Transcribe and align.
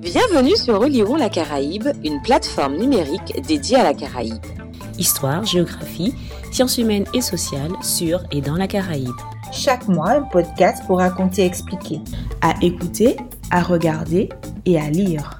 Bienvenue 0.00 0.56
sur 0.56 0.80
Relirons 0.80 1.16
la 1.16 1.28
Caraïbe, 1.28 1.88
une 2.02 2.22
plateforme 2.22 2.78
numérique 2.78 3.38
dédiée 3.46 3.76
à 3.76 3.82
la 3.82 3.92
Caraïbe. 3.92 4.42
Histoire, 4.96 5.44
géographie, 5.44 6.14
sciences 6.50 6.78
humaines 6.78 7.04
et 7.12 7.20
sociales 7.20 7.72
sur 7.82 8.24
et 8.32 8.40
dans 8.40 8.56
la 8.56 8.66
Caraïbe. 8.66 9.14
Chaque 9.52 9.86
mois, 9.88 10.12
un 10.12 10.22
podcast 10.22 10.82
pour 10.86 11.00
raconter 11.00 11.42
et 11.42 11.44
expliquer. 11.44 12.00
À 12.40 12.54
écouter, 12.62 13.18
à 13.50 13.62
regarder 13.62 14.30
et 14.64 14.80
à 14.80 14.88
lire. 14.88 15.38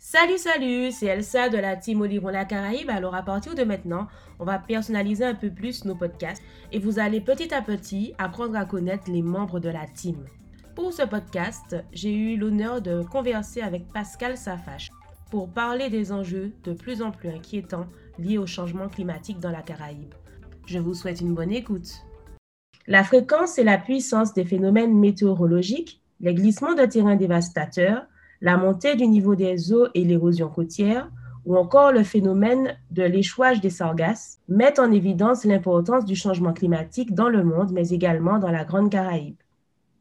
Salut, 0.00 0.38
salut, 0.38 0.90
c'est 0.90 1.06
Elsa 1.06 1.48
de 1.48 1.58
la 1.58 1.76
team 1.76 2.02
Relirons 2.02 2.30
la 2.30 2.44
Caraïbe. 2.44 2.90
Alors 2.90 3.14
à 3.14 3.22
partir 3.22 3.54
de 3.54 3.62
maintenant, 3.62 4.08
on 4.40 4.44
va 4.44 4.58
personnaliser 4.58 5.24
un 5.24 5.34
peu 5.36 5.50
plus 5.50 5.84
nos 5.84 5.94
podcasts 5.94 6.42
et 6.72 6.80
vous 6.80 6.98
allez 6.98 7.20
petit 7.20 7.54
à 7.54 7.62
petit 7.62 8.14
apprendre 8.18 8.56
à 8.56 8.64
connaître 8.64 9.04
les 9.12 9.22
membres 9.22 9.60
de 9.60 9.68
la 9.68 9.86
team. 9.86 10.16
Pour 10.76 10.92
ce 10.92 11.04
podcast, 11.04 11.74
j'ai 11.90 12.14
eu 12.14 12.36
l'honneur 12.36 12.82
de 12.82 13.02
converser 13.02 13.62
avec 13.62 13.90
Pascal 13.94 14.36
Safache 14.36 14.90
pour 15.30 15.48
parler 15.48 15.88
des 15.88 16.12
enjeux 16.12 16.52
de 16.64 16.74
plus 16.74 17.00
en 17.00 17.12
plus 17.12 17.30
inquiétants 17.30 17.86
liés 18.18 18.36
au 18.36 18.46
changement 18.46 18.90
climatique 18.90 19.40
dans 19.40 19.50
la 19.50 19.62
Caraïbe. 19.62 20.12
Je 20.66 20.78
vous 20.78 20.92
souhaite 20.92 21.22
une 21.22 21.34
bonne 21.34 21.50
écoute. 21.50 22.04
La 22.86 23.04
fréquence 23.04 23.56
et 23.56 23.64
la 23.64 23.78
puissance 23.78 24.34
des 24.34 24.44
phénomènes 24.44 24.94
météorologiques, 24.94 26.02
les 26.20 26.34
glissements 26.34 26.74
de 26.74 26.84
terrain 26.84 27.16
dévastateurs, 27.16 28.04
la 28.42 28.58
montée 28.58 28.96
du 28.96 29.06
niveau 29.06 29.34
des 29.34 29.72
eaux 29.72 29.88
et 29.94 30.04
l'érosion 30.04 30.50
côtière, 30.50 31.10
ou 31.46 31.56
encore 31.56 31.90
le 31.90 32.02
phénomène 32.04 32.76
de 32.90 33.02
l'échouage 33.02 33.62
des 33.62 33.70
sargasses, 33.70 34.40
mettent 34.46 34.78
en 34.78 34.92
évidence 34.92 35.46
l'importance 35.46 36.04
du 36.04 36.16
changement 36.16 36.52
climatique 36.52 37.14
dans 37.14 37.30
le 37.30 37.44
monde, 37.44 37.72
mais 37.72 37.88
également 37.88 38.38
dans 38.38 38.50
la 38.50 38.66
Grande 38.66 38.90
Caraïbe. 38.90 39.36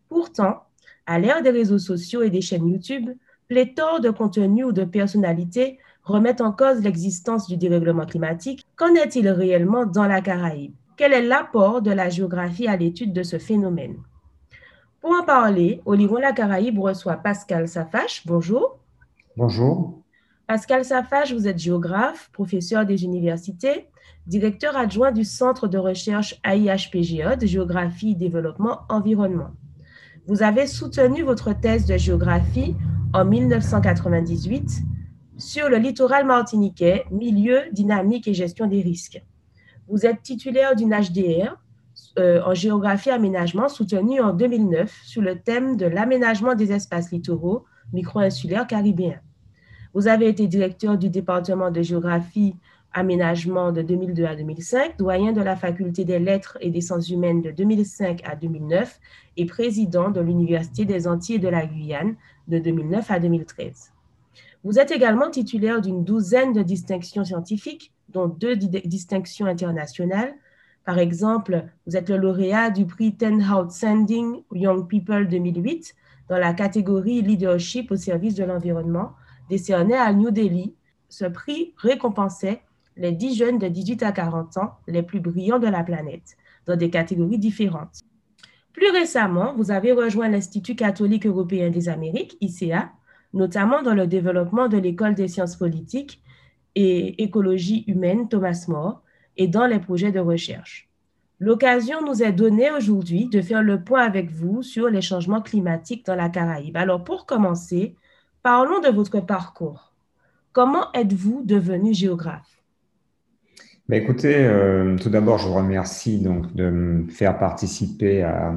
Pourtant, 0.10 0.65
à 1.06 1.20
l'ère 1.20 1.42
des 1.42 1.52
réseaux 1.52 1.80
sociaux 1.80 2.22
et 2.22 2.30
des 2.30 2.42
chaînes 2.42 2.68
YouTube, 2.68 3.10
pléthore 3.48 4.00
de 4.00 4.10
contenus 4.10 4.66
ou 4.66 4.72
de 4.72 4.84
personnalités 4.84 5.80
remettent 6.04 6.42
en 6.42 6.52
cause 6.52 6.82
l'existence 6.82 7.48
du 7.48 7.58
dérèglement 7.58 8.06
climatique. 8.06 8.66
Qu'en 8.76 8.94
est-il 8.96 9.28
réellement 9.30 9.86
dans 9.86 10.08
la 10.08 10.22
Caraïbe? 10.22 10.74
Quel 10.98 11.14
est 11.14 11.22
l'apport 11.22 11.82
de 11.82 11.92
la 11.92 12.10
géographie 12.10 12.68
à 12.68 12.78
l'étude 12.78 13.14
de 13.14 13.24
ce 13.24 13.38
phénomène? 13.38 13.98
Pour 15.02 15.12
en 15.12 15.24
parler, 15.24 15.82
Oliron 15.86 16.18
La 16.18 16.32
Caraïbe 16.32 16.80
reçoit 16.80 17.18
Pascal 17.18 17.68
Safache. 17.68 18.26
Bonjour. 18.26 18.80
Bonjour. 19.36 20.02
Pascal 20.48 20.86
Safache, 20.86 21.34
vous 21.34 21.48
êtes 21.48 21.60
géographe, 21.60 22.30
professeur 22.32 22.86
des 22.86 23.04
universités, 23.04 23.88
directeur 24.26 24.78
adjoint 24.78 25.12
du 25.12 25.24
Centre 25.24 25.68
de 25.68 25.78
recherche 25.78 26.40
AIHPGE 26.44 27.38
de 27.40 27.46
géographie, 27.46 28.16
développement, 28.16 28.82
environnement. 28.90 29.52
Vous 30.28 30.42
avez 30.42 30.66
soutenu 30.66 31.22
votre 31.22 31.54
thèse 31.54 31.86
de 31.86 31.98
géographie 31.98 32.76
en 33.14 33.26
1998 33.26 34.82
sur 35.38 35.70
le 35.70 35.78
littoral 35.78 36.26
martiniquais, 36.26 37.06
milieu, 37.12 37.62
dynamique 37.72 38.28
et 38.28 38.34
gestion 38.34 38.66
des 38.66 38.82
risques. 38.82 39.24
Vous 39.88 40.08
êtes 40.08 40.24
titulaire 40.24 40.76
d'une 40.76 40.96
HDR 40.96 41.56
euh, 42.18 42.42
en 42.44 42.56
géographie 42.56 43.12
aménagement 43.12 43.70
soutenue 43.70 44.20
en 44.20 44.34
2009 44.34 44.92
sur 45.04 45.22
le 45.22 45.40
thème 45.40 45.78
de 45.78 45.86
l'aménagement 45.86 46.56
des 46.56 46.72
espaces 46.72 47.12
littoraux 47.12 47.66
micro-insulaires 47.94 48.66
caribéens. 48.66 49.20
Vous 49.94 50.08
avez 50.08 50.28
été 50.28 50.48
directeur 50.48 50.98
du 50.98 51.12
département 51.12 51.70
de 51.70 51.84
géographie 51.84 52.56
aménagement 52.96 53.74
de 53.74 53.82
2002 53.82 54.24
à 54.24 54.36
2005, 54.36 54.98
doyen 54.98 55.34
de 55.34 55.42
la 55.42 55.58
faculté 55.58 56.06
des 56.06 56.18
lettres 56.18 56.58
et 56.62 56.72
des 56.72 56.80
sciences 56.80 57.10
humaines 57.10 57.42
de 57.42 57.52
2005 57.52 58.22
à 58.24 58.36
2009 58.36 59.00
et 59.36 59.46
président 59.46 60.10
de 60.10 60.22
l'Université 60.22 60.86
des 60.86 61.06
Antilles 61.06 61.36
et 61.36 61.40
de 61.40 61.50
la 61.50 61.66
Guyane 61.66 62.16
de 62.48 62.58
2009 62.58 63.12
à 63.12 63.20
2013. 63.20 63.92
Vous 64.64 64.80
êtes 64.80 64.92
également 64.92 65.30
titulaire 65.30 65.82
d'une 65.82 66.06
douzaine 66.06 66.54
de 66.54 66.64
distinctions 66.64 67.26
scientifiques, 67.26 67.92
dont 68.10 68.28
deux 68.28 68.56
distinctions 68.56 69.46
internationales. 69.46 70.34
Par 70.86 70.98
exemple, 70.98 71.66
vous 71.86 71.98
êtes 71.98 72.10
le 72.10 72.18
lauréat 72.18 72.70
du 72.70 72.86
prix 72.86 73.14
Ten 73.14 73.44
Outstanding 73.44 74.42
Young 74.54 74.88
People 74.88 75.28
2008 75.28 75.94
dans 76.30 76.38
la 76.38 76.54
catégorie 76.54 77.22
Leadership 77.22 77.92
au 77.92 77.98
service 77.98 78.36
de 78.36 78.46
l'environnement, 78.46 79.12
décerné 79.50 79.96
à 79.96 80.14
New 80.14 80.32
Delhi. 80.32 80.74
Ce 81.10 81.26
prix 81.26 81.74
récompensait 81.78 82.62
les 82.98 83.12
10 83.12 83.36
jeunes 83.36 83.60
de 83.60 83.68
18 83.68 84.04
à 84.04 84.12
40 84.12 84.58
ans 84.58 84.76
les 84.88 85.04
plus 85.04 85.20
brillants 85.20 85.60
de 85.60 85.68
la 85.68 85.84
planète, 85.84 86.38
dans 86.66 86.76
des 86.76 86.90
catégories 86.90 87.38
différentes. 87.38 88.02
Plus 88.74 88.90
récemment, 88.92 89.54
vous 89.56 89.72
avez 89.72 89.94
rejoint 89.94 90.28
l'Institut 90.28 90.76
catholique 90.76 91.26
européen 91.26 91.70
des 91.70 91.88
Amériques, 91.88 92.38
ICA, 92.42 92.92
notamment 93.34 93.82
dans 93.82 93.94
le 93.94 94.08
développement 94.08 94.68
de 94.68 94.78
l'école 94.78 95.16
des 95.16 95.28
sciences 95.28 95.56
politiques 95.56 96.22
et 96.76 97.24
écologie 97.24 97.84
humaine 97.88 98.28
Thomas 98.28 98.66
More 98.68 99.02
et 99.38 99.48
dans 99.48 99.66
les 99.66 99.80
projets 99.80 100.12
de 100.12 100.20
recherche. 100.20 100.90
L'occasion 101.40 102.02
nous 102.06 102.24
est 102.24 102.32
donnée 102.32 102.72
aujourd'hui 102.72 103.28
de 103.28 103.42
faire 103.42 103.62
le 103.62 103.84
point 103.84 104.04
avec 104.04 104.32
vous 104.32 104.62
sur 104.62 104.90
les 104.90 105.02
changements 105.02 105.42
climatiques 105.42 106.06
dans 106.06 106.16
la 106.16 106.30
Caraïbe. 106.30 106.78
Alors 106.78 107.04
pour 107.04 107.26
commencer, 107.26 107.96
parlons 108.42 108.80
de 108.80 108.88
votre 108.88 109.20
parcours. 109.20 109.94
Comment 110.54 110.92
êtes-vous 110.94 111.44
devenu 111.44 111.94
géographe? 111.94 112.55
Ben 113.88 114.02
écoutez, 114.02 114.36
euh, 114.36 114.98
tout 114.98 115.10
d'abord, 115.10 115.38
je 115.38 115.48
vous 115.48 115.54
remercie 115.54 116.20
donc 116.20 116.54
de 116.56 116.70
me 116.70 117.08
faire 117.10 117.38
participer 117.38 118.24
à, 118.24 118.54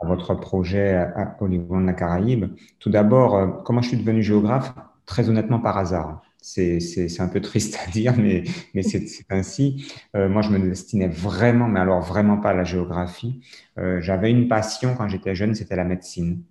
votre 0.00 0.34
projet 0.34 1.08
au 1.40 1.48
niveau 1.48 1.80
de 1.80 1.86
la 1.86 1.92
Caraïbe. 1.92 2.46
Tout 2.78 2.90
d'abord, 2.90 3.34
euh, 3.34 3.48
comment 3.64 3.82
je 3.82 3.88
suis 3.88 3.96
devenu 3.96 4.22
géographe? 4.22 4.74
Très 5.04 5.28
honnêtement, 5.28 5.58
par 5.58 5.78
hasard. 5.78 6.22
C'est 6.40 6.80
un 7.18 7.28
peu 7.28 7.40
triste 7.40 7.78
à 7.86 7.90
dire, 7.90 8.14
mais, 8.18 8.44
mais 8.74 8.82
c'est 8.82 9.04
ainsi. 9.30 9.92
Euh, 10.14 10.28
moi, 10.28 10.42
je 10.42 10.50
me 10.50 10.58
destinais 10.58 11.08
vraiment, 11.08 11.66
mais 11.68 11.80
alors 11.80 12.00
vraiment 12.00 12.36
pas 12.38 12.50
à 12.50 12.54
la 12.54 12.64
géographie. 12.64 13.40
Euh, 13.78 14.00
J'avais 14.00 14.30
une 14.30 14.48
passion 14.48 14.94
quand 14.96 15.08
j'étais 15.08 15.34
jeune, 15.34 15.54
c'était 15.54 15.76
la 15.76 15.84
médecine. 15.84 16.42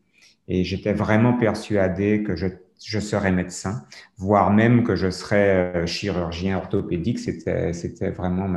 Et 0.47 0.63
j'étais 0.63 0.93
vraiment 0.93 1.33
persuadé 1.33 2.23
que 2.23 2.35
je 2.35 2.47
je 2.85 3.00
serais 3.00 3.31
médecin, 3.31 3.85
voire 4.18 4.51
même 4.51 4.84
que 4.84 4.96
je 4.96 5.09
serais 5.09 5.73
euh, 5.75 5.85
chirurgien 5.85 6.57
orthopédique. 6.57 7.19
C'était, 7.19 8.12
vraiment 8.12 8.47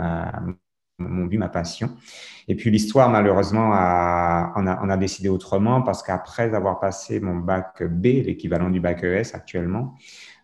mon 0.99 1.25
but, 1.27 1.39
ma 1.39 1.49
passion. 1.49 1.91
Et 2.49 2.56
puis 2.56 2.71
l'histoire, 2.71 3.09
malheureusement, 3.09 3.71
a, 3.72 4.53
on 4.56 4.89
a 4.89 4.97
décidé 4.97 5.28
autrement 5.28 5.83
parce 5.83 6.03
qu'après 6.03 6.55
avoir 6.55 6.81
passé 6.81 7.21
mon 7.21 7.37
bac 7.37 7.83
B, 7.83 8.05
l'équivalent 8.25 8.71
du 8.71 8.81
bac 8.81 9.05
ES 9.05 9.34
actuellement, 9.34 9.94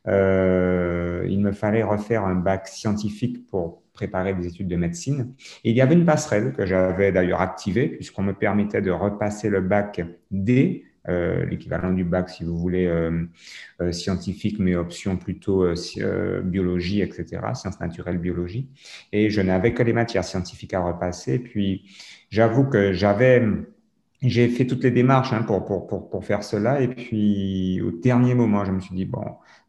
euh, 0.07 1.27
il 1.29 1.41
me 1.41 1.53
fallait 1.53 1.83
refaire 1.83 2.25
un 2.25 2.35
bac 2.35 2.69
scientifique 2.69 3.47
pour 3.47 3.83
préparer 3.93 4.35
des 4.35 4.47
études 4.47 4.69
de 4.69 4.77
médecine. 4.77 5.35
Et 5.63 5.71
il 5.71 5.77
y 5.77 5.81
avait 5.81 5.95
une 5.95 6.05
passerelle 6.05 6.53
que 6.53 6.67
j'avais 6.67 7.13
d'ailleurs 7.13 7.41
activée 7.41 7.89
puisqu'on 7.89 8.23
me 8.23 8.33
permettait 8.33 8.83
de 8.83 8.91
repasser 8.91 9.49
le 9.49 9.61
bac 9.61 10.03
D 10.31 10.85
euh, 11.09 11.45
l'équivalent 11.45 11.93
du 11.93 12.05
bac, 12.05 12.31
si 12.31 12.45
vous 12.45 12.57
voulez, 12.57 12.87
euh, 12.87 13.27
euh, 13.81 13.93
scientifique, 13.93 14.59
mais 14.59 14.75
option 14.75 15.17
plutôt 15.17 15.67
biologie, 16.43 17.03
etc., 17.03 17.41
sciences 17.55 17.81
naturelles, 17.81 18.19
biologie. 18.19 18.69
Et 19.13 19.31
je 19.31 19.41
n'avais 19.41 19.75
que 19.75 19.83
les 19.83 19.93
matières 19.93 20.25
scientifiques 20.25 20.75
à 20.75 20.81
repasser. 20.81 21.39
Puis, 21.39 21.91
j'avoue 22.31 22.65
que 22.65 22.93
j'avais 22.93 23.43
j'ai 24.23 24.49
fait 24.49 24.67
toutes 24.67 24.83
les 24.85 24.91
démarches 24.91 25.35
hein, 25.35 25.43
pour, 25.43 25.65
pour, 25.67 25.87
pour, 25.87 26.09
pour, 26.09 26.25
faire 26.25 26.43
cela. 26.43 26.81
Et 26.81 26.89
puis, 26.89 27.83
au 27.83 27.91
dernier 27.91 28.35
moment, 28.35 28.65
je 28.65 28.73
me 28.73 28.81
suis 28.81 28.95
dit, 28.95 29.05
bon, 29.05 29.23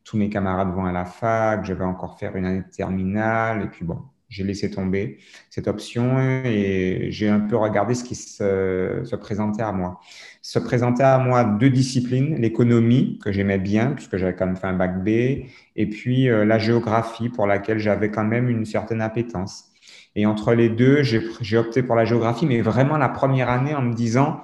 tous 0.05 0.17
mes 0.17 0.29
camarades 0.29 0.73
vont 0.73 0.85
à 0.85 0.93
la 0.93 1.03
fac, 1.05 1.65
je 1.65 1.73
vais 1.73 1.83
encore 1.83 2.17
faire 2.17 2.35
une 2.37 2.45
année 2.45 2.61
de 2.61 2.69
terminale. 2.69 3.63
Et 3.63 3.67
puis, 3.67 3.83
bon, 3.83 3.99
j'ai 4.35 4.43
laissé 4.43 4.69
tomber 4.69 5.17
cette 5.49 5.69
option 5.69 6.19
et 6.43 7.07
j'ai 7.09 7.29
un 7.29 7.39
peu 7.39 7.55
regardé 7.55 7.95
ce 7.95 8.03
qui 8.03 8.15
se, 8.15 9.01
se, 9.05 9.15
présentait 9.15 9.61
à 9.61 9.71
moi. 9.71 10.01
Se 10.41 10.59
présentait 10.59 11.03
à 11.03 11.17
moi 11.19 11.45
deux 11.45 11.69
disciplines, 11.69 12.35
l'économie, 12.35 13.17
que 13.23 13.31
j'aimais 13.31 13.59
bien, 13.59 13.91
puisque 13.91 14.17
j'avais 14.17 14.35
quand 14.35 14.45
même 14.45 14.57
fait 14.57 14.67
un 14.67 14.73
bac 14.73 15.03
B, 15.03 15.07
et 15.07 15.89
puis 15.89 16.29
euh, 16.29 16.43
la 16.43 16.57
géographie, 16.57 17.29
pour 17.29 17.47
laquelle 17.47 17.79
j'avais 17.79 18.11
quand 18.11 18.25
même 18.25 18.49
une 18.49 18.65
certaine 18.65 18.99
appétence. 18.99 19.71
Et 20.15 20.25
entre 20.25 20.53
les 20.53 20.69
deux, 20.69 21.01
j'ai 21.03 21.57
opté 21.57 21.81
pour 21.81 21.95
la 21.95 22.03
géographie, 22.03 22.45
mais 22.45 22.61
vraiment 22.61 22.97
la 22.97 23.09
première 23.09 23.49
année 23.49 23.73
en 23.73 23.81
me 23.81 23.93
disant, 23.93 24.41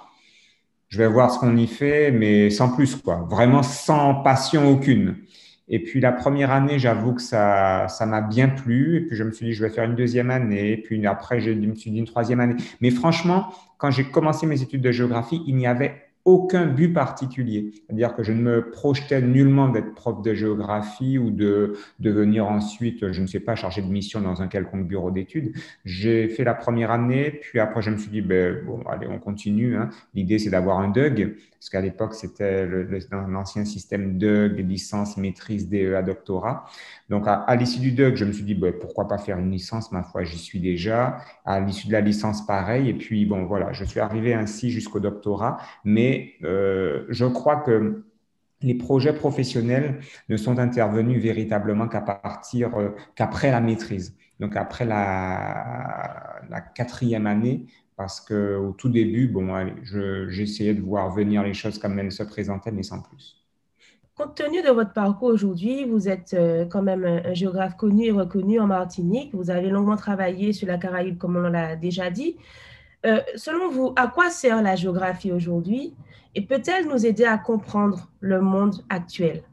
je 0.88 0.97
vais 0.97 1.07
voir 1.07 1.31
ce 1.31 1.39
qu'on 1.39 1.55
y 1.57 1.67
fait, 1.67 2.11
mais 2.11 2.49
sans 2.49 2.69
plus, 2.69 2.95
quoi. 2.95 3.25
Vraiment 3.29 3.63
sans 3.63 4.15
passion 4.23 4.69
aucune. 4.69 5.15
Et 5.71 5.79
puis 5.79 6.01
la 6.01 6.12
première 6.12 6.51
année, 6.51 6.77
j'avoue 6.77 7.13
que 7.13 7.21
ça, 7.21 7.88
ça 7.88 8.06
m'a 8.06 8.21
bien 8.21 8.50
plu. 8.50 8.97
Et 8.97 9.01
puis 9.01 9.15
je 9.15 9.23
me 9.23 9.31
suis 9.31 9.47
dit, 9.47 9.53
je 9.53 9.63
vais 9.63 9.71
faire 9.71 9.85
une 9.85 9.95
deuxième 9.95 10.29
année. 10.29 10.73
Et 10.73 10.77
puis 10.77 11.03
après, 11.07 11.39
je 11.39 11.50
me 11.50 11.75
suis 11.75 11.89
dit 11.89 11.97
une 11.97 12.06
troisième 12.06 12.41
année. 12.41 12.56
Mais 12.81 12.91
franchement, 12.91 13.47
quand 13.77 13.89
j'ai 13.89 14.03
commencé 14.03 14.45
mes 14.45 14.62
études 14.62 14.81
de 14.81 14.91
géographie, 14.91 15.41
il 15.47 15.56
n'y 15.56 15.65
avait 15.65 16.12
aucun 16.25 16.68
but 16.68 16.94
particulier. 16.94 17.71
C'est-à-dire 17.73 18.15
que 18.15 18.23
je 18.23 18.31
ne 18.31 18.41
me 18.41 18.69
projetais 18.69 19.21
nullement 19.21 19.69
d'être 19.69 19.94
prof 19.95 20.21
de 20.21 20.33
géographie 20.33 21.18
ou 21.18 21.31
de 21.31 21.74
devenir 22.00 22.47
ensuite, 22.47 23.12
je 23.12 23.21
ne 23.21 23.27
sais 23.27 23.39
pas, 23.39 23.56
chargé 23.56 23.81
de 23.81 23.88
mission 23.88 24.21
dans 24.21 24.41
un 24.41 24.47
quelconque 24.47 24.88
bureau 24.88 25.09
d'études. 25.09 25.53
J'ai 25.83 26.27
fait 26.27 26.44
la 26.44 26.53
première 26.53 26.91
année, 26.91 27.31
puis 27.41 27.59
après 27.59 27.81
je 27.81 27.89
me 27.89 27.97
suis 27.97 28.12
dit, 28.12 28.21
ben, 28.21 28.63
bon, 28.65 28.83
allez, 28.88 29.07
on 29.07 29.19
continue. 29.19 29.75
Hein. 29.75 29.89
L'idée, 30.13 30.38
c'est 30.38 30.51
d'avoir 30.51 30.79
un 30.79 30.89
DUG, 30.89 31.35
parce 31.61 31.69
qu'à 31.69 31.81
l'époque, 31.81 32.15
c'était 32.15 32.67
l'ancien 33.11 33.65
système 33.65 34.17
DUG, 34.17 34.67
licence, 34.67 35.15
maîtrise, 35.15 35.69
DEA, 35.69 36.01
doctorat. 36.03 36.65
Donc, 37.07 37.25
à, 37.27 37.55
l'issue 37.55 37.79
du 37.79 37.91
DUG, 37.91 38.15
je 38.15 38.25
me 38.25 38.31
suis 38.31 38.43
dit, 38.43 38.55
bah, 38.55 38.69
pourquoi 38.71 39.07
pas 39.07 39.19
faire 39.19 39.37
une 39.37 39.51
licence? 39.51 39.91
Ma 39.91 40.01
foi, 40.01 40.23
j'y 40.23 40.39
suis 40.39 40.59
déjà. 40.59 41.19
À 41.45 41.59
l'issue 41.59 41.85
de 41.85 41.91
la 41.91 42.01
licence, 42.01 42.47
pareil. 42.47 42.89
Et 42.89 42.95
puis, 42.95 43.27
bon, 43.27 43.45
voilà, 43.45 43.73
je 43.73 43.85
suis 43.85 43.99
arrivé 43.99 44.33
ainsi 44.33 44.71
jusqu'au 44.71 44.99
doctorat. 44.99 45.59
Mais 45.85 46.33
euh, 46.43 47.05
je 47.09 47.25
crois 47.25 47.57
que 47.57 48.05
les 48.63 48.73
projets 48.73 49.13
professionnels 49.13 49.99
ne 50.29 50.37
sont 50.37 50.57
intervenus 50.57 51.21
véritablement 51.21 51.87
qu'à 51.87 52.01
partir, 52.01 52.75
euh, 52.75 52.89
qu'après 53.13 53.51
la 53.51 53.61
maîtrise. 53.61 54.17
Donc, 54.39 54.55
après 54.55 54.85
la 54.85 56.41
quatrième 56.73 57.27
année, 57.27 57.67
parce 58.01 58.19
qu'au 58.19 58.74
tout 58.80 58.89
début, 58.89 59.27
bon, 59.27 59.48
j'essayais 60.30 60.74
de 60.74 60.81
voir 60.81 61.13
venir 61.13 61.44
les 61.44 61.53
choses 61.53 61.77
comme 61.77 62.00
elles 62.00 62.12
se 62.12 62.24
présentaient, 62.24 62.71
mais 62.71 62.81
sans 62.81 63.00
plus. 63.00 63.38
Compte 64.15 64.33
tenu 64.33 64.63
de 64.63 64.71
votre 64.71 64.92
parcours 64.92 65.30
aujourd'hui, 65.30 65.86
vous 65.86 66.09
êtes 66.09 66.33
euh, 66.33 66.65
quand 66.65 66.81
même 66.81 67.06
un, 67.06 67.33
géographe 67.36 67.77
connu 67.77 68.06
et 68.06 68.12
reconnu 68.12 68.59
en 68.59 68.65
Martinique. 68.65 69.36
Vous 69.36 69.51
avez 69.51 69.69
longuement 69.69 69.98
travaillé 69.98 70.51
sur 70.51 70.68
la 70.68 70.80
Caraïbe, 70.80 71.19
comme 71.19 71.36
on 71.36 71.42
l'a 71.42 71.75
déjà 71.75 72.09
dit. 72.09 72.38
Euh, 73.06 73.21
selon 73.36 73.69
vous, 73.69 73.94
à 73.95 74.07
quoi 74.07 74.31
sert 74.31 74.63
la 74.63 74.75
géographie 74.75 75.31
aujourd'hui? 75.31 75.94
Et 76.33 76.42
peut-elle 76.42 76.88
nous 76.88 77.06
aider 77.06 77.25
à 77.25 77.38
comprendre 77.38 78.09
le 78.19 78.42
monde 78.42 78.83
actuel? 78.89 79.44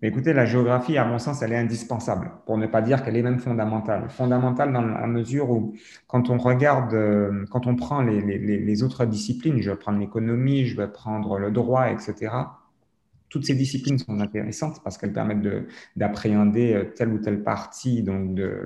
Mais 0.00 0.08
écoutez, 0.08 0.32
la 0.32 0.46
géographie, 0.46 0.96
à 0.96 1.04
mon 1.04 1.18
sens, 1.18 1.42
elle 1.42 1.52
est 1.52 1.56
indispensable, 1.56 2.30
pour 2.46 2.56
ne 2.56 2.66
pas 2.68 2.82
dire 2.82 3.02
qu'elle 3.02 3.16
est 3.16 3.22
même 3.22 3.40
fondamentale. 3.40 4.08
Fondamentale 4.08 4.72
dans 4.72 4.82
la 4.82 5.06
mesure 5.08 5.50
où, 5.50 5.74
quand 6.06 6.30
on 6.30 6.38
regarde, 6.38 6.94
euh, 6.94 7.44
quand 7.50 7.66
on 7.66 7.74
prend 7.74 8.02
les, 8.02 8.82
autres 8.84 9.06
disciplines, 9.06 9.60
je 9.60 9.70
vais 9.70 9.76
prendre 9.76 9.98
l'économie, 9.98 10.66
je 10.66 10.76
vais 10.76 10.86
prendre 10.86 11.38
le 11.38 11.50
droit, 11.50 11.90
etc., 11.90 12.30
toutes 13.28 13.44
ces 13.44 13.54
disciplines 13.54 13.98
sont 13.98 14.20
intéressantes 14.20 14.82
parce 14.82 14.98
qu'elles 14.98 15.12
permettent 15.12 15.46
d'appréhender 15.96 16.74
euh, 16.74 16.84
telle 16.84 17.08
ou 17.08 17.18
telle 17.18 17.42
partie 17.42 18.02
donc 18.02 18.34
de 18.34 18.62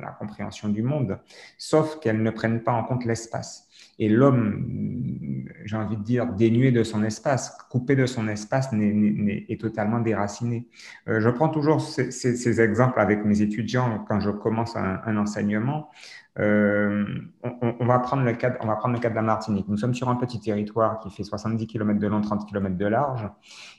la 0.00 0.10
compréhension 0.12 0.68
du 0.68 0.82
monde, 0.82 1.18
sauf 1.58 2.00
qu'elles 2.00 2.22
ne 2.22 2.30
prennent 2.30 2.62
pas 2.62 2.72
en 2.72 2.84
compte 2.84 3.04
l'espace. 3.04 3.66
Et 3.98 4.08
l'homme, 4.10 5.46
j'ai 5.64 5.76
envie 5.76 5.96
de 5.96 6.02
dire, 6.02 6.26
dénué 6.26 6.70
de 6.70 6.82
son 6.82 7.02
espace, 7.02 7.56
coupé 7.70 7.96
de 7.96 8.04
son 8.04 8.28
espace, 8.28 8.68
est, 8.72 9.60
totalement 9.60 10.00
déraciné. 10.00 10.68
Euh, 11.08 11.20
je 11.20 11.30
prends 11.30 11.48
toujours 11.48 11.80
ces, 11.80 12.60
exemples 12.60 13.00
avec 13.00 13.24
mes 13.24 13.40
étudiants 13.40 14.04
quand 14.06 14.20
je 14.20 14.30
commence 14.30 14.76
un, 14.76 15.16
enseignement. 15.16 15.90
Euh, 16.38 17.04
on, 17.42 17.86
va 17.86 17.98
prendre 17.98 18.22
le 18.22 18.34
cas, 18.34 18.52
on 18.60 18.66
va 18.66 18.76
prendre 18.76 18.94
le 18.94 19.00
cas 19.00 19.08
de 19.08 19.14
la 19.14 19.22
Martinique. 19.22 19.66
Nous 19.68 19.78
sommes 19.78 19.94
sur 19.94 20.08
un 20.08 20.16
petit 20.16 20.38
territoire 20.38 20.98
qui 21.00 21.10
fait 21.10 21.24
70 21.24 21.66
km 21.66 21.98
de 21.98 22.06
long, 22.06 22.20
30 22.20 22.46
km 22.46 22.76
de 22.76 22.86
large. 22.86 23.28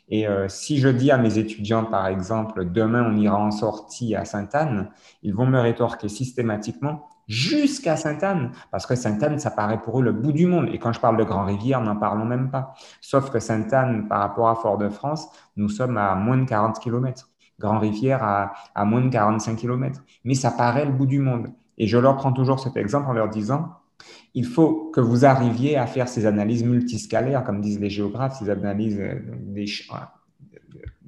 Et 0.09 0.27
euh, 0.27 0.47
si 0.47 0.79
je 0.79 0.87
dis 0.87 1.11
à 1.11 1.17
mes 1.17 1.37
étudiants, 1.37 1.85
par 1.85 2.07
exemple, 2.07 2.65
demain 2.71 3.05
on 3.07 3.15
ira 3.15 3.37
en 3.37 3.51
sortie 3.51 4.15
à 4.15 4.25
Sainte-Anne, 4.25 4.89
ils 5.21 5.35
vont 5.35 5.45
me 5.45 5.59
rétorquer 5.59 6.09
systématiquement 6.09 7.07
jusqu'à 7.27 7.97
Sainte-Anne, 7.97 8.51
parce 8.71 8.85
que 8.85 8.95
Sainte-Anne, 8.95 9.37
ça 9.37 9.51
paraît 9.51 9.81
pour 9.81 9.99
eux 9.99 10.03
le 10.03 10.13
bout 10.13 10.31
du 10.31 10.47
monde. 10.47 10.69
Et 10.71 10.79
quand 10.79 10.93
je 10.93 10.99
parle 10.99 11.17
de 11.17 11.23
Grand-Rivière, 11.23 11.81
n'en 11.81 11.97
parlons 11.97 12.25
même 12.25 12.49
pas. 12.49 12.73
Sauf 13.01 13.29
que 13.29 13.39
Sainte-Anne, 13.39 14.07
par 14.07 14.21
rapport 14.21 14.49
à 14.49 14.55
Fort-de-France, 14.55 15.27
nous 15.57 15.69
sommes 15.69 15.97
à 15.97 16.15
moins 16.15 16.37
de 16.37 16.45
40 16.45 16.79
km. 16.79 17.29
Grand-Rivière 17.59 18.23
à, 18.23 18.53
à 18.75 18.85
moins 18.85 19.01
de 19.01 19.09
45 19.09 19.57
km. 19.57 20.01
Mais 20.23 20.35
ça 20.35 20.51
paraît 20.51 20.85
le 20.85 20.91
bout 20.91 21.05
du 21.05 21.19
monde. 21.19 21.49
Et 21.77 21.87
je 21.87 21.97
leur 21.97 22.15
prends 22.15 22.33
toujours 22.33 22.59
cet 22.59 22.77
exemple 22.77 23.09
en 23.09 23.13
leur 23.13 23.29
disant, 23.29 23.69
il 24.33 24.45
faut 24.45 24.91
que 24.93 25.01
vous 25.01 25.25
arriviez 25.25 25.77
à 25.77 25.87
faire 25.87 26.07
ces 26.07 26.25
analyses 26.25 26.63
multiscalaires, 26.63 27.43
comme 27.43 27.61
disent 27.61 27.79
les 27.79 27.89
géographes, 27.89 28.39
ces 28.39 28.49
analyses 28.49 28.99
euh, 28.99 29.19
des, 29.41 29.65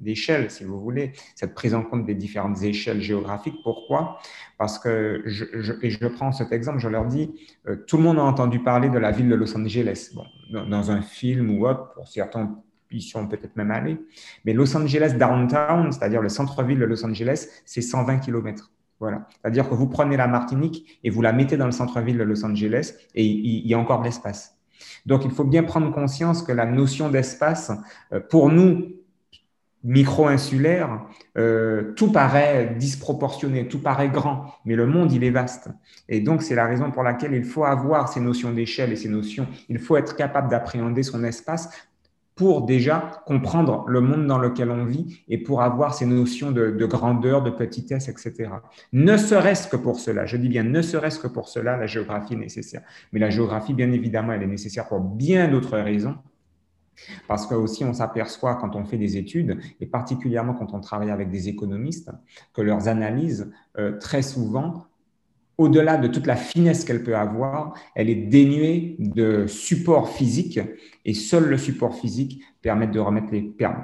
d'échelle, 0.00 0.50
si 0.50 0.64
vous 0.64 0.80
voulez, 0.80 1.12
cette 1.34 1.54
prise 1.54 1.74
en 1.74 1.82
compte 1.82 2.04
des 2.04 2.14
différentes 2.14 2.62
échelles 2.62 3.00
géographiques. 3.00 3.56
Pourquoi? 3.62 4.18
Parce 4.58 4.78
que, 4.78 5.22
je, 5.26 5.44
et 5.82 5.90
je 5.90 6.06
prends 6.06 6.32
cet 6.32 6.52
exemple, 6.52 6.78
je 6.78 6.88
leur 6.88 7.06
dis, 7.06 7.30
euh, 7.68 7.76
tout 7.86 7.96
le 7.96 8.02
monde 8.02 8.18
a 8.18 8.22
entendu 8.22 8.60
parler 8.60 8.88
de 8.88 8.98
la 8.98 9.10
ville 9.10 9.28
de 9.28 9.34
Los 9.34 9.56
Angeles, 9.56 10.10
bon, 10.14 10.24
dans, 10.66 10.90
un 10.90 11.02
film 11.02 11.50
ou 11.58 11.66
autre, 11.66 11.92
pour 11.94 12.08
certains, 12.08 12.58
ils 12.90 13.02
sont 13.02 13.28
peut-être 13.28 13.56
même 13.56 13.70
allés, 13.70 13.98
mais 14.44 14.52
Los 14.52 14.76
Angeles 14.76 15.14
downtown, 15.18 15.92
c'est-à-dire 15.92 16.22
le 16.22 16.28
centre-ville 16.28 16.78
de 16.78 16.86
Los 16.86 17.04
Angeles, 17.04 17.46
c'est 17.64 17.82
120 17.82 18.18
km. 18.18 18.70
Voilà. 19.00 19.26
C'est-à-dire 19.40 19.68
que 19.68 19.74
vous 19.74 19.88
prenez 19.88 20.16
la 20.16 20.28
Martinique 20.28 21.00
et 21.02 21.10
vous 21.10 21.22
la 21.22 21.32
mettez 21.32 21.56
dans 21.56 21.66
le 21.66 21.72
centre-ville 21.72 22.18
de 22.18 22.22
Los 22.22 22.44
Angeles 22.44 22.94
et 23.14 23.24
il 23.24 23.66
y 23.66 23.74
a 23.74 23.78
encore 23.78 24.00
de 24.00 24.04
l'espace. 24.04 24.56
Donc, 25.06 25.24
il 25.24 25.30
faut 25.30 25.44
bien 25.44 25.62
prendre 25.62 25.90
conscience 25.92 26.42
que 26.42 26.52
la 26.52 26.66
notion 26.66 27.08
d'espace, 27.08 27.72
euh, 28.12 28.20
pour 28.20 28.50
nous, 28.50 28.92
micro-insulaire, 29.82 31.06
euh, 31.38 31.92
tout 31.94 32.12
paraît 32.12 32.74
disproportionné, 32.78 33.66
tout 33.66 33.80
paraît 33.80 34.10
grand, 34.10 34.54
mais 34.66 34.74
le 34.74 34.86
monde, 34.86 35.12
il 35.12 35.24
est 35.24 35.30
vaste. 35.30 35.70
Et 36.08 36.20
donc, 36.20 36.42
c'est 36.42 36.54
la 36.54 36.66
raison 36.66 36.90
pour 36.90 37.02
laquelle 37.02 37.32
il 37.32 37.44
faut 37.44 37.64
avoir 37.64 38.08
ces 38.08 38.20
notions 38.20 38.52
d'échelle 38.52 38.92
et 38.92 38.96
ces 38.96 39.08
notions, 39.08 39.46
il 39.70 39.78
faut 39.78 39.96
être 39.96 40.16
capable 40.16 40.50
d'appréhender 40.50 41.02
son 41.02 41.24
espace 41.24 41.70
pour 42.40 42.62
déjà 42.62 43.22
comprendre 43.26 43.84
le 43.86 44.00
monde 44.00 44.26
dans 44.26 44.38
lequel 44.38 44.70
on 44.70 44.86
vit 44.86 45.22
et 45.28 45.36
pour 45.36 45.60
avoir 45.60 45.92
ces 45.92 46.06
notions 46.06 46.52
de, 46.52 46.70
de 46.70 46.86
grandeur, 46.86 47.42
de 47.42 47.50
petitesse, 47.50 48.08
etc. 48.08 48.48
Ne 48.94 49.18
serait-ce 49.18 49.68
que 49.68 49.76
pour 49.76 50.00
cela, 50.00 50.24
je 50.24 50.38
dis 50.38 50.48
bien 50.48 50.62
ne 50.62 50.80
serait-ce 50.80 51.18
que 51.18 51.26
pour 51.26 51.50
cela, 51.50 51.76
la 51.76 51.86
géographie 51.86 52.32
est 52.32 52.38
nécessaire. 52.38 52.80
Mais 53.12 53.20
la 53.20 53.28
géographie, 53.28 53.74
bien 53.74 53.92
évidemment, 53.92 54.32
elle 54.32 54.42
est 54.42 54.46
nécessaire 54.46 54.88
pour 54.88 55.00
bien 55.00 55.48
d'autres 55.48 55.76
raisons. 55.76 56.16
Parce 57.28 57.46
que 57.46 57.54
aussi, 57.54 57.84
on 57.84 57.92
s'aperçoit 57.92 58.54
quand 58.54 58.74
on 58.74 58.86
fait 58.86 58.96
des 58.96 59.18
études, 59.18 59.58
et 59.78 59.84
particulièrement 59.84 60.54
quand 60.54 60.72
on 60.72 60.80
travaille 60.80 61.10
avec 61.10 61.28
des 61.28 61.50
économistes, 61.50 62.10
que 62.54 62.62
leurs 62.62 62.88
analyses, 62.88 63.52
euh, 63.78 63.98
très 63.98 64.22
souvent, 64.22 64.86
au-delà 65.60 65.98
de 65.98 66.08
toute 66.08 66.26
la 66.26 66.36
finesse 66.36 66.86
qu'elle 66.86 67.02
peut 67.02 67.16
avoir, 67.16 67.74
elle 67.94 68.08
est 68.08 68.14
dénuée 68.14 68.96
de 68.98 69.46
support 69.46 70.08
physique 70.08 70.58
et 71.04 71.12
seul 71.12 71.50
le 71.50 71.58
support 71.58 71.94
physique 71.94 72.42
permet 72.62 72.86
de 72.86 72.98
remettre 72.98 73.30
les 73.30 73.42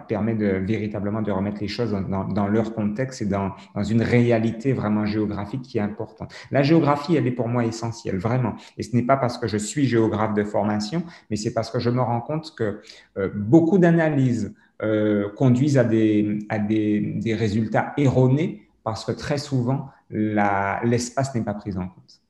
permet 0.09 0.35
de 0.35 0.47
véritablement 0.47 1.21
de 1.21 1.31
remettre 1.31 1.59
les 1.61 1.69
choses 1.69 1.95
dans, 2.09 2.47
leur 2.47 2.73
contexte 2.73 3.21
et 3.21 3.27
dans, 3.27 3.51
dans, 3.75 3.85
une 3.85 4.01
réalité 4.01 4.73
vraiment 4.73 5.05
géographique 5.05 5.63
qui 5.63 5.77
est 5.77 5.83
importante. 5.83 6.33
La 6.51 6.63
géographie, 6.63 7.15
elle 7.15 7.27
est 7.27 7.31
pour 7.31 7.49
moi 7.49 7.67
essentielle 7.67 8.17
vraiment, 8.17 8.55
et 8.79 8.83
ce 8.83 8.97
n'est 8.97 9.03
pas 9.03 9.19
parce 9.19 9.37
que 9.37 9.47
je 9.47 9.59
suis 9.59 9.87
géographe 9.87 10.33
de 10.33 10.45
formation, 10.45 11.03
mais 11.29 11.37
c'est 11.37 11.53
parce 11.53 11.71
que 11.71 11.79
je 11.79 11.91
me 11.91 12.01
rends 12.01 12.23
compte 12.23 12.55
que 12.57 12.81
euh, 13.19 13.29
beaucoup 13.35 13.77
d'analyses 13.77 14.55
euh, 14.83 15.29
conduisent 15.37 15.77
à 15.77 15.85
des 15.85 16.39
à 16.49 16.59
des, 16.59 17.01
des 17.01 17.35
résultats 17.35 17.93
erronés 17.99 18.63
parce 18.83 19.05
que 19.05 19.13
très 19.13 19.37
souvent 19.37 19.91
l'espace 20.11 21.35
n'est 21.35 21.43
pas 21.43 21.55
pris 21.55 21.77
en 21.77 21.89
compte. 21.89 22.21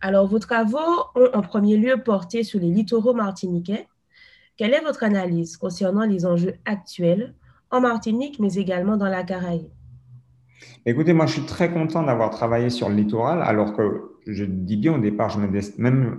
Alors, 0.00 0.26
vos 0.26 0.38
travaux 0.38 0.78
ont 1.14 1.28
en 1.32 1.42
premier 1.42 1.76
lieu 1.76 2.02
porté 2.02 2.42
sur 2.42 2.60
les 2.60 2.70
littoraux 2.70 3.14
martiniquais. 3.14 3.88
Quelle 4.56 4.74
est 4.74 4.80
votre 4.80 5.04
analyse 5.04 5.56
concernant 5.56 6.04
les 6.04 6.26
enjeux 6.26 6.54
actuels 6.64 7.34
en 7.70 7.80
Martinique, 7.80 8.38
mais 8.38 8.54
également 8.54 8.96
dans 8.96 9.08
la 9.08 9.22
Caraïbe? 9.22 9.68
Écoutez, 10.84 11.12
moi, 11.12 11.26
je 11.26 11.32
suis 11.32 11.46
très 11.46 11.70
content 11.70 12.02
d'avoir 12.02 12.30
travaillé 12.30 12.70
sur 12.70 12.88
le 12.88 12.94
littoral, 12.94 13.42
alors 13.42 13.74
que 13.74 14.15
je 14.26 14.44
dis 14.44 14.76
bien 14.76 14.94
au 14.94 14.98
départ, 14.98 15.30
je 15.30 15.38
me 15.38 15.46
même, 15.78 16.18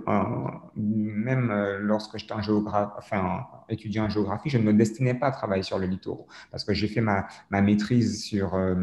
même 0.76 1.50
euh, 1.50 1.78
lorsque 1.80 2.16
j'étais 2.16 2.32
enfin, 2.32 3.46
étudiant 3.68 4.04
en 4.04 4.08
géographie, 4.08 4.48
je 4.48 4.58
ne 4.58 4.62
me 4.62 4.72
destinais 4.72 5.14
pas 5.14 5.26
à 5.26 5.30
travailler 5.30 5.62
sur 5.62 5.78
le 5.78 5.86
littoral. 5.86 6.24
Parce 6.50 6.64
que 6.64 6.72
j'ai 6.72 6.88
fait 6.88 7.02
ma, 7.02 7.26
ma, 7.50 7.60
maîtrise 7.60 8.24
sur 8.24 8.54
euh, 8.54 8.74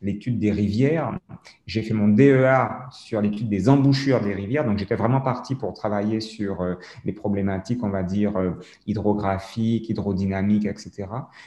l'étude 0.00 0.38
des 0.38 0.52
rivières, 0.52 1.18
j'ai 1.66 1.82
fait 1.82 1.94
mon 1.94 2.08
DEA 2.08 2.88
sur 2.92 3.20
l'étude 3.20 3.48
des 3.48 3.68
embouchures 3.68 4.20
des 4.20 4.34
rivières, 4.34 4.64
donc 4.64 4.78
j'étais 4.78 4.96
vraiment 4.96 5.20
parti 5.20 5.54
pour 5.56 5.74
travailler 5.74 6.20
sur 6.20 6.60
euh, 6.60 6.74
les 7.04 7.12
problématiques, 7.12 7.82
on 7.82 7.90
va 7.90 8.02
dire, 8.02 8.34
hydrographiques, 8.86 9.88
hydrodynamiques, 9.88 10.66
etc. 10.66 11.06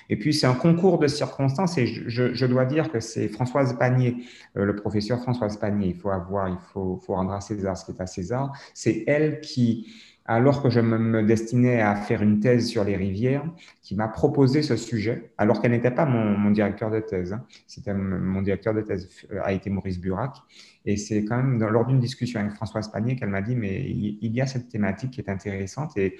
Et 0.10 0.18
puis, 0.18 0.34
c'est 0.34 0.48
un 0.48 0.54
concours 0.54 1.00
de 1.00 1.08
circonstances 1.08 1.78
et 1.78 1.86
je, 1.88 2.34
je 2.34 2.46
dois 2.46 2.66
dire 2.66 2.92
que 2.92 3.00
c'est 3.00 3.30
Françoise 3.30 3.78
Panier, 3.78 4.18
le 4.54 4.76
professeur 4.76 5.20
Françoise 5.22 5.58
Panier, 5.58 5.88
il 5.88 5.96
faut 5.96 6.10
avoir, 6.10 6.50
il 6.50 6.58
faut, 6.74 6.98
faut 6.98 7.16
à 7.30 7.42
César 7.42 7.78
ce 7.78 7.86
qui 7.86 7.92
est 7.92 8.02
à 8.02 8.08
César. 8.08 8.52
C'est 8.74 9.04
elle 9.08 9.42
qui, 9.42 9.94
alors 10.26 10.64
que 10.64 10.70
je 10.70 10.80
me 10.80 11.24
destinais 11.24 11.82
à 11.82 11.96
faire 11.96 12.22
une 12.22 12.40
thèse 12.40 12.68
sur 12.68 12.84
les 12.84 12.96
rivières, 12.96 13.44
qui 13.82 13.96
m'a 13.96 14.08
proposé 14.08 14.62
ce 14.62 14.76
sujet, 14.76 15.32
alors 15.38 15.62
qu'elle 15.62 15.72
n'était 15.72 15.92
pas 15.92 16.06
mon, 16.06 16.52
directeur 16.52 16.90
de 16.90 17.00
thèse. 17.00 17.34
Hein. 17.34 17.46
C'était 17.68 17.94
mon 17.94 18.42
directeur 18.42 18.74
de 18.74 18.82
thèse 18.82 19.10
euh, 19.32 19.42
a 19.44 19.54
été 19.54 19.70
Maurice 19.70 20.00
Burac. 20.00 20.36
Et 20.86 20.98
c'est 20.98 21.26
quand 21.26 21.38
même 21.38 21.60
lors 21.60 21.86
d'une 21.86 22.00
discussion 22.00 22.40
avec 22.40 22.54
Françoise 22.54 22.92
Panier 22.92 23.16
qu'elle 23.16 23.30
m'a 23.30 23.42
dit, 23.42 23.56
mais 23.56 23.82
il 23.88 24.34
y 24.34 24.42
a 24.42 24.48
cette 24.48 24.68
thématique 24.68 25.12
qui 25.12 25.22
est 25.22 25.30
intéressante 25.30 25.96
et 25.96 26.18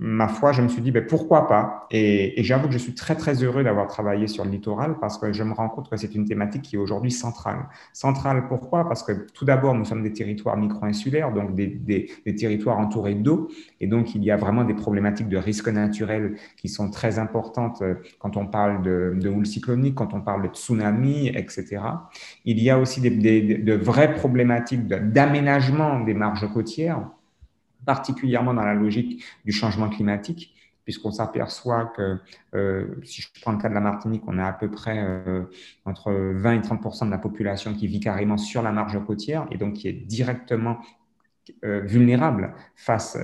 ma 0.00 0.28
foi, 0.28 0.52
je 0.52 0.62
me 0.62 0.68
suis 0.68 0.80
dit, 0.80 0.92
ben, 0.92 1.04
pourquoi 1.04 1.48
pas? 1.48 1.86
Et, 1.90 2.40
j'avoue 2.44 2.68
que 2.68 2.72
je 2.72 2.78
suis 2.78 2.94
très, 2.94 3.16
très 3.16 3.42
heureux 3.42 3.64
d'avoir 3.64 3.88
travaillé 3.88 4.28
sur 4.28 4.44
le 4.44 4.50
littoral 4.50 4.96
parce 5.00 5.18
que 5.18 5.32
je 5.32 5.42
me 5.42 5.52
rends 5.52 5.68
compte 5.68 5.90
que 5.90 5.96
c'est 5.96 6.14
une 6.14 6.24
thématique 6.24 6.62
qui 6.62 6.76
est 6.76 6.78
aujourd'hui 6.78 7.10
centrale. 7.10 7.66
Centrale, 7.92 8.46
pourquoi? 8.48 8.86
Parce 8.86 9.02
que 9.02 9.26
tout 9.34 9.44
d'abord, 9.44 9.74
nous 9.74 9.84
sommes 9.84 10.04
des 10.04 10.12
territoires 10.12 10.56
micro-insulaires, 10.56 11.32
donc 11.32 11.54
des, 11.54 11.66
des, 11.66 12.34
territoires 12.36 12.78
entourés 12.78 13.14
d'eau. 13.14 13.48
Et 13.80 13.88
donc, 13.88 14.14
il 14.14 14.22
y 14.22 14.30
a 14.30 14.36
vraiment 14.36 14.64
des 14.64 14.74
problématiques 14.74 15.28
de 15.28 15.36
risques 15.36 15.68
naturels 15.68 16.36
qui 16.56 16.68
sont 16.68 16.90
très 16.90 17.18
importantes 17.18 17.82
euh, 17.82 17.94
quand 18.20 18.36
on 18.36 18.46
parle 18.46 18.82
de, 18.82 19.14
de 19.20 19.28
houle 19.28 19.46
cyclonique, 19.46 19.96
quand 19.96 20.14
on 20.14 20.20
parle 20.20 20.42
de 20.42 20.48
tsunami, 20.48 21.28
etc. 21.28 21.80
Il 22.44 22.62
y 22.62 22.70
a 22.70 22.78
aussi 22.78 23.00
des, 23.00 23.10
de 23.42 23.74
vraies 23.74 24.14
problématiques 24.14 24.86
d'aménagement 24.86 26.00
des 26.00 26.14
marges 26.14 26.48
côtières 26.52 27.08
particulièrement 27.84 28.54
dans 28.54 28.64
la 28.64 28.74
logique 28.74 29.24
du 29.44 29.52
changement 29.52 29.88
climatique, 29.88 30.54
puisqu'on 30.88 31.10
s'aperçoit 31.10 31.92
que, 31.94 32.16
euh, 32.54 32.86
si 33.04 33.20
je 33.20 33.28
prends 33.42 33.52
le 33.52 33.58
cas 33.58 33.68
de 33.68 33.74
la 33.74 33.80
Martinique, 33.80 34.22
on 34.26 34.38
a 34.38 34.46
à 34.46 34.54
peu 34.54 34.70
près 34.70 34.96
euh, 34.98 35.42
entre 35.84 36.10
20 36.10 36.52
et 36.54 36.60
30% 36.60 37.04
de 37.04 37.10
la 37.10 37.18
population 37.18 37.74
qui 37.74 37.86
vit 37.86 38.00
carrément 38.00 38.38
sur 38.38 38.62
la 38.62 38.72
marge 38.72 38.98
côtière 39.04 39.46
et 39.50 39.58
donc 39.58 39.74
qui 39.74 39.88
est 39.88 39.92
directement 39.92 40.78
euh, 41.62 41.82
vulnérable 41.84 42.54
face 42.74 43.18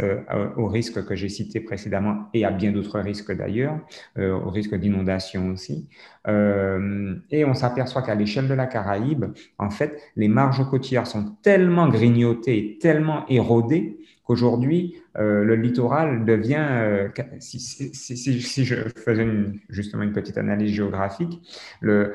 aux 0.59 0.67
risques 0.67 1.07
que 1.07 1.17
j'ai 1.17 1.31
cités 1.31 1.61
précédemment 1.61 2.29
et 2.35 2.45
à 2.45 2.51
bien 2.51 2.71
d'autres 2.71 3.01
risques 3.01 3.35
d'ailleurs, 3.35 3.79
aux 4.19 4.51
risques 4.51 4.75
d'inondation 4.75 5.49
aussi. 5.49 5.89
et 6.29 7.45
on 7.47 7.55
s'aperçoit 7.55 8.03
qu'à 8.03 8.15
l'échelle 8.15 8.47
de 8.47 8.55
la 8.55 8.67
Caraïbe, 8.67 9.25
en 9.57 9.71
fait, 9.71 9.99
les 10.17 10.29
marges 10.29 10.69
côtières 10.69 11.07
sont 11.07 11.35
tellement 11.41 11.89
grignotées 11.89 12.59
et 12.59 12.79
tellement 12.79 13.27
érodées 13.29 14.04
qu'aujourd'hui, 14.25 14.97
euh, 15.17 15.45
le 15.45 15.55
littoral 15.55 16.25
devient, 16.25 16.57
euh, 16.59 17.09
si, 17.41 18.65
je 18.65 18.75
faisais 18.97 19.27
justement 19.69 20.03
une 20.03 20.13
petite 20.13 20.39
analyse 20.39 20.73
géographique, 20.73 21.43
le, 21.81 22.15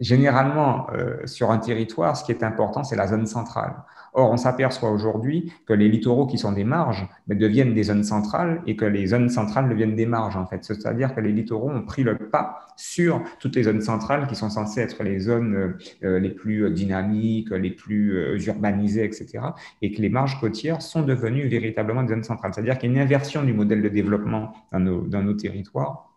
généralement 0.00 0.90
euh, 0.90 1.26
sur 1.26 1.50
un 1.50 1.58
territoire, 1.58 2.16
ce 2.16 2.24
qui 2.24 2.32
est 2.32 2.42
important, 2.42 2.84
c'est 2.84 2.96
la 2.96 3.06
zone 3.06 3.26
centrale. 3.26 3.74
Or, 4.14 4.30
on 4.30 4.36
s'aperçoit 4.36 4.90
aujourd'hui 4.90 5.52
que 5.66 5.72
les 5.72 5.88
littoraux 5.88 6.26
qui 6.26 6.38
sont 6.38 6.52
des 6.52 6.64
marges 6.64 7.08
mais 7.26 7.34
deviennent 7.34 7.74
des 7.74 7.84
zones 7.84 8.04
centrales 8.04 8.62
et 8.66 8.76
que 8.76 8.84
les 8.84 9.06
zones 9.08 9.28
centrales 9.28 9.68
deviennent 9.68 9.96
des 9.96 10.06
marges, 10.06 10.36
en 10.36 10.46
fait. 10.46 10.64
C'est-à-dire 10.64 11.14
que 11.14 11.20
les 11.20 11.32
littoraux 11.32 11.70
ont 11.70 11.82
pris 11.82 12.02
le 12.02 12.16
pas 12.16 12.60
sur 12.76 13.22
toutes 13.40 13.56
les 13.56 13.64
zones 13.64 13.80
centrales 13.80 14.26
qui 14.26 14.34
sont 14.34 14.50
censées 14.50 14.80
être 14.80 15.02
les 15.02 15.18
zones 15.20 15.74
euh, 16.04 16.18
les 16.18 16.30
plus 16.30 16.70
dynamiques, 16.70 17.50
les 17.50 17.70
plus 17.70 18.16
euh, 18.16 18.38
urbanisées, 18.46 19.04
etc. 19.04 19.40
Et 19.82 19.92
que 19.92 20.00
les 20.00 20.08
marges 20.08 20.40
côtières 20.40 20.82
sont 20.82 21.02
devenues 21.02 21.48
véritablement 21.48 22.02
des 22.02 22.10
zones 22.10 22.24
centrales. 22.24 22.54
C'est-à-dire 22.54 22.78
qu'il 22.78 22.90
y 22.90 22.92
a 22.92 22.96
une 22.96 23.02
inversion 23.02 23.42
du 23.42 23.52
modèle 23.52 23.82
de 23.82 23.88
développement 23.88 24.52
dans 24.72 24.80
nos, 24.80 25.00
dans 25.02 25.22
nos 25.22 25.34
territoires. 25.34 26.08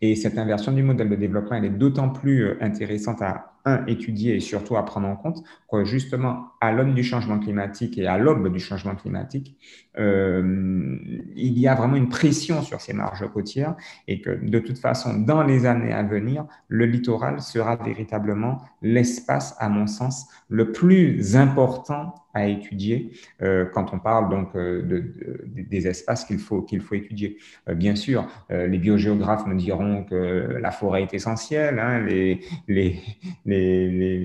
Et 0.00 0.16
cette 0.16 0.38
inversion 0.38 0.72
du 0.72 0.82
modèle 0.82 1.08
de 1.08 1.16
développement, 1.16 1.56
elle 1.56 1.64
est 1.64 1.70
d'autant 1.70 2.10
plus 2.10 2.44
euh, 2.44 2.58
intéressante 2.60 3.22
à 3.22 3.53
un, 3.64 3.84
étudier 3.86 4.36
et 4.36 4.40
surtout 4.40 4.76
à 4.76 4.84
prendre 4.84 5.08
en 5.08 5.16
compte 5.16 5.42
que 5.70 5.84
justement, 5.84 6.48
à 6.60 6.72
l'aune 6.72 6.94
du 6.94 7.02
changement 7.02 7.38
climatique 7.38 7.98
et 7.98 8.06
à 8.06 8.18
l'aube 8.18 8.52
du 8.52 8.60
changement 8.60 8.94
climatique, 8.94 9.56
euh, 9.98 10.96
il 11.36 11.58
y 11.58 11.68
a 11.68 11.74
vraiment 11.74 11.96
une 11.96 12.08
pression 12.08 12.62
sur 12.62 12.80
ces 12.80 12.92
marges 12.92 13.26
côtières 13.32 13.76
et 14.08 14.20
que 14.20 14.30
de 14.30 14.58
toute 14.58 14.78
façon, 14.78 15.14
dans 15.14 15.42
les 15.42 15.66
années 15.66 15.92
à 15.92 16.02
venir, 16.02 16.46
le 16.68 16.86
littoral 16.86 17.40
sera 17.40 17.76
véritablement 17.76 18.60
l'espace, 18.82 19.56
à 19.58 19.68
mon 19.68 19.86
sens, 19.86 20.26
le 20.48 20.72
plus 20.72 21.36
important 21.36 22.14
à 22.34 22.48
étudier 22.48 23.12
euh, 23.42 23.64
quand 23.64 23.94
on 23.94 24.00
parle 24.00 24.28
donc 24.28 24.56
euh, 24.56 24.82
de, 24.82 25.04
des 25.46 25.86
espaces 25.86 26.24
qu'il 26.24 26.38
faut, 26.38 26.66
faut 26.80 26.94
étudier. 26.94 27.38
Bien 27.74 27.94
sûr, 27.94 28.26
les 28.50 28.78
biogéographes 28.78 29.46
me 29.46 29.54
diront 29.54 30.04
que 30.04 30.58
la 30.60 30.70
forêt 30.70 31.02
est 31.02 31.14
essentielle, 31.14 31.78
hein, 31.78 32.00
les, 32.00 32.40
les, 32.66 33.00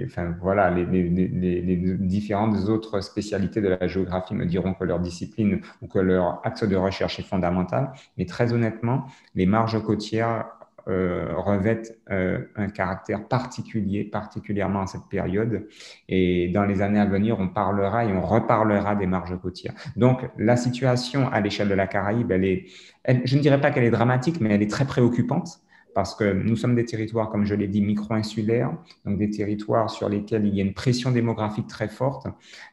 enfin, 0.06 0.36
voilà, 0.42 0.70
les, 0.70 0.86
les, 0.86 1.98
différentes 1.98 2.56
autres 2.70 3.02
spécialités 3.02 3.62
de 3.62 3.70
la 3.70 3.88
géographie 3.88 4.36
me 4.36 4.46
diront 4.46 4.74
que 4.74 4.84
leur 4.84 5.00
discipline 5.00 5.62
ou 5.82 5.88
que 5.88 6.00
leur 6.00 6.46
axe 6.46 6.64
de 6.64 6.76
recherche 6.76 7.20
est 7.20 7.24
fondamental. 7.24 7.92
Mais 8.18 8.26
très 8.26 8.54
honnêtement, 8.54 9.06
les 9.36 9.46
marges 9.46 9.82
côtières 9.84 10.46
euh, 10.90 11.36
revêtent 11.36 12.00
euh, 12.10 12.40
un 12.56 12.70
caractère 12.70 13.28
particulier, 13.28 14.04
particulièrement 14.06 14.80
en 14.80 14.88
cette 14.88 15.08
période. 15.10 15.68
Et 16.08 16.50
dans 16.50 16.64
les 16.64 16.82
années 16.82 17.00
à 17.00 17.06
venir, 17.06 17.38
on 17.40 17.48
parlera 17.48 18.06
et 18.06 18.14
on 18.14 18.22
reparlera 18.22 18.96
des 18.96 19.06
marges 19.06 19.38
côtières. 19.40 19.74
Donc, 19.98 20.28
la 20.38 20.56
situation 20.56 21.30
à 21.32 21.42
l'échelle 21.42 21.70
de 21.70 21.76
la 21.76 21.86
Caraïbe, 21.86 22.32
je 22.32 23.36
ne 23.36 23.42
dirais 23.42 23.62
pas 23.62 23.70
qu'elle 23.70 23.84
est 23.84 23.92
dramatique, 23.92 24.42
mais 24.42 24.54
elle 24.54 24.64
est 24.64 24.72
très 24.72 24.86
préoccupante 24.86 25.60
parce 25.94 26.16
que 26.16 26.32
nous 26.32 26.56
sommes 26.56 26.76
des 26.76 26.86
territoires, 26.86 27.30
comme 27.30 27.46
je 27.46 27.56
l'ai 27.56 27.68
dit, 27.68 27.82
micro-insulaires, 27.82 28.72
donc 29.06 29.18
des 29.18 29.30
territoires 29.30 29.90
sur 29.90 30.10
lesquels 30.10 30.46
il 30.46 30.56
y 30.56 30.62
a 30.62 30.64
une 30.64 30.74
pression 30.74 31.12
démographique 31.12 31.68
très 31.68 31.88
forte, 31.88 32.28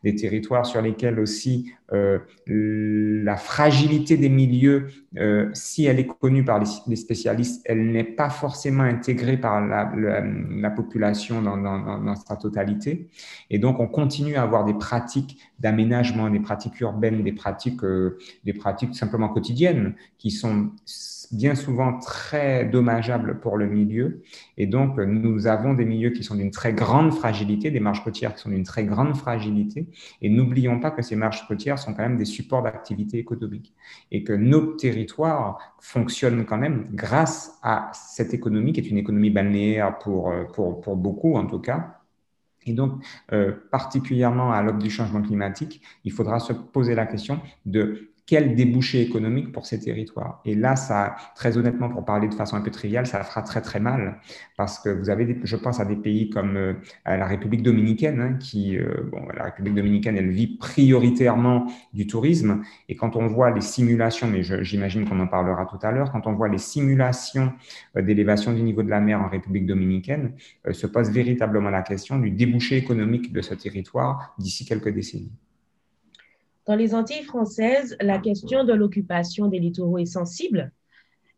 des 0.04 0.14
territoires 0.14 0.66
sur 0.66 0.82
lesquels 0.82 1.18
aussi 1.18 1.72
euh, 1.92 2.18
la 2.46 3.36
fragilité 3.36 4.16
des 4.16 4.28
milieux, 4.28 4.88
euh, 5.18 5.48
si 5.54 5.84
elle 5.84 6.00
est 6.00 6.06
connue 6.06 6.44
par 6.44 6.58
les, 6.58 6.96
spécialistes, 6.96 7.62
elle 7.64 7.90
n'est 7.92 8.04
pas 8.04 8.28
forcément 8.28 8.82
intégrée 8.82 9.36
par 9.36 9.64
la, 9.64 9.92
la, 9.94 10.70
population 10.70 11.42
dans, 11.42 12.16
sa 12.16 12.36
totalité. 12.36 13.08
Et 13.50 13.58
donc, 13.58 13.78
on 13.78 13.86
continue 13.86 14.34
à 14.34 14.42
avoir 14.42 14.64
des 14.64 14.74
pratiques 14.74 15.38
d'aménagement, 15.60 16.28
des 16.28 16.40
pratiques 16.40 16.80
urbaines, 16.80 17.22
des 17.22 17.32
pratiques, 17.32 17.84
euh, 17.84 18.18
des 18.44 18.52
pratiques 18.52 18.94
simplement 18.94 19.28
quotidiennes 19.28 19.94
qui 20.18 20.30
sont 20.30 20.70
bien 21.32 21.54
souvent 21.54 21.98
très 21.98 22.64
dommageable 22.64 23.40
pour 23.40 23.56
le 23.56 23.66
milieu. 23.66 24.22
Et 24.56 24.66
donc, 24.66 24.98
nous 24.98 25.46
avons 25.46 25.74
des 25.74 25.84
milieux 25.84 26.10
qui 26.10 26.24
sont 26.24 26.34
d'une 26.34 26.50
très 26.50 26.72
grande 26.72 27.12
fragilité, 27.12 27.70
des 27.70 27.80
marges 27.80 28.04
côtières 28.04 28.34
qui 28.34 28.42
sont 28.42 28.50
d'une 28.50 28.64
très 28.64 28.84
grande 28.84 29.16
fragilité. 29.16 29.88
Et 30.22 30.28
n'oublions 30.28 30.80
pas 30.80 30.90
que 30.90 31.02
ces 31.02 31.16
marges 31.16 31.46
côtières 31.46 31.78
sont 31.78 31.94
quand 31.94 32.02
même 32.02 32.16
des 32.16 32.24
supports 32.24 32.62
d'activité 32.62 33.18
économique 33.18 33.74
et 34.10 34.24
que 34.24 34.32
nos 34.32 34.74
territoires 34.74 35.58
fonctionnent 35.80 36.44
quand 36.44 36.58
même 36.58 36.86
grâce 36.92 37.58
à 37.62 37.90
cette 37.92 38.34
économie 38.34 38.72
qui 38.72 38.80
est 38.80 38.90
une 38.90 38.98
économie 38.98 39.30
balnéaire 39.30 39.98
pour, 39.98 40.32
pour, 40.54 40.80
pour 40.80 40.96
beaucoup 40.96 41.36
en 41.36 41.46
tout 41.46 41.60
cas. 41.60 41.96
Et 42.66 42.72
donc, 42.72 43.02
euh, 43.32 43.52
particulièrement 43.70 44.52
à 44.52 44.62
l'aube 44.62 44.82
du 44.82 44.90
changement 44.90 45.22
climatique, 45.22 45.80
il 46.04 46.12
faudra 46.12 46.40
se 46.40 46.52
poser 46.52 46.94
la 46.94 47.06
question 47.06 47.40
de 47.64 48.10
quel 48.26 48.56
débouché 48.56 49.00
économique 49.02 49.52
pour 49.52 49.66
ces 49.66 49.78
territoires. 49.78 50.40
Et 50.44 50.56
là, 50.56 50.74
ça, 50.74 51.14
très 51.36 51.56
honnêtement, 51.56 51.88
pour 51.88 52.04
parler 52.04 52.26
de 52.26 52.34
façon 52.34 52.56
un 52.56 52.60
peu 52.60 52.72
triviale, 52.72 53.06
ça 53.06 53.22
fera 53.22 53.42
très 53.42 53.60
très 53.62 53.78
mal 53.78 54.20
parce 54.56 54.80
que 54.80 54.88
vous 54.88 55.10
avez, 55.10 55.38
je 55.44 55.56
pense 55.56 55.78
à 55.78 55.84
des 55.84 55.94
pays 55.94 56.28
comme 56.28 56.56
euh, 56.56 56.72
la 57.04 57.26
République 57.26 57.62
dominicaine, 57.62 58.20
hein, 58.20 58.34
qui, 58.34 58.76
euh, 58.76 59.08
la 59.36 59.44
République 59.44 59.74
dominicaine, 59.74 60.16
elle 60.16 60.30
vit 60.30 60.48
prioritairement 60.48 61.66
du 61.94 62.08
tourisme. 62.08 62.62
Et 62.88 62.96
quand 62.96 63.14
on 63.14 63.28
voit 63.28 63.52
les 63.52 63.60
simulations, 63.60 64.26
mais 64.26 64.42
j'imagine 64.42 65.08
qu'on 65.08 65.20
en 65.20 65.28
parlera 65.28 65.64
tout 65.66 65.78
à 65.82 65.92
l'heure, 65.92 66.10
quand 66.10 66.26
on 66.26 66.34
voit 66.34 66.48
les 66.48 66.58
simulations 66.58 67.52
euh, 67.96 68.02
d'élévation 68.02 68.52
du 68.52 68.62
niveau 68.62 68.82
de 68.82 68.90
la 68.90 69.00
mer 69.00 69.20
en 69.20 69.28
République 69.28 69.66
dominicaine, 69.66 70.32
se 70.72 70.88
pose 70.88 71.10
véritablement 71.10 71.70
la 71.70 71.82
question 71.82 72.18
du 72.18 72.30
débouché 72.30 72.76
économique 72.76 73.32
de 73.32 73.40
ce 73.40 73.54
territoire 73.54 74.34
d'ici 74.38 74.64
quelques 74.64 74.88
décennies. 74.88 75.32
Dans 76.66 76.74
les 76.74 76.94
Antilles 76.94 77.22
françaises, 77.22 77.96
la 78.00 78.18
question 78.18 78.64
de 78.64 78.72
l'occupation 78.72 79.46
des 79.46 79.60
littoraux 79.60 79.98
est 79.98 80.06
sensible. 80.06 80.72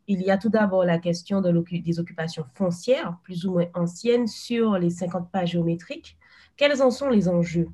Il 0.07 0.23
y 0.23 0.31
a 0.31 0.39
tout 0.39 0.49
d'abord 0.49 0.85
la 0.85 0.97
question 0.97 1.39
de 1.39 1.51
des 1.81 1.99
occupations 1.99 2.45
foncières, 2.55 3.15
plus 3.23 3.45
ou 3.45 3.51
moins 3.51 3.67
anciennes, 3.75 4.25
sur 4.25 4.79
les 4.79 4.89
50 4.89 5.31
pas 5.31 5.45
géométriques. 5.45 6.17
Quels 6.57 6.81
en 6.81 6.89
sont 6.89 7.09
les 7.09 7.29
enjeux? 7.29 7.67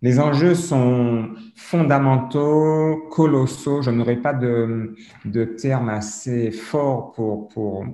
Les 0.00 0.18
enjeux 0.18 0.54
sont 0.54 1.34
fondamentaux, 1.54 3.08
colossaux. 3.10 3.82
Je 3.82 3.90
n'aurai 3.90 4.16
pas 4.16 4.32
de, 4.32 4.94
de 5.26 5.44
terme 5.44 5.90
assez 5.90 6.50
fort 6.52 7.12
pour, 7.12 7.48
pour 7.48 7.84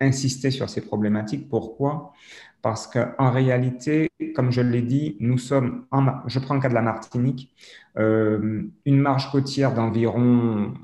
insister 0.00 0.50
sur 0.50 0.68
ces 0.68 0.80
problématiques. 0.80 1.48
Pourquoi? 1.48 2.14
Parce 2.62 2.86
qu'en 2.86 3.30
réalité, 3.30 4.10
comme 4.34 4.52
je 4.52 4.60
l'ai 4.60 4.82
dit, 4.82 5.16
nous 5.20 5.38
sommes, 5.38 5.84
je 6.26 6.38
prends 6.38 6.54
le 6.54 6.60
cas 6.60 6.68
de 6.68 6.74
la 6.74 6.82
Martinique, 6.82 7.54
euh, 7.98 8.62
une 8.84 8.98
marge 8.98 9.30
côtière 9.30 9.74
d'environ 9.74 10.74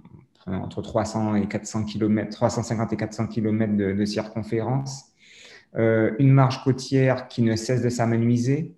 entre 0.46 0.80
300 0.80 1.34
et 1.36 1.46
400 1.46 1.84
km, 1.84 2.30
350 2.30 2.92
et 2.92 2.96
400 2.96 3.26
km 3.26 3.76
de, 3.76 4.04
circonférence, 4.04 5.06
euh, 5.76 6.12
une 6.18 6.32
marge 6.32 6.62
côtière 6.62 7.28
qui 7.28 7.42
ne 7.42 7.56
cesse 7.56 7.82
de 7.82 7.88
s'amenuiser, 7.88 8.72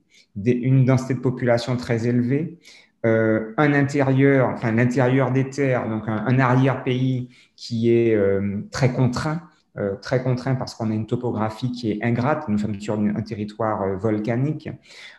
une 0.45 0.85
densité 0.85 1.15
de 1.15 1.21
population 1.21 1.77
très 1.77 2.07
élevée, 2.07 2.59
euh, 3.07 3.53
un 3.59 3.75
intérieur, 3.75 4.49
enfin 4.49 4.73
l'intérieur 4.73 5.31
des 5.31 5.51
terres, 5.51 5.89
donc 5.89 6.05
un, 6.09 6.39
arrière-pays 6.39 7.29
qui 7.55 7.91
est 7.93 8.19
très 8.71 8.93
contraint, 8.93 9.43
euh, 9.79 9.95
très 9.95 10.23
contraint 10.23 10.57
parce 10.57 10.75
qu'on 10.75 10.91
a 10.91 10.95
une 10.95 11.07
topographie 11.07 11.71
qui 11.71 11.93
est 11.93 11.99
ingrate. 12.03 12.49
Nous 12.49 12.59
sommes 12.59 12.81
sur 12.81 12.99
un 12.99 13.23
territoire 13.23 13.83
euh, 13.83 13.97
volcanique. 13.97 14.69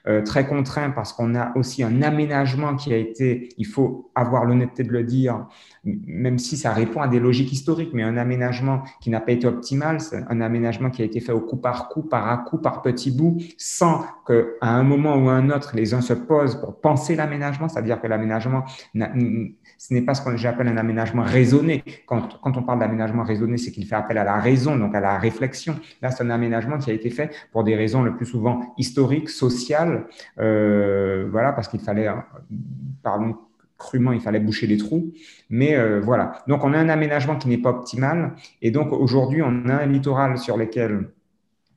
Euh, 0.07 0.21
très 0.21 0.45
contraint 0.45 0.89
parce 0.89 1.13
qu'on 1.13 1.33
a 1.35 1.55
aussi 1.55 1.81
un 1.81 2.01
aménagement 2.01 2.75
qui 2.75 2.93
a 2.93 2.97
été, 2.97 3.49
il 3.57 3.65
faut 3.65 4.11
avoir 4.15 4.43
l'honnêteté 4.43 4.83
de 4.83 4.91
le 4.91 5.03
dire, 5.03 5.45
même 5.85 6.39
si 6.39 6.57
ça 6.57 6.73
répond 6.73 6.99
à 6.99 7.07
des 7.07 7.19
logiques 7.19 7.53
historiques, 7.53 7.91
mais 7.93 8.03
un 8.03 8.17
aménagement 8.17 8.83
qui 8.99 9.09
n'a 9.09 9.21
pas 9.21 9.31
été 9.31 9.47
optimal, 9.47 9.99
un 10.29 10.41
aménagement 10.41 10.89
qui 10.89 11.03
a 11.03 11.05
été 11.05 11.21
fait 11.21 11.31
au 11.31 11.41
coup 11.41 11.57
par 11.57 11.87
coup, 11.87 12.01
par 12.01 12.27
à 12.29 12.37
coup, 12.37 12.57
par 12.57 12.81
petits 12.81 13.11
bouts, 13.11 13.37
sans 13.57 14.03
qu'à 14.27 14.43
un 14.61 14.83
moment 14.83 15.15
ou 15.15 15.29
à 15.29 15.33
un 15.33 15.49
autre, 15.51 15.71
les 15.73 15.93
uns 15.93 16.01
se 16.01 16.13
posent 16.13 16.59
pour 16.59 16.81
penser 16.81 17.15
l'aménagement, 17.15 17.69
c'est-à-dire 17.69 18.01
que 18.01 18.07
l'aménagement, 18.07 18.65
ce 19.79 19.93
n'est 19.93 20.01
pas 20.01 20.13
ce 20.13 20.21
que 20.21 20.35
j'appelle 20.35 20.67
un 20.67 20.75
aménagement 20.75 21.23
raisonné. 21.23 21.83
Quand, 22.05 22.37
quand 22.41 22.57
on 22.57 22.63
parle 22.63 22.79
d'aménagement 22.79 23.23
raisonné, 23.23 23.57
c'est 23.57 23.71
qu'il 23.71 23.85
fait 23.85 23.95
appel 23.95 24.17
à 24.17 24.25
la 24.25 24.35
raison, 24.35 24.75
donc 24.75 24.93
à 24.93 24.99
la 24.99 25.17
réflexion. 25.17 25.79
Là, 26.01 26.11
c'est 26.11 26.21
un 26.21 26.29
aménagement 26.29 26.77
qui 26.77 26.91
a 26.91 26.93
été 26.93 27.09
fait 27.09 27.33
pour 27.53 27.63
des 27.63 27.75
raisons 27.77 28.03
le 28.03 28.13
plus 28.13 28.25
souvent 28.25 28.73
historiques, 28.77 29.29
sociales, 29.29 30.05
euh, 30.37 31.29
voilà, 31.31 31.53
parce 31.53 31.69
qu'il 31.69 31.79
fallait, 31.79 32.09
pardon, 33.01 33.37
crûment, 33.77 34.11
il 34.11 34.19
fallait 34.19 34.41
boucher 34.41 34.67
les 34.67 34.75
trous. 34.75 35.13
Mais 35.49 35.77
euh, 35.77 36.01
voilà. 36.01 36.43
Donc, 36.49 36.65
on 36.65 36.73
a 36.73 36.77
un 36.77 36.89
aménagement 36.89 37.37
qui 37.37 37.47
n'est 37.47 37.57
pas 37.57 37.69
optimal. 37.69 38.33
Et 38.61 38.71
donc, 38.71 38.91
aujourd'hui, 38.91 39.41
on 39.41 39.69
a 39.69 39.75
un 39.75 39.85
littoral 39.85 40.37
sur 40.37 40.57
lequel 40.57 41.07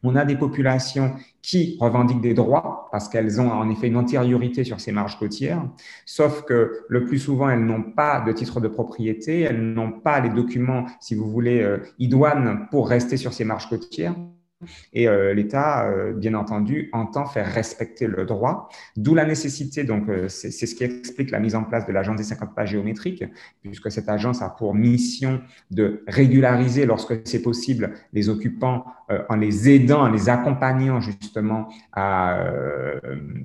on 0.02 0.16
a 0.16 0.24
des 0.24 0.36
populations 0.36 1.14
qui 1.42 1.76
revendiquent 1.80 2.20
des 2.20 2.34
droits 2.34 2.88
parce 2.92 3.08
qu'elles 3.08 3.40
ont 3.40 3.50
en 3.50 3.68
effet 3.70 3.88
une 3.88 3.96
antériorité 3.96 4.64
sur 4.64 4.80
ces 4.80 4.92
marges 4.92 5.18
côtières, 5.18 5.64
sauf 6.06 6.42
que 6.42 6.84
le 6.88 7.04
plus 7.04 7.18
souvent, 7.18 7.48
elles 7.48 7.64
n'ont 7.64 7.82
pas 7.82 8.20
de 8.20 8.32
titre 8.32 8.60
de 8.60 8.68
propriété, 8.68 9.40
elles 9.40 9.72
n'ont 9.72 9.92
pas 9.92 10.20
les 10.20 10.28
documents, 10.28 10.86
si 11.00 11.14
vous 11.14 11.30
voulez, 11.30 11.60
euh, 11.60 11.78
idoines 11.98 12.68
pour 12.70 12.88
rester 12.88 13.16
sur 13.16 13.32
ces 13.32 13.44
marges 13.44 13.68
côtières. 13.68 14.14
Et 14.92 15.08
euh, 15.08 15.34
l'État, 15.34 15.88
euh, 15.88 16.12
bien 16.12 16.34
entendu, 16.34 16.88
entend 16.92 17.26
faire 17.26 17.52
respecter 17.52 18.06
le 18.06 18.24
droit, 18.24 18.68
d'où 18.96 19.12
la 19.14 19.24
nécessité, 19.24 19.82
donc 19.82 20.04
c'est 20.28 20.52
ce 20.52 20.74
qui 20.76 20.84
explique 20.84 21.32
la 21.32 21.40
mise 21.40 21.56
en 21.56 21.64
place 21.64 21.84
de 21.84 21.92
l'agence 21.92 22.16
des 22.16 22.22
50 22.22 22.54
pas 22.54 22.64
géométriques, 22.64 23.24
puisque 23.62 23.90
cette 23.90 24.08
agence 24.08 24.40
a 24.40 24.48
pour 24.50 24.74
mission 24.74 25.40
de 25.72 26.04
régulariser, 26.06 26.86
lorsque 26.86 27.26
c'est 27.26 27.42
possible, 27.42 27.94
les 28.12 28.28
occupants 28.28 28.84
en 29.28 29.36
les 29.36 29.68
aidant, 29.68 30.02
en 30.02 30.08
les 30.08 30.28
accompagnant 30.28 31.00
justement 31.00 31.68
à, 31.92 32.38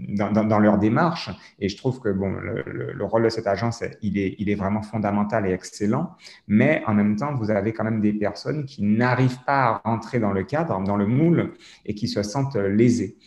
dans, 0.10 0.60
leur 0.60 0.78
démarche. 0.78 1.30
Et 1.60 1.70
je 1.70 1.78
trouve 1.78 2.00
que 2.00 2.10
bon, 2.10 2.32
le, 2.32 2.94
le, 2.94 3.06
rôle 3.06 3.24
de 3.24 3.30
cette 3.30 3.48
agence, 3.48 3.84
il 4.02 4.18
est, 4.18 4.36
il 4.40 4.50
est 4.50 4.56
vraiment 4.56 4.82
fondamental 4.82 5.48
et 5.48 5.52
excellent, 5.52 6.16
mais 6.48 6.84
en 6.88 6.94
même 6.94 7.16
temps, 7.16 7.34
vous 7.36 7.52
avez 7.52 7.74
quand 7.74 7.84
même 7.84 8.02
des 8.02 8.14
personnes 8.14 8.66
qui 8.66 8.84
n'arrivent 8.84 9.44
pas 9.46 9.82
à 9.84 9.90
rentrer 9.90 10.20
dans 10.20 10.34
le 10.34 10.44
cadre, 10.44 10.82
dans 10.82 10.98
le 10.98 11.08
moule 11.08 11.54
et 11.86 11.96
qui 11.96 12.08
se 12.08 12.24
sentent 12.24 12.56
lésés. 12.56 13.18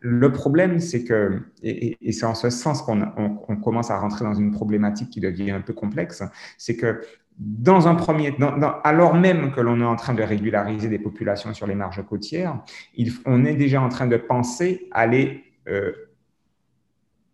Le 0.00 0.32
problème, 0.32 0.80
c'est 0.80 1.04
que, 1.04 1.40
et, 1.62 1.96
c'est 2.12 2.24
en 2.24 2.34
ce 2.34 2.50
sens 2.50 2.82
qu'on 2.82 3.02
on, 3.16 3.56
commence 3.56 3.90
à 3.90 3.98
rentrer 3.98 4.24
dans 4.24 4.34
une 4.34 4.50
problématique 4.50 5.10
qui 5.10 5.20
devient 5.20 5.50
un 5.50 5.60
peu 5.60 5.74
complexe, 5.74 6.22
c'est 6.56 6.76
que 6.76 7.02
dans 7.38 7.86
un 7.88 7.94
premier, 7.94 8.36
alors 8.84 9.14
même 9.14 9.52
que 9.52 9.60
l'on 9.60 9.80
est 9.80 9.84
en 9.84 9.96
train 9.96 10.14
de 10.14 10.22
régulariser 10.22 10.88
des 10.88 10.98
populations 10.98 11.54
sur 11.54 11.66
les 11.66 11.74
marges 11.74 12.02
côtières, 12.06 12.62
on 13.24 13.44
est 13.44 13.54
déjà 13.54 13.80
en 13.80 13.88
train 13.88 14.06
de 14.06 14.16
penser 14.16 14.88
à 14.90 15.06
les 15.06 15.44
euh, 15.68 15.92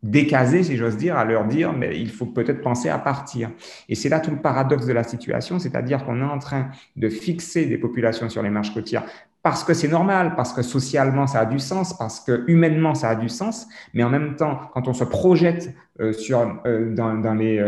décaser, 0.02 0.62
si 0.62 0.76
j'ose 0.76 0.96
dire, 0.96 1.16
à 1.16 1.24
leur 1.24 1.46
dire, 1.46 1.72
mais 1.72 1.98
il 1.98 2.10
faut 2.10 2.26
peut-être 2.26 2.60
penser 2.60 2.88
à 2.88 2.98
partir. 2.98 3.50
Et 3.88 3.94
c'est 3.94 4.08
là 4.08 4.20
tout 4.20 4.30
le 4.30 4.40
paradoxe 4.40 4.86
de 4.86 4.92
la 4.92 5.02
situation, 5.02 5.58
c'est-à-dire 5.58 6.04
qu'on 6.04 6.20
est 6.20 6.24
en 6.24 6.38
train 6.38 6.70
de 6.96 7.08
fixer 7.08 7.66
des 7.66 7.78
populations 7.78 8.28
sur 8.28 8.42
les 8.42 8.50
marges 8.50 8.72
côtières 8.72 9.04
parce 9.46 9.62
que 9.62 9.74
c'est 9.74 9.86
normal, 9.86 10.34
parce 10.34 10.52
que 10.52 10.62
socialement 10.62 11.28
ça 11.28 11.38
a 11.38 11.46
du 11.46 11.60
sens, 11.60 11.96
parce 11.96 12.18
que 12.18 12.42
humainement 12.48 12.96
ça 12.96 13.10
a 13.10 13.14
du 13.14 13.28
sens, 13.28 13.68
mais 13.94 14.02
en 14.02 14.10
même 14.10 14.34
temps, 14.34 14.58
quand 14.74 14.88
on 14.88 14.92
se 14.92 15.04
projette 15.04 15.72
euh, 16.00 16.12
sur, 16.12 16.60
euh, 16.66 16.92
dans, 16.92 17.14
dans, 17.14 17.34
les 17.34 17.62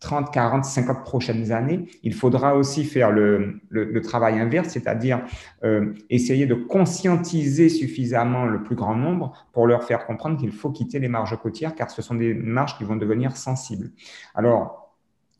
30, 0.00 0.32
40, 0.32 0.64
50 0.64 1.04
prochaines 1.04 1.52
années, 1.52 1.86
il 2.02 2.14
faudra 2.14 2.54
aussi 2.54 2.82
faire 2.82 3.10
le, 3.10 3.60
le, 3.68 4.00
travail 4.00 4.38
inverse, 4.40 4.68
c'est-à-dire 4.68 5.20
euh, 5.64 5.92
essayer 6.08 6.46
de 6.46 6.54
conscientiser 6.54 7.68
suffisamment 7.68 8.46
le 8.46 8.62
plus 8.62 8.74
grand 8.74 8.94
nombre 8.94 9.34
pour 9.52 9.66
leur 9.66 9.84
faire 9.84 10.06
comprendre 10.06 10.38
qu'il 10.38 10.52
faut 10.52 10.70
quitter 10.70 10.98
les 10.98 11.08
marges 11.08 11.36
côtières, 11.36 11.74
car 11.74 11.90
ce 11.90 12.00
sont 12.00 12.14
des 12.14 12.32
marges 12.32 12.78
qui 12.78 12.84
vont 12.84 12.96
devenir 12.96 13.36
sensibles. 13.36 13.90
Alors, 14.34 14.77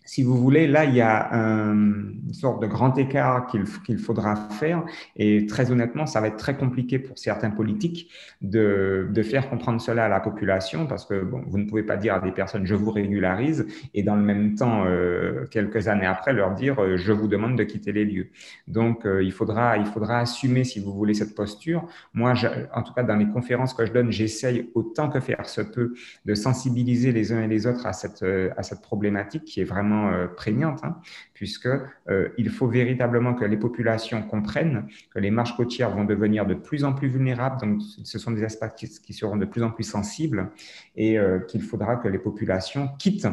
si 0.08 0.22
vous 0.22 0.38
voulez, 0.38 0.66
là, 0.66 0.86
il 0.86 0.94
y 0.94 1.02
a 1.02 1.34
une 1.34 2.32
sorte 2.32 2.62
de 2.62 2.66
grand 2.66 2.96
écart 2.96 3.46
qu'il 3.46 3.98
faudra 3.98 4.36
faire. 4.36 4.82
Et 5.16 5.44
très 5.44 5.70
honnêtement, 5.70 6.06
ça 6.06 6.22
va 6.22 6.28
être 6.28 6.38
très 6.38 6.56
compliqué 6.56 6.98
pour 6.98 7.18
certains 7.18 7.50
politiques 7.50 8.10
de, 8.40 9.10
faire 9.22 9.50
comprendre 9.50 9.82
cela 9.82 10.06
à 10.06 10.08
la 10.08 10.20
population 10.20 10.86
parce 10.86 11.04
que 11.04 11.14
vous 11.14 11.58
ne 11.58 11.68
pouvez 11.68 11.82
pas 11.82 11.98
dire 11.98 12.14
à 12.14 12.20
des 12.20 12.32
personnes 12.32 12.64
je 12.64 12.74
vous 12.74 12.90
régularise 12.90 13.66
et 13.92 14.02
dans 14.02 14.16
le 14.16 14.22
même 14.22 14.54
temps, 14.54 14.84
euh, 14.86 15.44
quelques 15.50 15.88
années 15.88 16.06
après, 16.06 16.32
leur 16.32 16.54
dire 16.54 16.82
euh, 16.82 16.96
je 16.96 17.12
vous 17.12 17.28
demande 17.28 17.58
de 17.58 17.64
quitter 17.64 17.92
les 17.92 18.06
lieux. 18.06 18.28
Donc, 18.66 19.04
euh, 19.04 19.22
il, 19.22 19.32
faudra, 19.32 19.76
il 19.76 19.84
faudra 19.84 20.20
assumer, 20.20 20.64
si 20.64 20.80
vous 20.80 20.94
voulez, 20.94 21.12
cette 21.12 21.34
posture. 21.34 21.86
Moi, 22.14 22.32
en 22.72 22.82
tout 22.82 22.94
cas, 22.94 23.02
dans 23.02 23.16
les 23.16 23.28
conférences 23.28 23.74
que 23.74 23.84
je 23.84 23.92
donne, 23.92 24.10
j'essaye 24.10 24.70
autant 24.74 25.10
que 25.10 25.20
faire 25.20 25.46
se 25.46 25.60
peut 25.60 25.92
de 26.24 26.34
sensibiliser 26.34 27.12
les 27.12 27.30
uns 27.30 27.42
et 27.42 27.48
les 27.48 27.66
autres 27.66 27.84
à 27.84 27.92
cette 27.92 28.80
problématique 28.80 29.44
qui 29.44 29.60
est 29.60 29.64
vraiment 29.64 29.97
euh, 30.06 30.26
prégnante, 30.26 30.80
hein, 30.84 30.96
puisque 31.34 31.66
euh, 31.66 32.28
il 32.38 32.50
faut 32.50 32.68
véritablement 32.68 33.34
que 33.34 33.44
les 33.44 33.56
populations 33.56 34.22
comprennent 34.22 34.86
que 35.12 35.18
les 35.18 35.30
marches 35.30 35.56
côtières 35.56 35.90
vont 35.90 36.04
devenir 36.04 36.46
de 36.46 36.54
plus 36.54 36.84
en 36.84 36.92
plus 36.92 37.08
vulnérables, 37.08 37.60
donc 37.60 37.82
ce 37.82 38.18
sont 38.18 38.30
des 38.30 38.44
aspects 38.44 38.74
qui, 38.76 39.12
seront 39.12 39.36
de 39.36 39.44
plus 39.44 39.62
en 39.62 39.70
plus 39.70 39.84
sensibles, 39.84 40.50
et 40.96 41.18
euh, 41.18 41.40
qu'il 41.40 41.62
faudra 41.62 41.96
que 41.96 42.08
les 42.08 42.18
populations 42.18 42.88
quittent 42.98 43.28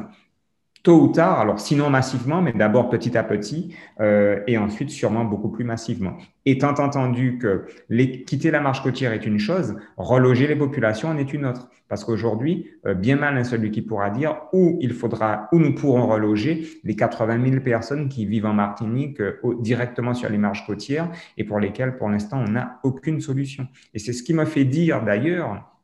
tôt 0.85 1.01
ou 1.01 1.07
tard, 1.07 1.39
alors 1.39 1.59
sinon 1.59 1.89
massivement, 1.89 2.43
mais 2.43 2.53
d'abord 2.53 2.89
petit 2.89 3.17
à 3.17 3.23
petit, 3.23 3.75
euh, 3.99 4.39
et 4.45 4.59
ensuite 4.59 4.91
sûrement 4.91 5.25
beaucoup 5.25 5.49
plus 5.49 5.63
massivement. 5.63 6.15
Étant 6.45 6.75
entendu 6.75 7.39
que 7.39 7.65
les, 7.89 8.23
quitter 8.23 8.51
la 8.51 8.61
marche 8.61 8.83
côtière 8.83 9.11
est 9.11 9.25
une 9.25 9.39
chose, 9.39 9.75
reloger 9.97 10.45
les 10.45 10.55
populations 10.55 11.09
en 11.09 11.17
est 11.17 11.33
une 11.33 11.47
autre. 11.47 11.71
Parce 11.89 12.03
qu'aujourd'hui, 12.03 12.69
euh, 12.85 12.93
bien 12.93 13.15
mal 13.15 13.43
celui 13.43 13.71
qui 13.71 13.81
pourra 13.81 14.11
dire 14.11 14.37
où 14.53 14.77
il 14.79 14.93
faudra, 14.93 15.49
où 15.51 15.57
nous 15.57 15.73
pourrons 15.73 16.05
reloger 16.05 16.67
les 16.83 16.95
80 16.95 17.49
000 17.49 17.63
personnes 17.63 18.07
qui 18.07 18.27
vivent 18.27 18.45
en 18.45 18.53
Martinique 18.53 19.19
euh, 19.21 19.39
directement 19.59 20.13
sur 20.13 20.29
les 20.29 20.37
marges 20.37 20.67
côtières 20.67 21.09
et 21.35 21.43
pour 21.43 21.59
lesquelles, 21.59 21.97
pour 21.97 22.09
l'instant, 22.09 22.43
on 22.47 22.51
n'a 22.51 22.79
aucune 22.83 23.21
solution. 23.21 23.67
Et 23.95 23.99
c'est 23.99 24.13
ce 24.13 24.21
qui 24.21 24.35
me 24.35 24.45
fait 24.45 24.65
dire 24.65 25.03
d'ailleurs, 25.03 25.74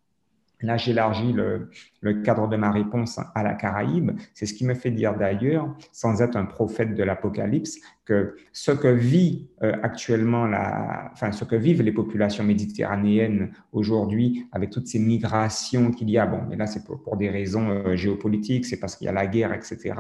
Là, 0.62 0.78
j'élargis 0.78 1.34
le, 1.34 1.69
le, 2.02 2.21
cadre 2.21 2.47
de 2.47 2.56
ma 2.56 2.71
réponse 2.71 3.19
à 3.36 3.43
la 3.43 3.54
Caraïbe. 3.54 4.12
C'est 4.34 4.45
ce 4.45 4.54
qui 4.54 4.65
me 4.65 4.74
fait 4.74 4.91
dire 4.91 5.15
d'ailleurs, 5.15 5.76
sans 5.91 6.21
être 6.21 6.36
un 6.36 6.45
prophète 6.45 6.95
de 6.95 7.04
l'Apocalypse, 7.04 7.80
que 8.06 8.36
ce 8.52 8.71
que 8.71 8.88
vit 8.88 9.47
euh, 9.63 9.74
actuellement, 9.84 10.45
la, 10.45 11.10
enfin, 11.13 11.32
ce 11.32 11.45
que 11.45 11.56
vivent 11.56 11.82
les 11.82 11.91
populations 11.91 12.43
méditerranéennes 12.43 13.52
aujourd'hui, 13.71 14.45
avec 14.52 14.71
toutes 14.71 14.88
ces 14.88 15.00
migrations 15.00 15.91
qu'il 15.91 16.10
y 16.10 16.17
a, 16.17 16.26
bon, 16.26 16.41
mais 16.50 16.56
là, 16.56 16.67
c'est 16.67 16.84
pour, 16.84 17.15
des 17.17 17.30
raisons 17.30 17.69
euh, 17.69 17.95
géopolitiques, 17.95 18.65
c'est 18.65 18.80
parce 18.80 18.95
qu'il 18.95 19.06
y 19.06 19.10
a 19.10 19.13
la 19.13 19.28
guerre, 19.28 19.54
etc. 19.54 19.93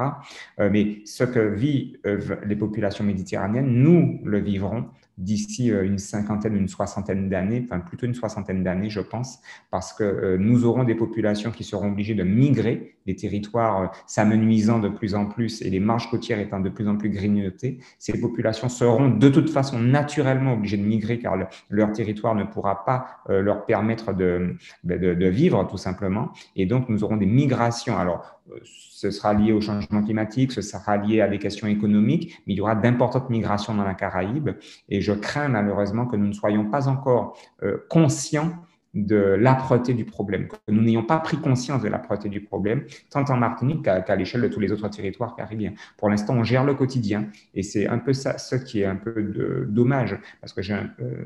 Euh, 0.59 0.69
mais 0.71 1.01
ce 1.05 1.23
que 1.23 1.39
vivent 1.39 1.99
les 2.45 2.55
populations 2.55 3.03
méditerranéennes, 3.03 3.71
nous 3.71 4.19
le 4.25 4.39
vivrons 4.39 4.85
d'ici 5.21 5.71
euh, 5.71 5.85
une 5.85 5.97
cinquantaine, 5.97 6.55
une 6.55 6.67
soixantaine 6.67 7.29
d'années, 7.29 7.63
enfin 7.65 7.79
plutôt 7.79 8.05
une 8.05 8.13
soixantaine 8.13 8.63
d'années, 8.63 8.89
je 8.89 8.99
pense, 8.99 9.39
parce 9.69 9.93
que 9.93 10.03
euh, 10.03 10.37
nous 10.37 10.65
aurons 10.65 10.83
des 10.83 10.95
populations 10.95 11.51
qui 11.51 11.63
seront 11.63 11.91
obligées 11.91 12.15
de 12.15 12.23
migrer, 12.23 12.95
les 13.05 13.15
territoires 13.15 13.81
euh, 13.81 13.87
s'amenuisant 14.07 14.79
de 14.79 14.89
plus 14.89 15.15
en 15.15 15.25
plus 15.25 15.61
et 15.61 15.69
les 15.69 15.79
marges 15.79 16.09
côtières 16.09 16.39
étant 16.39 16.59
de 16.59 16.69
plus 16.69 16.87
en 16.87 16.97
plus 16.97 17.09
grignotées. 17.09 17.79
Ces 17.99 18.19
populations 18.19 18.69
seront 18.69 19.09
de 19.09 19.29
toute 19.29 19.49
façon 19.49 19.79
naturellement 19.79 20.53
obligées 20.53 20.77
de 20.77 20.83
migrer 20.83 21.19
car 21.19 21.35
leur 21.69 21.91
territoire 21.91 22.35
ne 22.35 22.43
pourra 22.43 22.85
pas 22.85 23.21
leur 23.27 23.65
permettre 23.65 24.13
de, 24.13 24.55
de, 24.83 25.13
de 25.13 25.27
vivre 25.27 25.65
tout 25.67 25.77
simplement. 25.77 26.31
Et 26.55 26.65
donc, 26.65 26.89
nous 26.89 27.03
aurons 27.03 27.17
des 27.17 27.25
migrations. 27.25 27.97
Alors, 27.97 28.41
ce 28.63 29.11
sera 29.11 29.33
lié 29.33 29.51
au 29.53 29.61
changement 29.61 30.03
climatique, 30.03 30.51
ce 30.51 30.61
sera 30.61 30.97
lié 30.97 31.21
à 31.21 31.27
des 31.27 31.39
questions 31.39 31.67
économiques, 31.67 32.41
mais 32.45 32.53
il 32.53 32.57
y 32.57 32.61
aura 32.61 32.75
d'importantes 32.75 33.29
migrations 33.29 33.73
dans 33.73 33.83
la 33.83 33.93
Caraïbe. 33.93 34.51
Et 34.89 35.01
je 35.01 35.13
crains 35.13 35.47
malheureusement 35.47 36.05
que 36.05 36.15
nous 36.15 36.27
ne 36.27 36.33
soyons 36.33 36.69
pas 36.69 36.87
encore 36.87 37.37
euh, 37.63 37.77
conscients 37.89 38.51
de 38.93 39.15
l'âpreté 39.15 39.93
du 39.93 40.03
problème, 40.03 40.47
que 40.47 40.55
nous 40.67 40.81
n'ayons 40.81 41.03
pas 41.03 41.19
pris 41.19 41.37
conscience 41.37 41.81
de 41.81 41.87
l'âpreté 41.87 42.27
du 42.27 42.41
problème, 42.41 42.83
tant 43.09 43.23
en 43.23 43.37
Martinique 43.37 43.83
qu'à 43.83 44.15
l'échelle 44.15 44.41
de 44.41 44.47
tous 44.47 44.59
les 44.59 44.71
autres 44.71 44.87
territoires 44.89 45.35
caribiens. 45.35 45.73
Pour 45.97 46.09
l'instant, 46.09 46.33
on 46.35 46.43
gère 46.43 46.65
le 46.65 46.73
quotidien 46.73 47.27
et 47.53 47.63
c'est 47.63 47.87
un 47.87 47.99
peu 47.99 48.13
ça, 48.13 48.37
ce 48.37 48.55
qui 48.55 48.81
est 48.81 48.85
un 48.85 48.97
peu 48.97 49.23
de, 49.23 49.65
dommage, 49.69 50.19
parce 50.41 50.53
que 50.53 50.61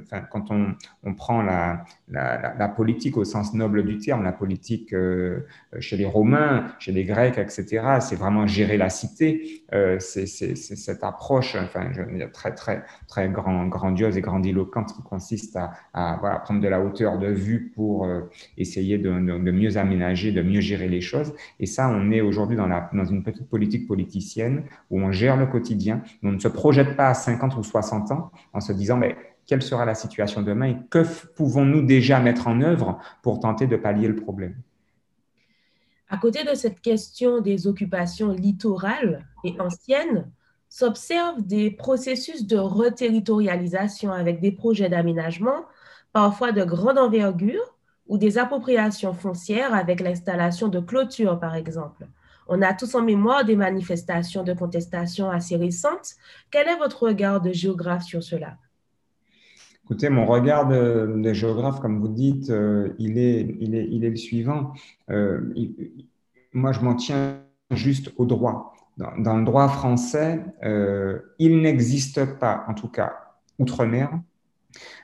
enfin, 0.03 0.21
quand 0.31 0.51
on, 0.51 1.13
prend 1.15 1.41
la, 1.41 1.85
politique 2.75 3.17
au 3.17 3.23
sens 3.23 3.53
noble 3.53 3.83
du 3.83 3.97
terme, 3.97 4.23
la 4.23 4.31
politique 4.31 4.93
euh, 4.93 5.45
chez 5.79 5.97
les 5.97 6.05
Romains, 6.05 6.67
chez 6.79 6.91
les 6.91 7.05
Grecs, 7.05 7.37
etc., 7.37 7.97
c'est 7.99 8.15
vraiment 8.15 8.47
gérer 8.47 8.77
la 8.77 8.89
cité, 8.89 9.63
euh, 9.73 9.97
c'est 9.99 10.25
cette 10.27 11.03
approche 11.03 11.55
enfin, 11.55 11.89
très, 12.33 12.53
très, 12.53 12.83
très 13.07 13.29
grand, 13.29 13.65
grandiose 13.67 14.17
et 14.17 14.21
grandiloquente 14.21 14.93
qui 14.93 15.03
consiste 15.03 15.57
à, 15.93 16.41
prendre 16.43 16.61
de 16.61 16.67
la 16.67 16.81
hauteur 16.81 17.17
de 17.17 17.27
vue 17.27 17.54
pour 17.59 18.05
euh, 18.05 18.21
essayer 18.57 18.97
de, 18.97 19.09
mieux 19.09 19.77
aménager, 19.77 20.31
de 20.31 20.41
mieux 20.41 20.61
gérer 20.61 20.87
les 20.87 21.01
choses. 21.01 21.33
Et 21.59 21.65
ça, 21.65 21.89
on 21.89 22.11
est 22.11 22.21
aujourd'hui 22.21 22.57
dans, 22.57 22.67
dans 22.67 23.05
une 23.05 23.23
petite 23.23 23.49
politique 23.49 23.87
politicienne 23.87 24.63
où 24.89 24.99
on 24.99 25.11
gère 25.11 25.37
le 25.37 25.47
quotidien, 25.47 26.01
on 26.23 26.31
ne 26.31 26.39
se 26.39 26.47
projette 26.47 26.95
pas 26.95 27.09
à 27.09 27.13
50 27.13 27.57
ou 27.57 27.63
60 27.63 28.11
ans 28.11 28.31
en 28.53 28.59
se 28.59 28.73
disant, 28.73 28.97
mais 28.97 29.15
quelle 29.45 29.61
sera 29.61 29.85
la 29.85 29.95
situation 29.95 30.41
demain 30.41 30.67
et 30.67 30.77
que 30.89 31.05
pouvons-nous 31.35 31.83
déjà 31.83 32.19
mettre 32.19 32.47
en 32.47 32.61
œuvre 32.61 32.99
pour 33.21 33.39
tenter 33.39 33.67
de 33.67 33.75
pallier 33.75 34.07
le 34.07 34.15
problème? 34.15 34.55
À 36.09 36.17
côté 36.17 36.43
de 36.43 36.53
cette 36.53 36.81
question 36.81 37.41
des 37.41 37.67
occupations 37.67 38.31
littorales 38.31 39.25
et 39.43 39.59
anciennes, 39.59 40.29
s'observent 40.75 41.41
des 41.41 41.71
processus 41.71 42.45
de 42.45 42.57
reterritorialisation 42.57 44.11
avec 44.11 44.41
des 44.41 44.51
projets 44.51 44.89
d'aménagement, 44.89 45.65
parfois 46.15 46.53
de 46.53 46.63
grande 46.63 46.97
envergure, 46.97 47.75
ou 48.07 48.17
des 48.17 48.37
appropriations 48.37 49.13
foncières 49.13 49.73
avec 49.73 49.99
l'installation 49.99 50.69
de 50.69 50.79
clôtures, 50.79 51.37
par 51.41 51.55
exemple. 51.55 52.07
On 52.47 52.61
a 52.61 52.73
tous 52.73 52.95
en 52.95 53.01
mémoire 53.01 53.43
des 53.43 53.57
manifestations 53.57 54.43
de 54.43 54.53
contestation 54.53 55.29
assez 55.29 55.57
récentes. 55.57 56.11
Quel 56.51 56.69
est 56.69 56.77
votre 56.77 57.03
regard 57.03 57.41
de 57.41 57.51
géographe 57.51 58.03
sur 58.03 58.23
cela? 58.23 58.55
Écoutez, 59.83 60.07
mon 60.07 60.25
regard 60.25 60.69
de, 60.69 61.33
géographe, 61.33 61.81
comme 61.81 61.99
vous 61.99 62.07
dites, 62.07 62.49
euh, 62.49 62.93
il, 62.97 63.17
est, 63.17 63.53
il, 63.59 63.75
est, 63.75 63.87
il 63.91 64.05
est 64.05 64.09
le 64.09 64.15
suivant. 64.15 64.71
Euh, 65.09 65.53
moi, 66.53 66.71
je 66.71 66.79
m'en 66.79 66.95
tiens 66.95 67.41
juste 67.71 68.13
au 68.15 68.25
droit. 68.25 68.73
Dans, 68.95 69.35
le 69.35 69.43
droit 69.43 69.67
français, 69.67 70.45
euh, 70.63 71.19
il 71.39 71.61
n'existe 71.61 72.23
pas, 72.39 72.63
en 72.69 72.73
tout 72.73 72.87
cas 72.87 73.11
outre-mer, 73.59 74.17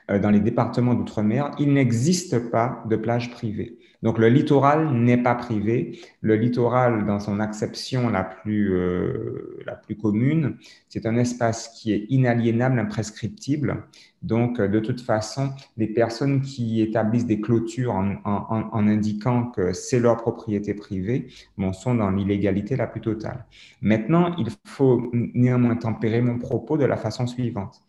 dans 0.08 0.30
les 0.30 0.40
départements 0.40 0.94
d'outre-mer, 0.94 1.52
il 1.58 1.72
n'existe 1.72 2.50
pas 2.50 2.82
de 2.88 2.96
plage 2.96 3.30
privée. 3.30 3.78
Donc 4.02 4.18
le 4.18 4.28
littoral 4.28 4.92
n'est 4.92 5.22
pas 5.22 5.34
privé. 5.34 6.00
Le 6.20 6.34
littoral, 6.34 7.06
dans 7.06 7.20
son 7.20 7.38
acception 7.38 8.08
la 8.08 8.24
plus, 8.24 8.74
euh, 8.74 9.62
la 9.64 9.76
plus 9.76 9.96
commune, 9.96 10.56
c'est 10.88 11.06
un 11.06 11.16
espace 11.16 11.68
qui 11.68 11.92
est 11.92 12.06
inaliénable, 12.08 12.78
imprescriptible. 12.80 13.84
Donc 14.22 14.60
de 14.60 14.80
toute 14.80 15.00
façon, 15.00 15.50
les 15.76 15.86
personnes 15.86 16.42
qui 16.42 16.80
établissent 16.80 17.26
des 17.26 17.40
clôtures 17.40 17.94
en 17.94 18.88
indiquant 18.88 19.46
que 19.46 19.72
c'est 19.72 20.00
leur 20.00 20.16
propriété 20.16 20.74
privée 20.74 21.28
bon, 21.56 21.72
sont 21.72 21.94
dans 21.94 22.10
l'illégalité 22.10 22.76
la 22.76 22.86
plus 22.86 23.00
totale. 23.00 23.46
Maintenant, 23.80 24.34
il 24.36 24.48
faut 24.64 25.10
néanmoins 25.12 25.76
tempérer 25.76 26.22
mon 26.22 26.38
propos 26.38 26.76
de 26.76 26.84
la 26.84 26.96
façon 26.96 27.26
suivante. 27.26 27.82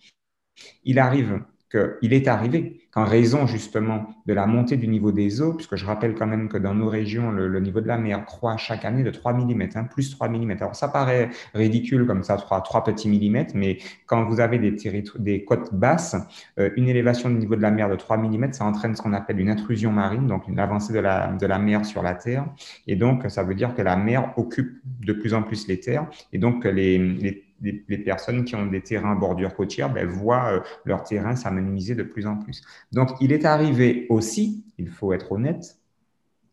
Il 0.83 0.99
arrive 0.99 1.41
qu'il 1.73 2.13
est 2.13 2.27
arrivé 2.27 2.81
qu'en 2.91 3.05
raison 3.05 3.47
justement 3.47 4.05
de 4.27 4.33
la 4.33 4.45
montée 4.45 4.77
du 4.77 4.87
niveau 4.87 5.11
des 5.11 5.41
eaux, 5.41 5.53
puisque 5.53 5.75
je 5.75 5.85
rappelle 5.85 6.13
quand 6.13 6.27
même 6.27 6.47
que 6.47 6.57
dans 6.57 6.75
nos 6.75 6.87
régions, 6.87 7.31
le, 7.31 7.59
niveau 7.59 7.81
de 7.81 7.87
la 7.87 7.97
mer 7.97 8.25
croît 8.25 8.57
chaque 8.57 8.85
année 8.85 9.03
de 9.03 9.09
3 9.09 9.33
mm, 9.33 9.61
hein, 9.75 9.83
plus 9.85 10.11
3 10.11 10.29
mm. 10.29 10.51
Alors 10.59 10.75
ça 10.75 10.87
paraît 10.87 11.29
ridicule 11.55 12.05
comme 12.05 12.21
ça, 12.21 12.37
3, 12.37 12.61
3 12.61 12.83
petits 12.83 13.09
millimètres, 13.09 13.53
mais 13.55 13.79
quand 14.05 14.23
vous 14.25 14.39
avez 14.39 14.59
des, 14.59 14.75
des 15.19 15.43
côtes 15.43 15.73
basses, 15.73 16.15
euh, 16.59 16.69
une 16.75 16.87
élévation 16.87 17.29
du 17.29 17.37
niveau 17.37 17.55
de 17.55 17.61
la 17.61 17.71
mer 17.71 17.89
de 17.89 17.95
3 17.95 18.17
mm, 18.17 18.53
ça 18.53 18.65
entraîne 18.65 18.95
ce 18.95 19.01
qu'on 19.01 19.13
appelle 19.13 19.39
une 19.39 19.49
intrusion 19.49 19.91
marine, 19.91 20.27
donc 20.27 20.47
une 20.47 20.59
avancée 20.59 20.93
de 20.93 20.99
la, 20.99 21.31
de 21.31 21.45
la 21.47 21.57
mer 21.57 21.85
sur 21.85 22.03
la 22.03 22.13
terre. 22.13 22.45
Et 22.85 22.95
donc, 22.95 23.23
ça 23.29 23.43
veut 23.43 23.55
dire 23.55 23.73
que 23.73 23.81
la 23.81 23.95
mer 23.95 24.33
occupe 24.37 24.79
de 24.85 25.13
plus 25.13 25.33
en 25.33 25.41
plus 25.41 25.67
les 25.67 25.79
terres, 25.79 26.07
et 26.31 26.37
donc 26.37 26.65
les, 26.65 26.99
les 26.99 27.43
les, 27.63 27.97
personnes 27.97 28.43
qui 28.43 28.55
ont 28.55 28.65
des 28.65 28.81
terrains 28.81 29.15
bordure 29.15 29.55
côtière 29.55 29.91
ben, 29.91 30.05
voient 30.07 30.53
euh, 30.53 30.59
leur 30.85 31.03
terrain 31.03 31.35
s'amenuiser 31.35 31.95
de 31.95 32.03
plus 32.03 32.27
en 32.27 32.37
plus. 32.37 32.61
Donc, 32.91 33.09
il 33.21 33.31
est 33.31 33.45
arrivé 33.45 34.05
aussi, 34.09 34.65
il 34.77 34.89
faut 34.89 35.13
être 35.13 35.31
honnête, 35.31 35.77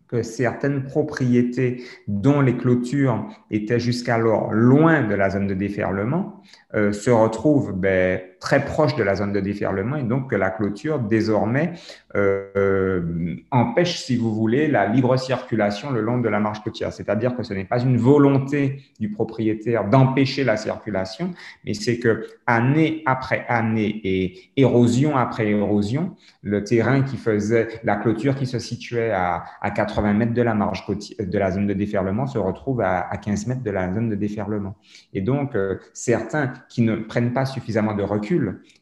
que 0.08 0.22
certaines 0.22 0.82
propriétés 0.82 1.84
dont 2.08 2.40
les 2.40 2.56
clôtures 2.56 3.28
étaient 3.50 3.78
jusqu'alors 3.78 4.52
loin 4.52 5.06
de 5.06 5.14
la 5.14 5.30
zone 5.30 5.46
de 5.46 5.54
déferlement 5.54 6.42
euh, 6.74 6.92
se 6.92 7.10
retrouvent 7.10 7.72
ben, 7.72 8.20
très 8.40 8.64
proche 8.64 8.96
de 8.96 9.02
la 9.02 9.14
zone 9.14 9.32
de 9.32 9.40
déferlement 9.40 9.96
et 9.96 10.02
donc 10.02 10.30
que 10.30 10.36
la 10.36 10.50
clôture 10.50 10.98
désormais 10.98 11.74
euh, 12.16 13.36
empêche, 13.50 14.00
si 14.00 14.16
vous 14.16 14.34
voulez, 14.34 14.66
la 14.66 14.86
libre 14.86 15.16
circulation 15.16 15.90
le 15.90 16.00
long 16.00 16.18
de 16.18 16.28
la 16.28 16.40
marge 16.40 16.62
côtière. 16.62 16.92
C'est-à-dire 16.92 17.36
que 17.36 17.42
ce 17.42 17.52
n'est 17.52 17.66
pas 17.66 17.80
une 17.80 17.98
volonté 17.98 18.82
du 18.98 19.10
propriétaire 19.10 19.88
d'empêcher 19.88 20.42
la 20.42 20.56
circulation, 20.56 21.32
mais 21.64 21.74
c'est 21.74 21.98
que 21.98 22.26
année 22.46 23.02
après 23.04 23.44
année 23.48 24.00
et 24.04 24.50
érosion 24.56 25.16
après 25.16 25.48
érosion, 25.48 26.16
le 26.42 26.64
terrain 26.64 27.02
qui 27.02 27.18
faisait 27.18 27.68
la 27.84 27.96
clôture 27.96 28.34
qui 28.34 28.46
se 28.46 28.58
situait 28.58 29.10
à, 29.10 29.44
à 29.60 29.70
80 29.70 30.14
mètres 30.14 30.34
de 30.34 30.42
la 30.42 30.54
marge 30.54 30.86
côtière, 30.86 31.26
de 31.26 31.38
la 31.38 31.50
zone 31.50 31.66
de 31.66 31.74
déferlement 31.74 32.26
se 32.26 32.38
retrouve 32.38 32.80
à, 32.80 33.00
à 33.00 33.16
15 33.18 33.46
mètres 33.48 33.62
de 33.62 33.70
la 33.70 33.92
zone 33.92 34.08
de 34.08 34.14
déferlement. 34.14 34.76
Et 35.12 35.20
donc, 35.20 35.54
euh, 35.54 35.76
certains 35.92 36.52
qui 36.68 36.82
ne 36.82 36.96
prennent 36.96 37.32
pas 37.32 37.44
suffisamment 37.44 37.94
de 37.94 38.02
recul 38.02 38.29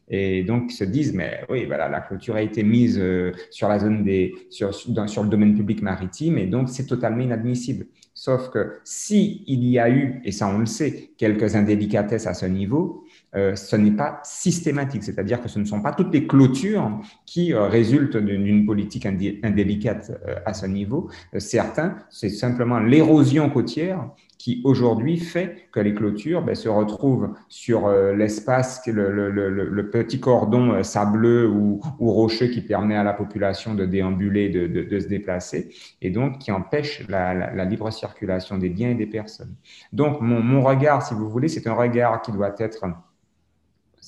et 0.09 0.43
donc 0.43 0.71
se 0.71 0.83
disent 0.83 1.13
mais 1.13 1.41
oui 1.49 1.65
voilà 1.65 1.87
la 1.87 2.01
clôture 2.01 2.35
a 2.35 2.41
été 2.41 2.63
mise 2.63 2.97
euh, 2.99 3.31
sur 3.51 3.67
la 3.67 3.79
zone 3.79 4.03
des 4.03 4.33
sur, 4.49 4.69
le 4.69 5.29
domaine 5.29 5.55
public 5.55 5.81
maritime 5.81 6.37
et 6.37 6.47
donc 6.47 6.69
c'est 6.69 6.85
totalement 6.85 7.21
inadmissible. 7.21 7.85
Sauf 8.13 8.49
que 8.49 8.79
si 8.83 9.43
il 9.47 9.63
y 9.65 9.79
a 9.79 9.89
eu 9.89 10.21
et 10.25 10.31
ça 10.31 10.47
on 10.47 10.59
le 10.59 10.65
sait 10.65 11.11
quelques 11.17 11.55
indélicatesses 11.55 12.27
à 12.27 12.33
ce 12.33 12.45
niveau, 12.45 13.05
euh, 13.35 13.55
ce 13.55 13.75
n'est 13.75 13.91
pas 13.91 14.19
systématique, 14.23 15.03
c'est-à-dire 15.03 15.41
que 15.41 15.47
ce 15.47 15.59
ne 15.59 15.65
sont 15.65 15.81
pas 15.81 15.93
toutes 15.93 16.13
les 16.13 16.27
clôtures 16.27 16.99
qui 17.25 17.53
euh, 17.53 17.67
résultent 17.67 18.17
d'une 18.17 18.65
politique 18.65 19.05
indélicate 19.05 20.11
à 20.45 20.53
ce 20.53 20.65
niveau. 20.65 21.09
certains, 21.37 21.95
c'est 22.09 22.29
simplement 22.29 22.79
l'érosion 22.79 23.49
côtière 23.49 24.09
qui 24.39 24.61
aujourd'hui 24.63 25.17
fait 25.17 25.67
que 25.73 25.81
les 25.81 25.93
clôtures 25.93 26.41
ben, 26.41 26.55
se 26.55 26.69
retrouvent 26.69 27.35
sur 27.49 27.87
euh, 27.87 28.15
l'espace, 28.15 28.81
le, 28.87 29.11
le, 29.11 29.29
le, 29.29 29.49
le, 29.49 29.89
petit 29.89 30.21
cordon 30.21 30.71
euh, 30.71 30.83
sableux 30.83 31.47
ou, 31.49 31.81
ou, 31.99 32.11
rocheux 32.11 32.47
qui 32.47 32.61
permet 32.61 32.95
à 32.95 33.03
la 33.03 33.11
population 33.11 33.75
de 33.75 33.85
déambuler, 33.85 34.47
de, 34.47 34.65
de, 34.67 34.83
de 34.83 34.99
se 34.99 35.07
déplacer, 35.07 35.75
et 36.01 36.09
donc 36.09 36.39
qui 36.39 36.53
empêche 36.53 37.05
la, 37.09 37.33
la, 37.33 37.53
la, 37.53 37.65
libre 37.65 37.91
circulation 37.91 38.57
des 38.57 38.69
biens 38.69 38.91
et 38.91 38.95
des 38.95 39.07
personnes. 39.07 39.53
Donc 39.91 40.21
mon, 40.21 40.41
mon 40.41 40.63
regard, 40.63 41.05
si 41.05 41.13
vous 41.13 41.29
voulez, 41.29 41.49
c'est 41.49 41.67
un 41.67 41.73
regard 41.73 42.21
qui 42.21 42.31
doit 42.31 42.55
être 42.59 42.85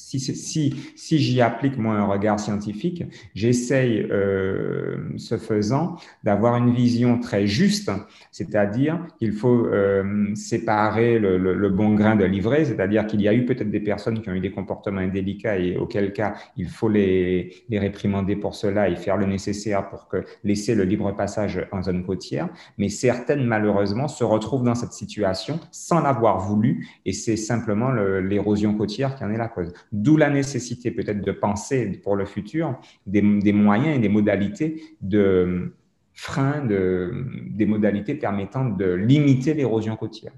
si, 0.01 0.19
si, 0.19 0.75
si 0.95 1.19
j'y 1.19 1.41
applique 1.41 1.77
moi 1.77 1.93
un 1.93 2.05
regard 2.05 2.39
scientifique, 2.39 3.03
j'essaye, 3.33 4.07
euh, 4.11 4.97
ce 5.17 5.37
faisant, 5.37 5.95
d'avoir 6.23 6.57
une 6.57 6.73
vision 6.73 7.19
très 7.19 7.47
juste, 7.47 7.91
c'est-à-dire 8.31 8.99
qu'il 9.17 9.31
faut 9.31 9.67
euh, 9.67 10.33
séparer 10.35 11.19
le, 11.19 11.37
le, 11.37 11.53
le, 11.53 11.69
bon 11.69 11.93
grain 11.93 12.15
de 12.15 12.25
l'ivraie, 12.25 12.65
c'est-à-dire 12.65 13.05
qu'il 13.07 13.21
y 13.21 13.27
a 13.27 13.33
eu 13.33 13.45
peut-être 13.45 13.69
des 13.69 13.79
personnes 13.79 14.21
qui 14.21 14.29
ont 14.29 14.33
eu 14.33 14.39
des 14.39 14.51
comportements 14.51 15.01
indélicats 15.01 15.57
et 15.57 15.77
auquel 15.77 16.13
cas 16.13 16.35
il 16.57 16.67
faut 16.67 16.89
les, 16.89 17.53
les 17.69 17.79
réprimander 17.79 18.35
pour 18.35 18.55
cela 18.55 18.89
et 18.89 18.95
faire 18.95 19.17
le 19.17 19.25
nécessaire 19.25 19.89
pour 19.89 20.07
que 20.07 20.23
laisser 20.43 20.75
le 20.75 20.83
libre 20.83 21.15
passage 21.15 21.65
en 21.71 21.81
zone 21.83 22.03
côtière, 22.05 22.49
mais 22.77 22.89
certaines 22.89 23.45
malheureusement 23.45 24.07
se 24.07 24.23
retrouvent 24.23 24.63
dans 24.63 24.75
cette 24.75 24.93
situation 24.93 25.59
sans 25.71 26.01
l'avoir 26.01 26.39
voulu 26.39 26.87
et 27.05 27.13
c'est 27.13 27.37
simplement 27.37 27.91
l'érosion 27.91 28.73
côtière 28.73 29.15
qui 29.15 29.23
en 29.23 29.31
est 29.31 29.37
la 29.37 29.47
cause. 29.47 29.71
D'où 29.91 30.15
la 30.15 30.29
nécessité 30.29 30.91
peut-être 30.91 31.21
de 31.21 31.31
penser 31.31 31.99
pour 32.03 32.15
le 32.15 32.25
futur 32.25 32.79
des, 33.05 33.21
moyens 33.21 33.97
et 33.97 33.99
des 33.99 34.09
modalités 34.09 34.81
de 35.01 35.73
frein, 36.13 36.65
de, 36.65 37.25
des 37.49 37.65
modalités 37.65 38.15
permettant 38.15 38.65
de 38.65 38.93
limiter 38.93 39.53
l'érosion 39.53 39.95
côtière. 39.95 40.33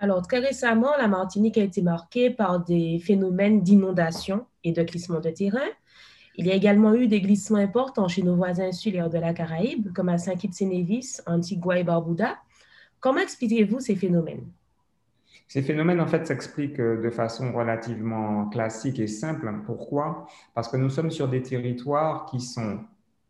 Alors, 0.00 0.22
très 0.22 0.40
récemment, 0.40 0.90
la 0.98 1.06
Martinique 1.06 1.58
a 1.58 1.62
été 1.62 1.80
marquée 1.80 2.30
par 2.30 2.64
des 2.64 2.98
phénomènes 2.98 3.62
d'inondation 3.62 4.46
et 4.64 4.72
de 4.72 4.82
glissement 4.82 5.20
de 5.20 5.30
terrain. 5.30 5.70
Il 6.36 6.46
y 6.46 6.50
a 6.50 6.54
également 6.54 6.94
eu 6.94 7.06
des 7.06 7.20
glissements 7.20 7.58
importants 7.58 8.08
chez 8.08 8.22
nos 8.22 8.34
voisins 8.34 8.66
insulaires 8.66 9.08
de 9.08 9.18
la 9.18 9.32
Caraïbe, 9.32 9.92
comme 9.92 10.08
à 10.08 10.18
Saint-Kitts-et-Nevis, 10.18 11.20
Antigua 11.26 11.78
et 11.78 11.84
Barbuda. 11.84 12.36
Comment 12.98 13.20
expliquez-vous 13.20 13.78
ces 13.80 13.94
phénomènes? 13.94 14.44
Ces 15.48 15.62
phénomènes, 15.62 16.00
en 16.00 16.06
fait, 16.06 16.26
s'expliquent 16.26 16.80
euh, 16.80 17.02
de 17.02 17.10
façon 17.10 17.52
relativement 17.52 18.48
classique 18.48 18.98
et 18.98 19.06
simple. 19.06 19.52
Pourquoi? 19.66 20.26
Parce 20.54 20.68
que 20.68 20.76
nous 20.76 20.90
sommes 20.90 21.10
sur 21.10 21.28
des 21.28 21.42
territoires 21.42 22.26
qui 22.26 22.40
sont 22.40 22.80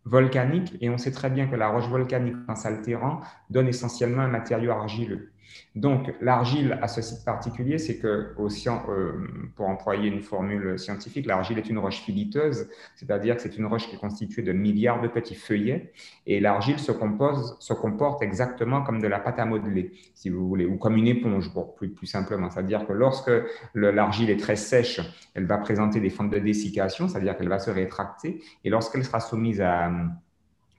volcaniques 0.04 0.76
et 0.80 0.90
on 0.90 0.98
sait 0.98 1.12
très 1.12 1.30
bien 1.30 1.46
que 1.46 1.56
la 1.56 1.68
roche 1.68 1.88
volcanique, 1.88 2.36
en 2.48 2.56
s'altérant, 2.56 3.20
donne 3.50 3.68
essentiellement 3.68 4.22
un 4.22 4.28
matériau 4.28 4.72
argileux. 4.72 5.33
Donc, 5.74 6.12
l'argile 6.20 6.78
a 6.82 6.88
ce 6.88 7.02
site 7.02 7.24
particulier, 7.24 7.78
c'est 7.78 7.98
que, 7.98 8.34
euh, 8.38 9.28
pour 9.56 9.68
employer 9.68 10.08
une 10.08 10.22
formule 10.22 10.78
scientifique, 10.78 11.26
l'argile 11.26 11.58
est 11.58 11.68
une 11.68 11.78
roche 11.78 12.00
filiteuse, 12.00 12.68
c'est-à-dire 12.94 13.36
que 13.36 13.42
c'est 13.42 13.56
une 13.56 13.66
roche 13.66 13.88
qui 13.88 13.96
est 13.96 13.98
constituée 13.98 14.42
de 14.42 14.52
milliards 14.52 15.00
de 15.00 15.08
petits 15.08 15.34
feuillets, 15.34 15.92
et 16.26 16.40
l'argile 16.40 16.78
se, 16.78 16.92
compose, 16.92 17.56
se 17.60 17.72
comporte 17.72 18.22
exactement 18.22 18.82
comme 18.82 19.00
de 19.00 19.08
la 19.08 19.18
pâte 19.18 19.38
à 19.38 19.44
modeler, 19.44 19.92
si 20.14 20.30
vous 20.30 20.46
voulez, 20.46 20.66
ou 20.66 20.76
comme 20.76 20.96
une 20.96 21.08
éponge, 21.08 21.52
pour 21.52 21.74
plus, 21.74 21.90
plus 21.90 22.06
simplement. 22.06 22.50
C'est-à-dire 22.50 22.86
que 22.86 22.92
lorsque 22.92 23.32
l'argile 23.74 24.30
est 24.30 24.40
très 24.40 24.56
sèche, 24.56 25.00
elle 25.34 25.46
va 25.46 25.58
présenter 25.58 26.00
des 26.00 26.10
fentes 26.10 26.30
de 26.30 26.38
dessiccation, 26.38 27.08
c'est-à-dire 27.08 27.36
qu'elle 27.36 27.48
va 27.48 27.58
se 27.58 27.70
rétracter, 27.70 28.40
et 28.64 28.70
lorsqu'elle 28.70 29.04
sera 29.04 29.20
soumise 29.20 29.60
à 29.60 29.90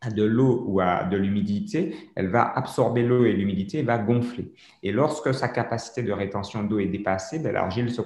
de 0.09 0.23
l'eau 0.23 0.63
ou 0.67 0.79
à 0.79 1.03
de 1.03 1.17
l'humidité, 1.17 1.95
elle 2.15 2.27
va 2.27 2.51
absorber 2.55 3.03
l'eau 3.03 3.25
et 3.25 3.33
l'humidité 3.33 3.81
va 3.83 3.97
gonfler. 3.97 4.51
Et 4.83 4.91
lorsque 4.91 5.33
sa 5.33 5.47
capacité 5.47 6.03
de 6.03 6.11
rétention 6.11 6.63
d'eau 6.63 6.79
est 6.79 6.87
dépassée, 6.87 7.39
ben, 7.39 7.53
l'argile 7.53 7.89
se, 7.89 8.01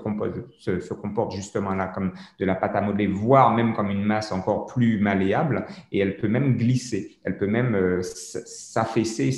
se, 0.80 0.94
comporte 0.94 1.34
justement 1.34 1.74
là 1.76 1.88
comme 1.88 2.14
de 2.40 2.46
la 2.46 2.56
pâte 2.56 2.76
à 2.76 2.82
modeler, 2.82 3.08
voire 3.08 3.54
même 3.54 3.74
comme 3.74 3.90
une 3.90 4.04
masse 4.04 4.32
encore 4.32 4.66
plus 4.66 5.00
malléable, 5.00 5.66
et 5.92 6.00
elle 6.00 6.18
peut 6.18 6.28
même 6.28 6.58
glisser, 6.58 7.18
elle 7.24 7.38
peut 7.38 7.48
même 7.48 7.76
euh, 7.76 8.02
s'affaisser, 8.02 9.32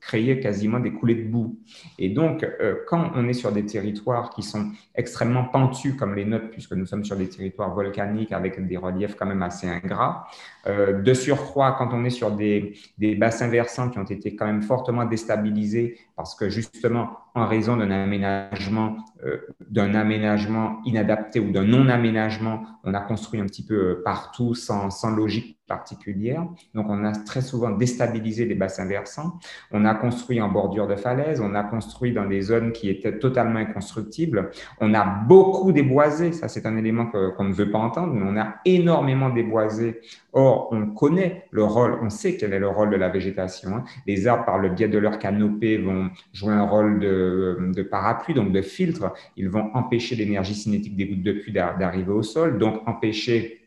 créer 0.00 0.40
quasiment 0.40 0.80
des 0.80 0.92
coulées 0.92 1.16
de 1.16 1.28
boue. 1.28 1.58
Et 1.98 2.10
donc, 2.10 2.44
euh, 2.44 2.76
quand 2.86 3.10
on 3.14 3.28
est 3.28 3.32
sur 3.32 3.52
des 3.52 3.64
territoires 3.64 4.30
qui 4.30 4.42
sont 4.42 4.70
extrêmement 4.94 5.44
pentus 5.44 5.94
comme 5.94 6.14
les 6.14 6.24
nôtres, 6.24 6.50
puisque 6.50 6.72
nous 6.72 6.86
sommes 6.86 7.04
sur 7.04 7.16
des 7.16 7.28
territoires 7.28 7.74
volcaniques 7.74 8.32
avec 8.32 8.66
des 8.66 8.76
reliefs 8.76 9.14
quand 9.16 9.26
même 9.26 9.42
assez 9.42 9.68
ingrats, 9.68 10.26
euh, 10.66 11.00
de 11.00 11.14
surcroît, 11.14 11.76
quand 11.78 11.87
on 11.92 12.04
est 12.04 12.10
sur 12.10 12.30
des, 12.30 12.74
bassins 13.16 13.48
versants 13.48 13.90
qui 13.90 13.98
ont 13.98 14.04
été 14.04 14.34
quand 14.36 14.46
même 14.46 14.62
fortement 14.62 15.04
déstabilisés 15.04 15.98
parce 16.16 16.34
que 16.34 16.48
justement, 16.48 17.18
en 17.34 17.46
raison 17.46 17.76
d'un 17.76 17.90
aménagement, 17.90 18.96
euh, 19.24 19.38
aménagement 19.76 20.80
inadapté 20.84 21.40
ou 21.40 21.50
d'un 21.50 21.64
non-aménagement, 21.64 22.62
on 22.84 22.94
a 22.94 23.00
construit 23.00 23.40
un 23.40 23.46
petit 23.46 23.64
peu 23.64 23.74
euh, 23.74 24.02
partout 24.04 24.54
sans 24.54 25.10
logique 25.14 25.57
particulière. 25.68 26.44
Donc, 26.74 26.86
on 26.88 27.04
a 27.04 27.12
très 27.12 27.42
souvent 27.42 27.70
déstabilisé 27.70 28.46
les 28.46 28.54
bassins 28.54 28.86
versants. 28.86 29.38
On 29.70 29.84
a 29.84 29.94
construit 29.94 30.40
en 30.40 30.48
bordure 30.48 30.88
de 30.88 30.96
falaise, 30.96 31.40
on 31.40 31.54
a 31.54 31.62
construit 31.62 32.12
dans 32.12 32.26
des 32.26 32.40
zones 32.40 32.72
qui 32.72 32.88
étaient 32.88 33.18
totalement 33.18 33.58
inconstructibles. 33.58 34.50
On 34.80 34.94
a 34.94 35.04
beaucoup 35.04 35.72
déboisé, 35.72 36.32
ça 36.32 36.48
c'est 36.48 36.66
un 36.66 36.76
élément 36.76 37.06
qu'on 37.06 37.44
ne 37.44 37.52
veut 37.52 37.70
pas 37.70 37.78
entendre, 37.78 38.14
mais 38.14 38.24
on 38.24 38.36
a 38.36 38.56
énormément 38.64 39.30
déboisé. 39.30 40.00
Or, 40.32 40.68
on 40.72 40.86
connaît 40.86 41.46
le 41.50 41.64
rôle, 41.64 41.98
on 42.02 42.10
sait 42.10 42.36
quel 42.36 42.52
est 42.52 42.58
le 42.58 42.68
rôle 42.68 42.90
de 42.90 42.96
la 42.96 43.08
végétation. 43.08 43.76
Hein. 43.76 43.84
Les 44.06 44.26
arbres, 44.26 44.44
par 44.44 44.58
le 44.58 44.70
biais 44.70 44.88
de 44.88 44.98
leur 44.98 45.18
canopée, 45.18 45.78
vont 45.78 46.10
jouer 46.32 46.52
un 46.52 46.64
rôle 46.64 47.00
de, 47.00 47.70
de 47.74 47.82
parapluie, 47.82 48.34
donc 48.34 48.52
de 48.52 48.62
filtre. 48.62 49.12
Ils 49.36 49.48
vont 49.48 49.70
empêcher 49.74 50.16
l'énergie 50.16 50.54
cinétique 50.54 50.96
des 50.96 51.06
gouttes 51.06 51.22
de 51.22 51.32
pluie 51.32 51.52
d'arriver 51.52 52.12
au 52.12 52.22
sol, 52.22 52.58
donc 52.58 52.86
empêcher 52.86 53.57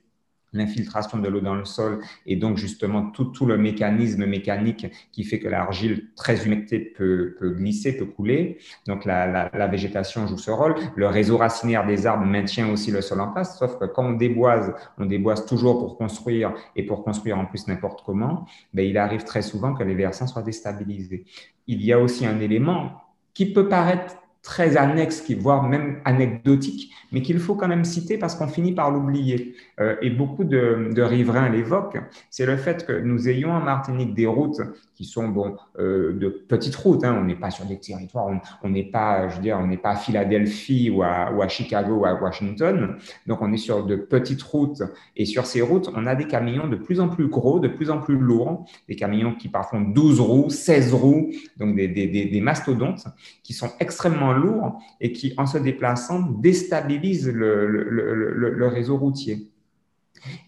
l'infiltration 0.54 1.18
de 1.18 1.28
l'eau 1.30 1.40
dans 1.40 1.56
le 1.56 1.66
sol 1.66 2.00
et 2.26 2.36
donc 2.36 2.58
justement 2.58 3.10
tout, 3.12 3.26
tout, 3.26 3.46
le 3.46 3.58
mécanisme 3.58 4.26
mécanique 4.26 4.88
qui 5.12 5.24
fait 5.24 5.40
que 5.40 5.48
l'argile 5.48 6.10
très 6.16 6.46
humectée 6.46 6.80
peut, 6.80 7.36
peut, 7.40 7.52
glisser, 7.52 7.96
peut 7.96 8.06
couler. 8.06 8.58
Donc 8.88 9.06
la, 9.06 9.50
la, 9.54 9.68
végétation 9.68 10.28
joue 10.28 10.38
ce 10.38 10.52
rôle. 10.52 10.76
Le 10.96 11.08
réseau 11.08 11.38
racinaire 11.38 11.86
des 11.86 12.06
arbres 12.06 12.26
maintient 12.26 12.70
aussi 12.70 12.92
le 12.92 13.02
sol 13.02 13.22
en 13.22 13.32
place, 13.32 13.58
sauf 13.58 13.78
que 13.80 13.86
quand 13.86 14.06
on 14.06 14.14
déboise, 14.14 14.74
on 14.98 15.06
déboise 15.06 15.46
toujours 15.46 15.80
pour 15.80 15.98
construire 15.98 16.54
et 16.76 16.86
pour 16.86 17.04
construire 17.04 17.38
en 17.38 17.46
plus 17.46 17.68
n'importe 17.68 18.04
comment, 18.06 18.46
ben, 18.74 18.86
il 18.86 18.98
arrive 18.98 19.24
très 19.24 19.42
souvent 19.42 19.74
que 19.74 19.84
les 19.84 19.96
versants 19.96 20.28
soient 20.28 20.42
déstabilisés. 20.42 21.26
Il 21.68 21.84
y 21.84 21.94
a 21.94 22.00
aussi 22.00 22.26
un 22.26 22.40
élément 22.40 23.02
qui 23.34 23.54
peut 23.54 23.70
paraître 23.70 24.16
très 24.42 24.76
annexe, 24.76 25.30
voire 25.32 25.64
même 25.64 26.02
anecdotique, 26.04 26.92
mais 27.12 27.22
qu'il 27.22 27.40
faut 27.40 27.56
quand 27.56 27.68
même 27.68 27.86
citer 27.86 28.18
parce 28.18 28.36
qu'on 28.36 28.48
finit 28.48 28.74
par 28.74 28.90
l'oublier. 28.92 29.56
Euh, 29.82 29.96
et 30.02 30.10
beaucoup 30.10 30.44
de, 30.44 31.02
riverains 31.02 31.50
l'évoquent, 31.50 31.98
c'est 32.30 32.46
le 32.46 32.56
fait 32.58 32.86
que 32.86 32.94
nous 32.94 33.28
ayons 33.28 33.52
en 33.52 33.60
Martinique 33.60 34.14
des 34.14 34.28
routes 34.28 34.62
qui 34.96 35.06
sont 35.06 35.34
euh, 35.80 36.14
de 36.14 36.30
petites 36.30 36.76
routes. 36.76 37.04
Hein. 37.04 37.18
On 37.20 37.26
n'est 37.26 37.36
pas 37.36 37.50
sur 37.50 37.66
des 37.66 37.80
territoires, 37.80 38.28
on 38.64 38.70
n'est 38.70 38.84
pas, 38.84 39.28
je 39.30 39.42
veux 39.42 39.54
on 39.54 39.68
n'est 39.68 39.78
pas 39.78 39.92
à 39.92 39.96
Philadelphie 39.96 40.90
ou 40.90 41.02
à, 41.02 41.48
Chicago 41.48 41.96
ou 41.96 42.06
à 42.06 42.14
Washington. 42.14 42.96
Donc, 43.26 43.42
on 43.42 43.52
est 43.52 43.58
sur 43.58 43.86
de 43.86 43.96
petites 43.96 44.44
routes. 44.44 44.84
Et 45.16 45.26
sur 45.26 45.46
ces 45.46 45.62
routes, 45.62 45.90
on 45.96 46.06
a 46.06 46.16
des 46.16 46.28
camions 46.28 46.68
de 46.68 46.76
plus 46.76 47.00
en 47.00 47.10
plus 47.10 47.28
gros, 47.28 47.60
de 47.60 47.68
plus 47.68 47.90
en 47.90 48.00
plus 48.00 48.18
lourds, 48.18 48.66
des 48.88 48.96
camions 48.96 49.34
qui 49.34 49.50
parfois 49.50 49.80
ont 49.80 49.90
12 49.90 50.20
roues, 50.20 50.50
16 50.50 50.94
roues, 50.94 51.32
donc 51.58 51.76
des, 51.76 52.42
mastodontes 52.42 53.06
qui 53.44 53.54
sont 53.54 53.70
extrêmement 53.80 54.34
lourd 54.34 54.80
et 55.00 55.12
qui, 55.12 55.34
en 55.38 55.46
se 55.46 55.58
déplaçant, 55.58 56.22
déstabilise 56.22 57.28
le, 57.30 57.68
le, 57.68 58.68
réseau 58.68 58.98
routier. 58.98 59.51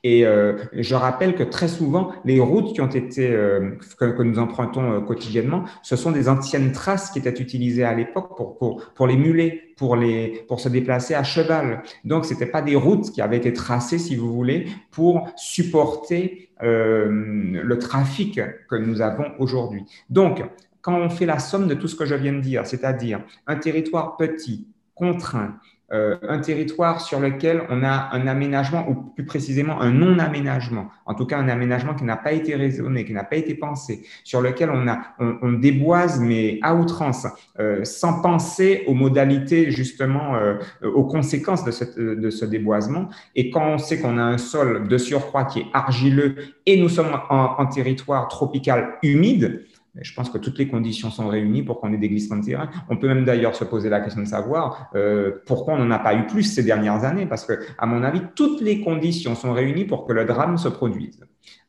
Et 0.03 0.25
euh, 0.25 0.57
je 0.73 0.95
rappelle 0.95 1.35
que 1.35 1.43
très 1.43 1.67
souvent, 1.67 2.11
les 2.25 2.39
routes 2.39 2.73
qui 2.73 2.81
ont 2.81 2.87
été 2.87 3.31
euh, 3.31 3.71
que, 3.99 4.23
nous 4.23 4.39
empruntons 4.39 4.93
euh, 4.93 5.01
quotidiennement, 5.01 5.65
ce 5.81 5.95
sont 5.95 6.11
des 6.11 6.29
anciennes 6.29 6.71
traces 6.71 7.11
qui 7.11 7.19
étaient 7.19 7.41
utilisées 7.41 7.83
à 7.83 7.93
l'époque 7.93 8.35
pour, 8.35 8.57
pour, 8.57 8.93
pour, 8.93 9.07
les 9.07 9.17
mulets, 9.17 9.73
pour, 9.77 9.95
les, 9.95 10.45
pour 10.47 10.59
se 10.59 10.69
déplacer 10.69 11.15
à 11.15 11.23
cheval. 11.23 11.83
Donc, 12.03 12.25
ce 12.25 12.33
n'étaient 12.33 12.45
pas 12.45 12.61
des 12.61 12.75
routes 12.75 13.11
qui 13.11 13.21
avaient 13.21 13.37
été 13.37 13.53
tracées, 13.53 13.99
si 13.99 14.15
vous 14.15 14.33
voulez, 14.33 14.67
pour 14.91 15.29
supporter 15.35 16.49
le 16.61 17.77
trafic 17.77 18.39
que 18.69 18.75
nous 18.75 19.01
avons 19.01 19.25
aujourd'hui. 19.37 19.83
Donc, 20.09 20.41
quand 20.81 20.97
on 20.97 21.09
fait 21.09 21.25
la 21.25 21.39
somme 21.39 21.67
de 21.67 21.73
tout 21.73 21.89
ce 21.89 21.95
que 21.95 22.05
je 22.05 22.15
viens 22.15 22.31
de 22.33 22.39
dire, 22.39 22.65
c'est-à-dire 22.65 23.21
un 23.47 23.55
territoire 23.55 24.15
petit, 24.15 24.67
contraint, 24.95 25.57
euh, 25.91 26.17
un 26.27 26.39
territoire 26.39 27.01
sur 27.01 27.19
lequel 27.19 27.63
on 27.69 27.83
a 27.83 28.09
un 28.13 28.25
aménagement, 28.25 28.87
ou 28.89 28.95
plus 28.95 29.25
précisément 29.25 29.81
un 29.81 29.91
non-aménagement, 29.91 30.87
en 31.05 31.13
tout 31.13 31.25
cas 31.25 31.37
un 31.37 31.49
aménagement 31.49 31.93
qui 31.93 32.03
n'a 32.03 32.15
pas 32.15 32.31
été 32.31 32.55
raisonné, 32.55 33.05
qui 33.05 33.13
n'a 33.13 33.25
pas 33.25 33.35
été 33.35 33.53
pensé, 33.53 34.03
sur 34.23 34.41
lequel 34.41 34.69
on, 34.71 34.87
a, 34.87 34.99
on, 35.19 35.51
déboise, 35.51 36.19
mais 36.19 36.57
à 36.61 36.73
outrance, 36.73 37.27
euh, 37.59 37.83
sans 37.83 38.21
penser 38.21 38.83
aux 38.87 38.93
modalités, 38.93 39.71
justement, 39.71 40.35
euh, 40.35 40.55
aux 40.81 41.03
conséquences 41.03 41.63
de, 41.63 41.71
cette, 41.71 41.99
de 41.99 42.29
ce 42.29 42.45
déboisement. 42.45 43.09
Et 43.35 43.51
quand 43.51 43.67
on 43.67 43.77
sait 43.77 43.99
qu'on 43.99 44.17
a 44.17 44.23
un 44.23 44.37
sol 44.37 44.87
de 44.87 44.97
surcroît 44.97 45.43
qui 45.45 45.59
est 45.59 45.67
argileux 45.73 46.35
et 46.65 46.81
nous 46.81 46.89
sommes 46.89 47.13
en, 47.29 47.55
en 47.59 47.65
territoire 47.67 48.29
tropical 48.29 48.97
humide, 49.03 49.65
je 50.01 50.13
pense 50.13 50.29
que 50.29 50.37
toutes 50.37 50.57
les 50.57 50.67
conditions 50.67 51.11
sont 51.11 51.27
réunies 51.27 51.63
pour 51.63 51.79
qu'on 51.79 51.93
ait 51.93 51.97
des 51.97 52.09
glissements 52.09 52.37
de 52.37 52.45
terrain. 52.45 52.69
On 52.89 52.97
peut 52.97 53.07
même 53.07 53.25
d'ailleurs 53.25 53.55
se 53.55 53.63
poser 53.63 53.89
la 53.89 53.99
question 53.99 54.23
de 54.23 54.27
savoir 54.27 54.89
euh, 54.95 55.31
pourquoi 55.45 55.75
on 55.75 55.77
n'en 55.77 55.91
a 55.91 55.99
pas 55.99 56.15
eu 56.15 56.25
plus 56.25 56.43
ces 56.43 56.63
dernières 56.63 57.03
années, 57.03 57.25
parce 57.25 57.45
que, 57.45 57.53
à 57.77 57.85
mon 57.85 58.03
avis, 58.03 58.21
toutes 58.35 58.61
les 58.61 58.81
conditions 58.81 59.35
sont 59.35 59.53
réunies 59.53 59.85
pour 59.85 60.05
que 60.07 60.13
le 60.13 60.25
drame 60.25 60.57
se 60.57 60.67
produise. 60.67 61.19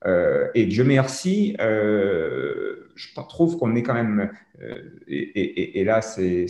Euh, 0.07 0.49
et 0.55 0.67
Dieu 0.67 0.85
merci, 0.85 1.57
euh, 1.61 2.89
je 2.95 3.09
trouve 3.15 3.59
qu'on 3.59 3.75
est 3.75 3.83
quand 3.83 3.95
même, 3.95 4.31
euh, 4.63 4.75
et, 5.09 5.19
et, 5.19 5.81
et, 5.81 5.85
là, 5.85 6.01
c'est, 6.01 6.47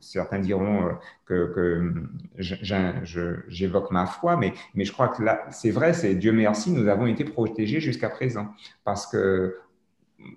certains 0.00 0.38
diront 0.38 0.86
euh, 0.86 0.92
que, 1.26 1.52
que 1.54 3.36
j'évoque 3.48 3.90
ma 3.90 4.06
foi, 4.06 4.36
mais, 4.36 4.52
mais 4.74 4.84
je 4.84 4.92
crois 4.92 5.08
que 5.08 5.22
là, 5.22 5.46
c'est 5.50 5.70
vrai, 5.70 5.92
c'est 5.92 6.14
Dieu 6.14 6.32
merci, 6.32 6.70
nous 6.70 6.88
avons 6.88 7.06
été 7.06 7.24
protégés 7.24 7.80
jusqu'à 7.80 8.10
présent, 8.10 8.48
parce 8.84 9.06
que 9.06 9.56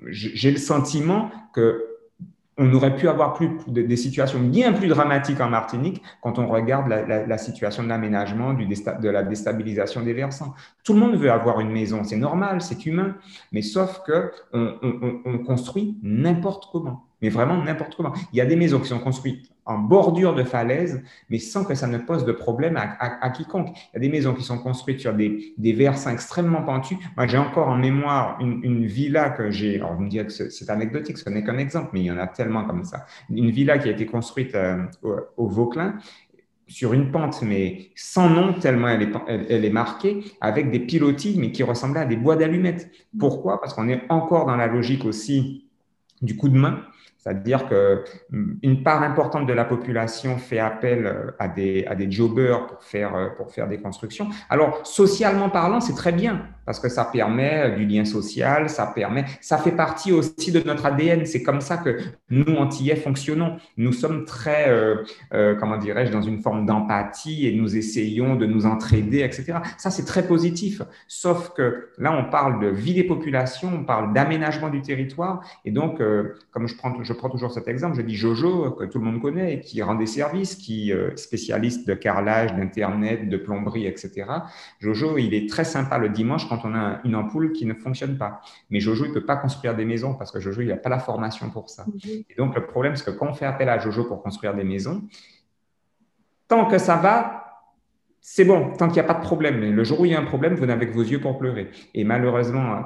j'ai 0.07 0.51
le 0.51 0.57
sentiment 0.57 1.31
que 1.53 1.85
on 2.61 2.73
aurait 2.73 2.97
pu 2.97 3.07
avoir 3.07 3.35
plus, 3.35 3.51
des 3.67 3.95
situations 3.95 4.41
bien 4.41 4.73
plus 4.73 4.89
dramatiques 4.89 5.39
en 5.39 5.49
Martinique 5.49 6.01
quand 6.21 6.39
on 6.39 6.47
regarde 6.47 6.89
la, 6.89 7.37
situation 7.37 7.83
de 7.83 7.87
l'aménagement, 7.87 8.53
de 8.53 9.09
la 9.09 9.23
déstabilisation 9.23 10.01
des 10.01 10.11
versants. 10.11 10.53
Tout 10.83 10.91
le 10.93 10.99
monde 10.99 11.15
veut 11.15 11.31
avoir 11.31 11.61
une 11.61 11.71
maison, 11.71 12.03
c'est 12.03 12.17
normal, 12.17 12.61
c'est 12.61 12.85
humain, 12.85 13.15
mais 13.53 13.61
sauf 13.61 14.01
que 14.05 14.33
on 14.51 15.37
construit 15.45 15.97
n'importe 16.03 16.67
comment 16.69 17.08
mais 17.21 17.29
vraiment 17.29 17.57
n'importe 17.63 17.95
comment. 17.95 18.13
Il 18.33 18.37
y 18.37 18.41
a 18.41 18.45
des 18.45 18.55
maisons 18.55 18.79
qui 18.79 18.87
sont 18.87 18.99
construites 18.99 19.51
en 19.65 19.77
bordure 19.77 20.33
de 20.33 20.43
falaise, 20.43 21.03
mais 21.29 21.37
sans 21.37 21.63
que 21.63 21.75
ça 21.75 21.85
ne 21.85 21.99
pose 21.99 22.25
de 22.25 22.31
problème 22.31 22.75
à, 22.77 23.29
quiconque. 23.29 23.69
Il 23.69 23.95
y 23.95 23.97
a 23.97 23.99
des 23.99 24.09
maisons 24.09 24.33
qui 24.33 24.43
sont 24.43 24.57
construites 24.57 24.99
sur 24.99 25.13
des, 25.13 25.53
des 25.57 25.73
versants 25.73 26.09
extrêmement 26.09 26.63
pentus. 26.63 26.97
Moi, 27.15 27.27
j'ai 27.27 27.37
encore 27.37 27.67
en 27.67 27.77
mémoire 27.77 28.39
une, 28.41 28.85
villa 28.85 29.29
que 29.29 29.51
j'ai, 29.51 29.75
alors 29.75 29.93
vous 29.93 30.03
me 30.03 30.09
direz 30.09 30.25
que 30.25 30.31
c'est 30.31 30.69
anecdotique, 30.69 31.17
ce 31.17 31.29
n'est 31.29 31.43
qu'un 31.43 31.57
exemple, 31.57 31.89
mais 31.93 31.99
il 31.99 32.05
y 32.05 32.11
en 32.11 32.17
a 32.17 32.25
tellement 32.25 32.65
comme 32.65 32.83
ça. 32.83 33.05
Une 33.29 33.51
villa 33.51 33.77
qui 33.77 33.89
a 33.89 33.91
été 33.91 34.05
construite 34.07 34.55
euh, 34.55 34.83
au, 35.37 35.47
Vauclin, 35.47 35.97
sur 36.67 36.93
une 36.93 37.11
pente, 37.11 37.41
mais 37.43 37.89
sans 37.95 38.29
nom, 38.29 38.53
tellement 38.53 38.87
elle 38.87 39.03
est, 39.03 39.11
elle 39.27 39.65
est, 39.65 39.69
marquée, 39.69 40.23
avec 40.41 40.71
des 40.71 40.79
pilotis, 40.79 41.35
mais 41.37 41.51
qui 41.51 41.61
ressemblaient 41.61 42.01
à 42.01 42.05
des 42.05 42.15
bois 42.15 42.35
d'allumettes. 42.35 42.89
Pourquoi? 43.19 43.59
Parce 43.59 43.73
qu'on 43.73 43.89
est 43.89 44.01
encore 44.09 44.45
dans 44.45 44.55
la 44.55 44.67
logique 44.67 45.05
aussi 45.05 45.69
du 46.21 46.35
coup 46.35 46.49
de 46.49 46.57
main. 46.57 46.81
C'est-à-dire 47.19 47.67
qu'une 47.67 48.81
part 48.81 49.03
importante 49.03 49.45
de 49.45 49.51
la 49.51 49.65
population 49.65 50.37
fait 50.37 50.59
appel 50.59 51.05
euh, 51.05 51.31
à 51.37 51.49
des, 51.49 51.85
à 51.85 52.09
jobbers 52.09 52.65
pour 52.65 52.81
faire, 52.81 53.13
euh, 53.13 53.27
pour 53.35 53.51
faire 53.51 53.67
des 53.67 53.77
constructions. 53.77 54.29
Alors, 54.49 54.79
socialement 54.87 55.49
parlant, 55.49 55.81
c'est 55.81 55.95
très 55.95 56.13
bien 56.13 56.45
parce 56.65 56.79
que 56.79 56.87
ça 56.87 57.03
permet 57.03 57.71
euh, 57.71 57.75
du 57.75 57.85
lien 57.85 58.05
social, 58.05 58.69
ça 58.69 58.85
permet, 58.87 59.25
ça 59.41 59.57
fait 59.57 59.73
partie 59.73 60.13
aussi 60.13 60.53
de 60.53 60.61
notre 60.61 60.85
ADN. 60.85 61.25
C'est 61.25 61.43
comme 61.43 61.59
ça 61.59 61.75
que 61.75 61.97
nous, 62.29 62.55
Antillais, 62.55 62.95
fonctionnons. 62.95 63.57
Nous 63.75 63.91
sommes 63.91 64.23
très, 64.23 64.71
comment 65.59 65.77
dirais-je, 65.77 66.11
dans 66.11 66.21
une 66.21 66.39
forme 66.41 66.65
d'empathie 66.65 67.47
et 67.47 67.53
nous 67.53 67.75
essayons 67.75 68.35
de 68.35 68.45
nous 68.45 68.65
entraider, 68.65 69.19
etc. 69.19 69.59
Ça, 69.77 69.89
c'est 69.89 70.05
très 70.05 70.25
positif. 70.25 70.81
Sauf 71.07 71.49
que 71.53 71.89
là, 71.97 72.13
on 72.13 72.29
parle 72.29 72.61
de 72.61 72.67
vie 72.67 72.93
des 72.93 73.03
populations, 73.03 73.71
on 73.73 73.83
parle 73.83 74.13
d'aménagement 74.13 74.69
du 74.69 74.81
territoire. 74.81 75.41
Et 75.65 75.71
donc, 75.71 76.01
comme 76.51 76.67
je 76.67 76.75
prends 76.75 76.91
toujours 76.91 77.08
je 77.09 77.13
prends 77.13 77.29
toujours 77.29 77.51
cet 77.51 77.67
exemple, 77.67 77.97
je 77.97 78.03
dis 78.03 78.15
Jojo, 78.15 78.71
que 78.71 78.85
tout 78.85 78.99
le 78.99 79.05
monde 79.05 79.19
connaît, 79.19 79.61
qui 79.61 79.81
rend 79.81 79.95
des 79.95 80.05
services, 80.05 80.55
qui 80.55 80.91
est 80.91 81.17
spécialiste 81.17 81.87
de 81.87 81.95
carrelage, 81.95 82.53
d'Internet, 82.53 83.27
de 83.27 83.37
plomberie, 83.37 83.87
etc. 83.87 84.27
Jojo, 84.79 85.17
il 85.17 85.33
est 85.33 85.49
très 85.49 85.63
sympa 85.63 85.97
le 85.97 86.09
dimanche 86.09 86.47
quand 86.47 86.61
on 86.65 86.75
a 86.75 86.99
une 87.03 87.15
ampoule 87.15 87.51
qui 87.51 87.65
ne 87.65 87.73
fonctionne 87.73 88.15
pas. 88.17 88.41
Mais 88.69 88.79
Jojo, 88.79 89.05
il 89.05 89.09
ne 89.09 89.13
peut 89.15 89.25
pas 89.25 89.37
construire 89.37 89.75
des 89.75 89.85
maisons 89.85 90.13
parce 90.13 90.31
que 90.31 90.39
Jojo, 90.39 90.61
il 90.61 90.67
n'a 90.67 90.77
pas 90.77 90.89
la 90.89 90.99
formation 90.99 91.49
pour 91.49 91.71
ça. 91.71 91.85
Et 92.05 92.35
donc, 92.37 92.53
le 92.55 92.67
problème, 92.67 92.95
c'est 92.95 93.05
que 93.05 93.17
quand 93.17 93.27
on 93.27 93.33
fait 93.33 93.47
appel 93.47 93.69
à 93.69 93.79
Jojo 93.79 94.03
pour 94.03 94.21
construire 94.21 94.53
des 94.53 94.63
maisons, 94.63 95.01
tant 96.47 96.67
que 96.67 96.77
ça 96.77 96.95
va, 96.95 97.48
c'est 98.31 98.45
bon, 98.45 98.73
tant 98.77 98.85
qu'il 98.89 99.01
n'y 99.01 99.09
a 99.09 99.11
pas 99.11 99.15
de 99.15 99.23
problème. 99.23 99.59
Mais 99.59 99.71
le 99.71 99.83
jour 99.83 100.01
où 100.01 100.05
il 100.05 100.11
y 100.11 100.15
a 100.15 100.19
un 100.19 100.23
problème, 100.23 100.53
vous 100.53 100.67
n'avez 100.67 100.87
que 100.87 100.93
vos 100.93 101.01
yeux 101.01 101.19
pour 101.19 101.39
pleurer. 101.39 101.71
Et 101.95 102.03
malheureusement, 102.03 102.83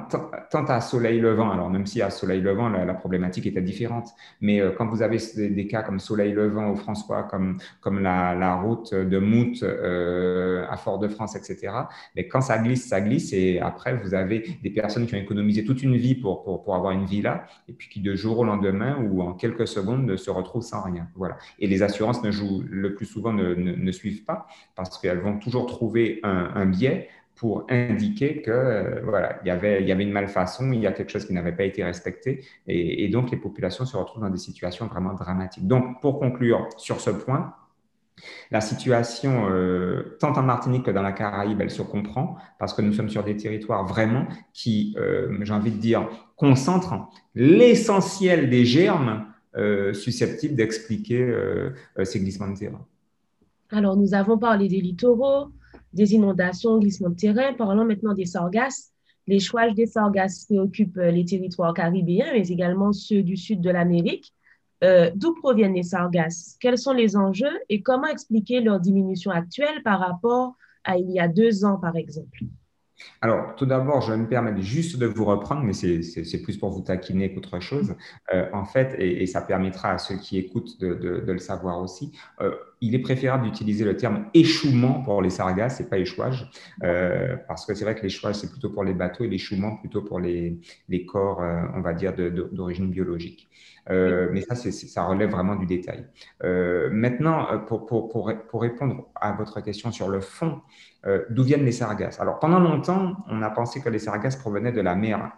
tant 0.50 0.64
à 0.64 0.80
soleil 0.80 1.20
levant, 1.20 1.50
alors 1.50 1.68
même 1.68 1.84
si 1.84 2.00
à 2.00 2.08
soleil 2.08 2.40
levant, 2.40 2.70
la, 2.70 2.94
problématique 2.94 3.44
était 3.44 3.60
différente, 3.60 4.08
mais 4.40 4.62
euh, 4.62 4.70
quand 4.70 4.86
vous 4.86 5.02
avez 5.02 5.18
des, 5.36 5.66
cas 5.66 5.82
comme 5.82 6.00
soleil 6.00 6.32
levant 6.32 6.70
au 6.70 6.76
François, 6.76 7.24
comme, 7.24 7.58
comme 7.82 8.00
la, 8.00 8.54
route 8.54 8.94
de 8.94 9.18
Mout 9.18 9.62
euh, 9.62 10.64
à 10.70 10.78
Fort-de-France, 10.78 11.36
etc., 11.36 11.74
mais 12.16 12.26
quand 12.26 12.40
ça 12.40 12.56
glisse, 12.56 12.88
ça 12.88 13.02
glisse. 13.02 13.34
Et 13.34 13.60
après, 13.60 13.94
vous 13.98 14.14
avez 14.14 14.58
des 14.62 14.70
personnes 14.70 15.06
qui 15.06 15.14
ont 15.14 15.18
économisé 15.18 15.62
toute 15.62 15.82
une 15.82 15.96
vie 15.96 16.14
pour, 16.14 16.42
pour, 16.42 16.64
pour 16.64 16.74
avoir 16.74 16.92
une 16.92 17.04
villa, 17.04 17.44
et 17.68 17.74
puis 17.74 17.90
qui 17.90 18.00
de 18.00 18.14
jour 18.14 18.38
au 18.38 18.44
lendemain 18.44 18.96
ou 18.96 19.20
en 19.20 19.34
quelques 19.34 19.68
secondes 19.68 20.16
se 20.16 20.30
retrouvent 20.30 20.62
sans 20.62 20.80
rien. 20.80 21.06
Voilà. 21.16 21.36
Et 21.58 21.66
les 21.66 21.82
assurances 21.82 22.22
ne 22.22 22.30
jouent 22.30 22.64
le 22.66 22.94
plus 22.94 23.04
souvent 23.04 23.34
ne, 23.34 23.52
ne 23.52 23.92
suivent 23.92 24.24
pas 24.24 24.46
parce 24.74 24.98
qu'elles 24.98 25.18
vont 25.18 25.33
toujours 25.38 25.66
trouver 25.66 26.20
un, 26.22 26.66
biais 26.66 27.08
pour 27.34 27.66
indiquer 27.68 28.42
que 28.42 28.50
euh, 28.50 29.00
voilà, 29.04 29.40
il 29.44 29.48
y, 29.48 29.50
avait, 29.50 29.82
il 29.82 29.88
y 29.88 29.92
avait 29.92 30.04
une 30.04 30.12
malfaçon, 30.12 30.72
il 30.72 30.80
y 30.80 30.86
a 30.86 30.92
quelque 30.92 31.10
chose 31.10 31.26
qui 31.26 31.32
n'avait 31.32 31.52
pas 31.52 31.64
été 31.64 31.82
respecté, 31.82 32.44
et, 32.66 33.08
donc 33.08 33.30
les 33.30 33.36
populations 33.36 33.84
se 33.84 33.96
retrouvent 33.96 34.22
dans 34.22 34.30
des 34.30 34.38
situations 34.38 34.86
vraiment 34.86 35.14
dramatiques. 35.14 35.66
Donc, 35.66 36.00
pour 36.00 36.20
conclure 36.20 36.68
sur 36.76 37.00
ce 37.00 37.10
point, 37.10 37.54
la 38.52 38.60
situation, 38.60 39.48
euh, 39.50 40.16
tant 40.20 40.32
en 40.34 40.42
Martinique 40.42 40.84
que 40.84 40.92
dans 40.92 41.02
la 41.02 41.12
Caraïbe, 41.12 41.60
elle 41.60 41.70
se 41.70 41.82
comprend 41.82 42.36
parce 42.60 42.72
que 42.72 42.80
nous 42.80 42.92
sommes 42.92 43.10
sur 43.10 43.24
des 43.24 43.36
territoires 43.36 43.84
vraiment 43.84 44.26
qui, 44.52 44.94
euh, 44.96 45.36
j'ai 45.42 45.52
envie 45.52 45.72
de 45.72 45.78
dire, 45.78 46.08
concentrent 46.36 47.08
l'essentiel 47.34 48.48
des 48.50 48.64
germes 48.64 49.26
susceptibles 49.92 50.56
d'expliquer 50.56 51.32
ces 52.02 52.18
glissements 52.18 52.48
de 52.48 52.58
terrain. 52.58 52.84
Alors, 53.74 53.96
nous 53.96 54.14
avons 54.14 54.38
parlé 54.38 54.68
des 54.68 54.80
littoraux, 54.80 55.48
des 55.92 56.14
inondations, 56.14 56.78
glissements 56.78 57.10
de 57.10 57.16
terrain. 57.16 57.54
Parlons 57.54 57.84
maintenant 57.84 58.14
des 58.14 58.24
sargasses. 58.24 58.92
Les 59.26 59.38
des 59.74 59.86
sargasses 59.86 60.44
préoccupent 60.44 60.98
euh, 60.98 61.10
les 61.10 61.24
territoires 61.24 61.74
caribéens, 61.74 62.32
mais 62.32 62.46
également 62.46 62.92
ceux 62.92 63.22
du 63.22 63.36
sud 63.36 63.60
de 63.60 63.70
l'Amérique. 63.70 64.32
Euh, 64.84 65.10
d'où 65.16 65.34
proviennent 65.34 65.74
les 65.74 65.82
sargasses? 65.82 66.56
Quels 66.60 66.78
sont 66.78 66.92
les 66.92 67.16
enjeux 67.16 67.58
et 67.68 67.82
comment 67.82 68.06
expliquer 68.06 68.60
leur 68.60 68.78
diminution 68.78 69.32
actuelle 69.32 69.82
par 69.82 69.98
rapport 69.98 70.54
à 70.84 70.96
il 70.96 71.10
y 71.10 71.18
a 71.18 71.26
deux 71.26 71.64
ans, 71.64 71.78
par 71.78 71.96
exemple? 71.96 72.44
Alors, 73.20 73.56
tout 73.56 73.66
d'abord, 73.66 74.02
je 74.02 74.12
me 74.12 74.28
permettre 74.28 74.60
juste 74.60 74.98
de 74.98 75.06
vous 75.06 75.24
reprendre, 75.24 75.62
mais 75.62 75.72
c'est 75.72 76.42
plus 76.42 76.56
pour 76.56 76.70
vous 76.70 76.82
taquiner 76.82 77.34
qu'autre 77.34 77.58
chose. 77.58 77.94
Euh, 78.32 78.48
en 78.52 78.64
fait, 78.64 78.94
et, 78.98 79.26
ça 79.26 79.40
permettra 79.40 79.90
à 79.90 79.98
ceux 79.98 80.16
qui 80.16 80.38
écoutent 80.38 80.78
de, 80.80 81.24
le 81.26 81.38
savoir 81.38 81.80
aussi, 81.80 82.16
il 82.80 82.94
est 82.94 83.00
préférable 83.00 83.44
d'utiliser 83.44 83.84
le 83.84 83.96
terme 83.96 84.26
échouement 84.34 85.02
pour 85.02 85.22
les 85.22 85.30
sargasses 85.30 85.80
et 85.80 85.88
pas 85.88 85.98
échouage, 85.98 86.50
euh, 86.82 87.36
parce 87.48 87.66
que 87.66 87.74
c'est 87.74 87.84
vrai 87.84 87.94
que 87.94 88.02
l'échouage, 88.02 88.36
c'est 88.36 88.50
plutôt 88.50 88.70
pour 88.70 88.84
les 88.84 88.94
bateaux 88.94 89.24
et 89.24 89.28
l'échouement 89.28 89.76
plutôt 89.76 90.02
pour 90.02 90.20
les, 90.20 90.58
les 90.88 91.06
corps, 91.06 91.40
on 91.74 91.80
va 91.80 91.92
dire, 91.92 92.12
d'origine 92.14 92.90
biologique. 92.90 93.48
mais 93.88 94.40
ça, 94.42 94.54
ça 94.54 95.04
relève 95.04 95.30
vraiment 95.30 95.56
du 95.56 95.66
détail. 95.66 96.06
maintenant, 96.42 97.58
pour, 97.66 97.86
pour, 97.86 98.08
pour, 98.08 98.32
pour, 98.48 98.62
répondre 98.62 99.08
à 99.14 99.32
votre 99.32 99.60
question 99.60 99.92
sur 99.92 100.08
le 100.08 100.20
fond, 100.20 100.60
euh, 101.06 101.24
d'où 101.30 101.42
viennent 101.42 101.64
les 101.64 101.72
sargasses? 101.72 102.20
Alors, 102.20 102.38
pendant 102.38 102.58
longtemps, 102.58 103.16
on 103.28 103.42
a 103.42 103.50
pensé 103.50 103.80
que 103.80 103.88
les 103.88 103.98
sargasses 103.98 104.36
provenaient 104.36 104.72
de 104.72 104.80
la 104.80 104.94
mer 104.94 105.32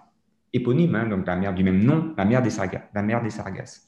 éponyme, 0.53 0.94
hein, 0.94 1.09
donc 1.09 1.27
la 1.27 1.37
mer 1.37 1.55
du 1.55 1.64
même 1.64 1.83
nom, 1.83 2.14
la 2.16 2.25
mer 2.25 2.42
des 2.42 2.51
sargasses. 2.51 2.85
La 2.94 3.03
mer 3.03 3.22
des 3.22 3.31
sargasses. 3.31 3.87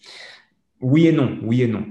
Oui 0.80 1.06
et 1.06 1.12
non, 1.12 1.38
oui 1.42 1.62
et 1.62 1.68
non. 1.68 1.84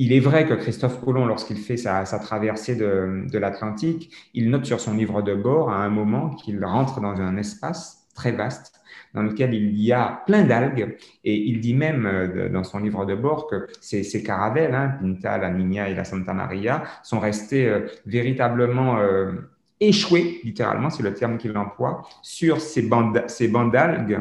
Il 0.00 0.12
est 0.12 0.20
vrai 0.20 0.46
que 0.46 0.54
Christophe 0.54 1.04
Colomb, 1.04 1.26
lorsqu'il 1.26 1.56
fait 1.56 1.76
sa, 1.76 2.04
traversée 2.04 2.76
de, 2.76 3.24
de 3.30 3.38
l'Atlantique, 3.38 4.14
il 4.32 4.48
note 4.48 4.64
sur 4.64 4.80
son 4.80 4.94
livre 4.94 5.22
de 5.22 5.34
bord 5.34 5.70
à 5.70 5.84
un 5.84 5.88
moment 5.88 6.30
qu'il 6.30 6.64
rentre 6.64 7.00
dans 7.00 7.20
un 7.20 7.36
espace 7.36 8.06
très 8.14 8.30
vaste 8.30 8.78
dans 9.14 9.22
lequel 9.22 9.54
il 9.54 9.76
y 9.80 9.92
a 9.92 10.22
plein 10.26 10.44
d'algues. 10.44 10.96
Et 11.24 11.34
il 11.34 11.60
dit 11.60 11.74
même 11.74 12.06
euh, 12.06 12.48
dans 12.48 12.62
son 12.62 12.78
livre 12.78 13.04
de 13.06 13.16
bord 13.16 13.48
que 13.48 13.66
ces, 13.80 14.04
ces 14.04 14.22
caravelles, 14.22 14.74
hein, 14.74 14.98
Pinta, 15.00 15.36
la 15.36 15.50
Niña 15.50 15.88
et 15.88 15.94
la 15.94 16.04
Santa 16.04 16.32
Maria, 16.32 16.84
sont 17.02 17.18
restées 17.18 17.66
euh, 17.66 17.86
véritablement 18.06 18.98
euh, 18.98 19.32
échouées, 19.80 20.40
littéralement, 20.44 20.90
c'est 20.90 21.02
le 21.02 21.14
terme 21.14 21.38
qu'il 21.38 21.56
emploie, 21.56 22.02
sur 22.22 22.60
ces 22.60 22.82
bandes, 22.82 23.24
ces 23.26 23.48
bandes 23.48 23.72
d'algues 23.72 24.20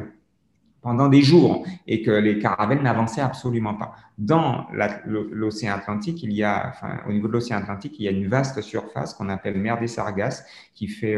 pendant 0.88 1.10
des 1.10 1.21
jours 1.21 1.65
et 1.86 2.02
que 2.02 2.12
les 2.12 2.39
caravelles 2.39 2.82
n'avançaient 2.82 3.19
absolument 3.19 3.73
pas. 3.73 3.93
Dans 4.17 4.67
l'océan 5.06 5.76
Atlantique, 5.76 6.23
il 6.23 6.32
y 6.32 6.45
a, 6.45 6.71
au 7.06 7.12
niveau 7.12 7.28
de 7.28 7.34
l'océan 7.34 7.58
Atlantique, 7.58 7.95
il 8.00 8.06
y 8.06 8.08
a 8.08 8.12
une 8.12 8.30
vaste 8.30 8.62
surface 8.62 9.13
qu'on 9.13 9.28
appelle 9.28 9.58
mer 9.58 9.78
des 9.82 9.88
Sargasses 9.88 10.45
qui 10.73 10.88
fait 10.88 11.17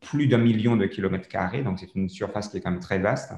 plus 0.00 0.28
d'un 0.28 0.38
million 0.38 0.76
de 0.76 0.86
kilomètres 0.86 1.28
carrés, 1.28 1.62
donc 1.62 1.78
c'est 1.78 1.94
une 1.94 2.08
surface 2.08 2.48
qui 2.48 2.56
est 2.56 2.60
quand 2.62 2.70
même 2.70 2.80
très 2.80 2.98
vaste, 2.98 3.34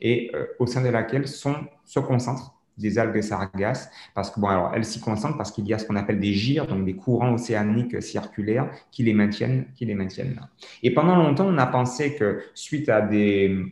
et 0.00 0.30
euh, 0.34 0.46
au 0.60 0.66
sein 0.66 0.82
de 0.82 0.88
laquelle 0.88 1.26
sont, 1.26 1.56
se 1.84 1.98
concentrent 1.98 2.54
des 2.76 2.98
algues 3.00 3.20
sargasses, 3.20 3.90
parce 4.14 4.30
que 4.30 4.38
bon, 4.38 4.46
alors 4.46 4.70
elles 4.74 4.84
s'y 4.84 5.00
concentrent 5.00 5.36
parce 5.36 5.50
qu'il 5.50 5.66
y 5.66 5.74
a 5.74 5.78
ce 5.78 5.86
qu'on 5.86 5.96
appelle 5.96 6.20
des 6.20 6.32
gyres, 6.32 6.68
donc 6.68 6.84
des 6.84 6.94
courants 6.94 7.34
océaniques 7.34 8.00
circulaires 8.00 8.70
qui 8.92 9.02
les 9.02 9.14
maintiennent, 9.14 9.66
qui 9.74 9.84
les 9.86 9.96
maintiennent 9.96 10.36
là. 10.36 10.48
Et 10.84 10.94
pendant 10.94 11.16
longtemps, 11.16 11.46
on 11.46 11.58
a 11.58 11.66
pensé 11.66 12.14
que 12.14 12.42
suite 12.54 12.88
à 12.88 13.00
des 13.00 13.64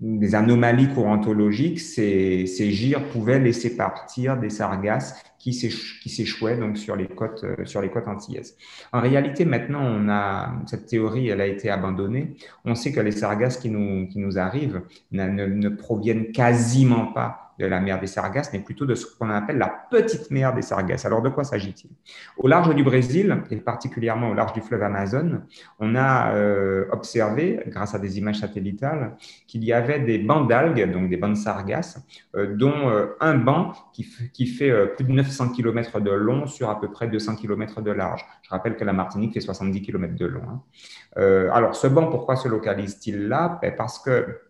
des 0.00 0.34
anomalies 0.34 0.88
courantologiques, 0.88 1.80
ces, 1.80 2.46
ces 2.46 2.70
gyres 2.72 3.08
pouvaient 3.10 3.38
laisser 3.38 3.76
partir 3.76 4.36
des 4.36 4.50
sargasses 4.50 5.22
qui 5.52 6.08
s'échouaient 6.08 6.56
donc 6.56 6.78
sur 6.78 6.96
les 6.96 7.06
côtes 7.06 7.44
euh, 7.44 7.64
sur 7.64 7.82
les 7.82 7.90
côtes 7.90 8.08
antillaises. 8.08 8.56
En 8.92 9.00
réalité, 9.00 9.44
maintenant, 9.44 9.82
on 9.82 10.08
a 10.08 10.54
cette 10.66 10.86
théorie, 10.86 11.28
elle 11.28 11.40
a 11.40 11.46
été 11.46 11.70
abandonnée. 11.70 12.36
On 12.64 12.74
sait 12.74 12.92
que 12.92 13.00
les 13.00 13.12
sargasses 13.12 13.58
qui 13.58 13.70
nous 13.70 14.08
qui 14.08 14.18
nous 14.18 14.38
arrivent 14.38 14.80
ne, 15.12 15.28
ne 15.28 15.68
proviennent 15.68 16.32
quasiment 16.32 17.06
pas 17.06 17.44
de 17.58 17.66
la 17.66 17.80
mer 17.80 18.00
des 18.00 18.06
Sargasses, 18.06 18.50
mais 18.52 18.58
plutôt 18.58 18.86
de 18.86 18.94
ce 18.94 19.06
qu'on 19.06 19.30
appelle 19.30 19.58
la 19.58 19.72
petite 19.90 20.30
mer 20.30 20.54
des 20.54 20.62
Sargasses. 20.62 21.04
Alors, 21.04 21.22
de 21.22 21.28
quoi 21.28 21.44
s'agit-il? 21.44 21.90
Au 22.36 22.48
large 22.48 22.74
du 22.74 22.82
Brésil, 22.82 23.42
et 23.50 23.56
particulièrement 23.56 24.30
au 24.30 24.34
large 24.34 24.52
du 24.52 24.60
fleuve 24.60 24.82
Amazon, 24.82 25.42
on 25.78 25.94
a 25.94 26.34
euh, 26.34 26.86
observé, 26.90 27.60
grâce 27.68 27.94
à 27.94 27.98
des 27.98 28.18
images 28.18 28.40
satellitales, 28.40 29.16
qu'il 29.46 29.64
y 29.64 29.72
avait 29.72 30.00
des 30.00 30.18
bancs 30.18 30.48
d'algues, 30.48 30.90
donc 30.92 31.08
des 31.08 31.16
bancs 31.16 31.34
de 31.34 31.38
sargasses, 31.38 32.04
euh, 32.34 32.54
dont 32.54 32.74
un 33.20 33.34
banc 33.36 33.72
qui, 33.92 34.06
qui 34.32 34.46
fait 34.46 34.72
plus 34.96 35.04
de 35.04 35.12
900 35.12 35.33
km 35.54 36.00
de 36.00 36.10
long 36.10 36.46
sur 36.46 36.70
à 36.70 36.80
peu 36.80 36.90
près 36.90 37.08
200 37.08 37.36
km 37.36 37.82
de 37.82 37.90
large. 37.90 38.24
Je 38.42 38.50
rappelle 38.50 38.76
que 38.76 38.84
la 38.84 38.92
Martinique 38.92 39.34
fait 39.34 39.40
70 39.40 39.82
km 39.82 40.14
de 40.14 40.26
long. 40.26 40.42
Hein. 40.48 41.50
alors, 41.52 41.76
ce 41.76 41.86
banc, 41.86 42.06
pourquoi 42.06 42.36
se 42.36 42.48
localise-t-il 42.48 43.28
là? 43.28 43.58
Ben, 43.60 43.74
Parce 43.76 43.98
que 43.98 44.40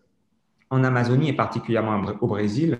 en 0.69 0.83
Amazonie 0.83 1.29
et 1.29 1.33
particulièrement 1.33 2.01
au 2.21 2.27
Brésil, 2.27 2.79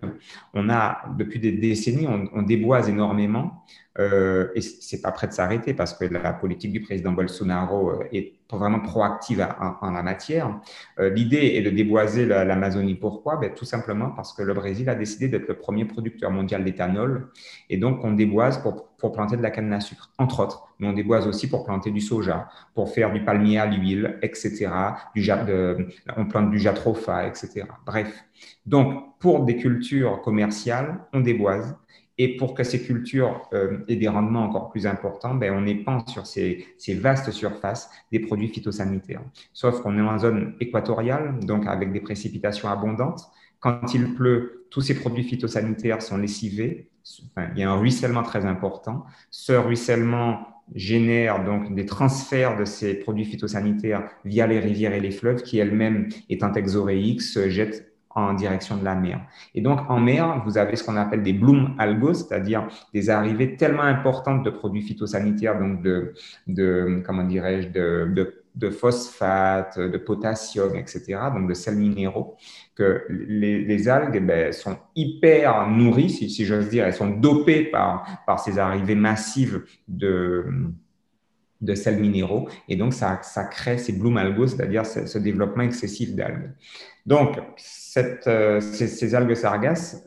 on 0.53 0.69
a 0.69 1.03
depuis 1.17 1.39
des 1.39 1.51
décennies, 1.51 2.07
on, 2.07 2.41
déboise 2.41 2.89
énormément 2.89 3.63
euh, 3.99 4.49
et 4.55 4.61
c'est 4.61 5.01
pas 5.01 5.11
prêt 5.11 5.27
de 5.27 5.33
s'arrêter 5.33 5.73
parce 5.73 5.93
que 5.93 6.05
la 6.05 6.33
politique 6.33 6.71
du 6.71 6.81
président 6.81 7.11
Bolsonaro 7.11 7.91
euh, 7.91 8.07
est 8.11 8.33
vraiment 8.51 8.79
proactive 8.79 9.47
en, 9.81 9.91
la 9.91 10.03
matière. 10.03 10.59
Euh, 10.99 11.09
l'idée 11.09 11.53
est 11.55 11.61
de 11.61 11.69
déboiser 11.69 12.25
l'Amazonie. 12.25 12.95
Pourquoi? 12.95 13.37
Ben, 13.37 13.53
Tout 13.53 13.65
simplement 13.65 14.09
parce 14.09 14.33
que 14.33 14.41
le 14.41 14.53
Brésil 14.53 14.89
a 14.89 14.95
décidé 14.95 15.27
d'être 15.27 15.47
le 15.47 15.55
premier 15.55 15.85
producteur 15.85 16.31
mondial 16.31 16.63
d'éthanol 16.63 17.29
et 17.69 17.77
donc 17.77 18.03
on 18.03 18.11
déboise 18.13 18.61
pour, 18.61 18.94
pour 19.05 19.11
planter 19.11 19.37
de 19.37 19.43
la 19.43 19.51
canne 19.51 19.71
à 19.71 19.79
sucre, 19.79 20.09
entre 20.17 20.39
autres. 20.39 20.67
Mais 20.79 20.87
on 20.87 20.93
déboise 20.93 21.27
aussi 21.27 21.47
pour 21.47 21.63
planter 21.63 21.91
du 21.91 22.01
soja, 22.01 22.49
pour 22.73 22.89
faire 22.89 23.13
du 23.13 23.23
palmier 23.23 23.59
à 23.59 23.67
l'huile, 23.67 24.17
etc. 24.23 24.67
Du, 25.13 25.21
de, 25.21 25.89
on 26.17 26.25
plante 26.25 26.49
du 26.49 26.57
jatropha, 26.57 27.27
etc. 27.27 27.65
Bref. 27.85 28.25
Donc, 28.65 29.19
pour 29.19 29.45
des 29.45 29.57
cultures 29.57 30.23
commerciales, 30.23 31.05
on 31.13 31.19
déboise. 31.19 31.77
Et 32.17 32.35
pour 32.35 32.55
que 32.55 32.63
ces 32.63 32.81
cultures 32.81 33.47
euh, 33.53 33.85
aient 33.87 33.95
des 33.95 34.07
rendements 34.07 34.43
encore 34.45 34.71
plus 34.71 34.87
importants, 34.87 35.35
ben, 35.35 35.53
on 35.55 35.67
épand 35.67 36.09
sur 36.09 36.25
ces, 36.25 36.65
ces, 36.79 36.95
vastes 36.95 37.29
surfaces 37.29 37.91
des 38.11 38.17
produits 38.17 38.47
phytosanitaires. 38.47 39.21
Sauf 39.53 39.81
qu'on 39.81 39.99
est 39.99 40.01
en 40.01 40.17
zone 40.17 40.55
équatoriale, 40.59 41.41
donc 41.41 41.67
avec 41.67 41.91
des 41.91 41.99
précipitations 41.99 42.69
abondantes. 42.69 43.21
Quand 43.65 43.95
il 43.95 44.13
pleut, 44.13 44.67
tous 44.69 44.81
ces 44.81 44.93
produits 44.93 45.23
phytosanitaires 45.23 46.03
sont 46.03 46.17
lessivés. 46.17 46.91
Il 47.55 47.59
y 47.59 47.63
a 47.63 47.71
un 47.71 47.75
ruissellement 47.79 48.21
très 48.21 48.45
important. 48.45 49.05
Ce 49.31 49.53
ruissellement 49.53 50.61
génère 50.75 51.43
donc 51.43 51.73
des 51.73 51.87
transferts 51.87 52.59
de 52.59 52.65
ces 52.65 52.93
produits 52.93 53.25
phytosanitaires 53.25 54.07
via 54.23 54.45
les 54.45 54.59
rivières 54.59 54.93
et 54.93 54.99
les 54.99 55.09
fleuves 55.09 55.41
qui 55.41 55.57
elles-mêmes, 55.57 56.09
étant 56.29 56.53
exoréiques, 56.53 57.23
se 57.23 57.49
jettent 57.49 57.91
en 58.11 58.35
direction 58.35 58.77
de 58.77 58.85
la 58.85 58.93
mer. 58.93 59.19
Et 59.55 59.61
donc, 59.61 59.79
en 59.89 59.99
mer, 59.99 60.43
vous 60.45 60.59
avez 60.59 60.75
ce 60.75 60.83
qu'on 60.83 60.95
appelle 60.95 61.23
des 61.23 61.33
bloom 61.33 61.73
algos, 61.79 62.13
c'est-à-dire 62.13 62.67
des 62.93 63.09
arrivées 63.09 63.55
tellement 63.55 63.81
importantes 63.81 64.43
de 64.43 64.51
produits 64.51 64.83
phytosanitaires, 64.83 65.59
donc 65.59 65.81
de, 65.81 66.13
de 66.45 67.01
comment 67.03 67.23
dirais-je, 67.23 67.69
de, 67.69 68.11
de 68.13 68.45
de 68.55 68.69
phosphate, 68.69 69.77
de 69.79 69.97
potassium, 69.97 70.75
etc., 70.75 71.19
donc 71.33 71.47
de 71.47 71.53
sels 71.53 71.75
minéraux, 71.75 72.37
que 72.75 73.05
les, 73.09 73.87
algues 73.87 74.25
ben, 74.25 74.51
sont 74.51 74.77
hyper 74.95 75.67
nourries, 75.69 76.09
si, 76.09 76.45
j'ose 76.45 76.69
dire, 76.69 76.85
elles 76.85 76.93
sont 76.93 77.09
dopées 77.09 77.63
par, 77.63 78.23
par 78.27 78.39
ces 78.39 78.59
arrivées 78.59 78.95
massives 78.95 79.63
de, 79.87 80.45
de 81.61 81.75
sels 81.75 81.99
minéraux, 81.99 82.49
et 82.67 82.75
donc 82.75 82.93
ça, 82.93 83.19
ça 83.23 83.45
crée 83.45 83.77
ces 83.77 83.93
bloom 83.93 84.17
algos, 84.17 84.47
c'est-à-dire 84.47 84.85
ce, 84.85 85.17
développement 85.17 85.63
excessif 85.63 86.13
d'algues. 86.13 86.51
Donc, 87.05 87.37
euh, 88.27 88.61
ces, 88.61 89.15
algues 89.15 89.35
sargasses 89.35 90.05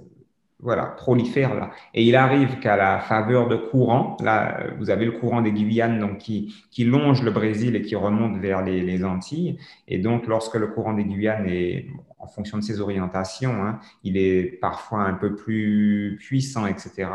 voilà, 0.61 0.87
prolifère 0.87 1.55
là. 1.55 1.71
Et 1.95 2.05
il 2.05 2.17
arrive 2.17 2.59
qu'à 2.59 2.77
la 2.77 2.99
faveur 2.99 3.49
de 3.49 3.57
courants, 3.57 4.17
là, 4.23 4.65
vous 4.79 4.91
avez 4.91 5.05
le 5.05 5.13
courant 5.13 5.41
des 5.41 5.53
Guyanes 5.53 6.01
donc, 6.01 6.19
qui, 6.19 6.55
qui 6.71 6.85
longe 6.85 7.23
le 7.23 7.31
Brésil 7.31 7.77
et 7.77 7.83
qui 7.83 7.95
remonte 7.95 8.39
vers 8.39 8.63
les, 8.63 8.83
les 8.83 9.05
Antilles. 9.05 9.59
Et 9.87 9.99
donc, 9.99 10.27
lorsque 10.27 10.57
le 10.57 10.67
courant 10.67 10.95
des 10.95 11.05
Guyanes 11.05 11.47
est, 11.49 11.87
en 12.19 12.27
fonction 12.27 12.59
de 12.59 12.63
ses 12.63 12.81
orientations, 12.81 13.63
hein, 13.63 13.79
il 14.03 14.17
est 14.17 14.59
parfois 14.61 15.03
un 15.03 15.15
peu 15.15 15.35
plus 15.37 16.19
puissant, 16.21 16.67
etc., 16.67 17.09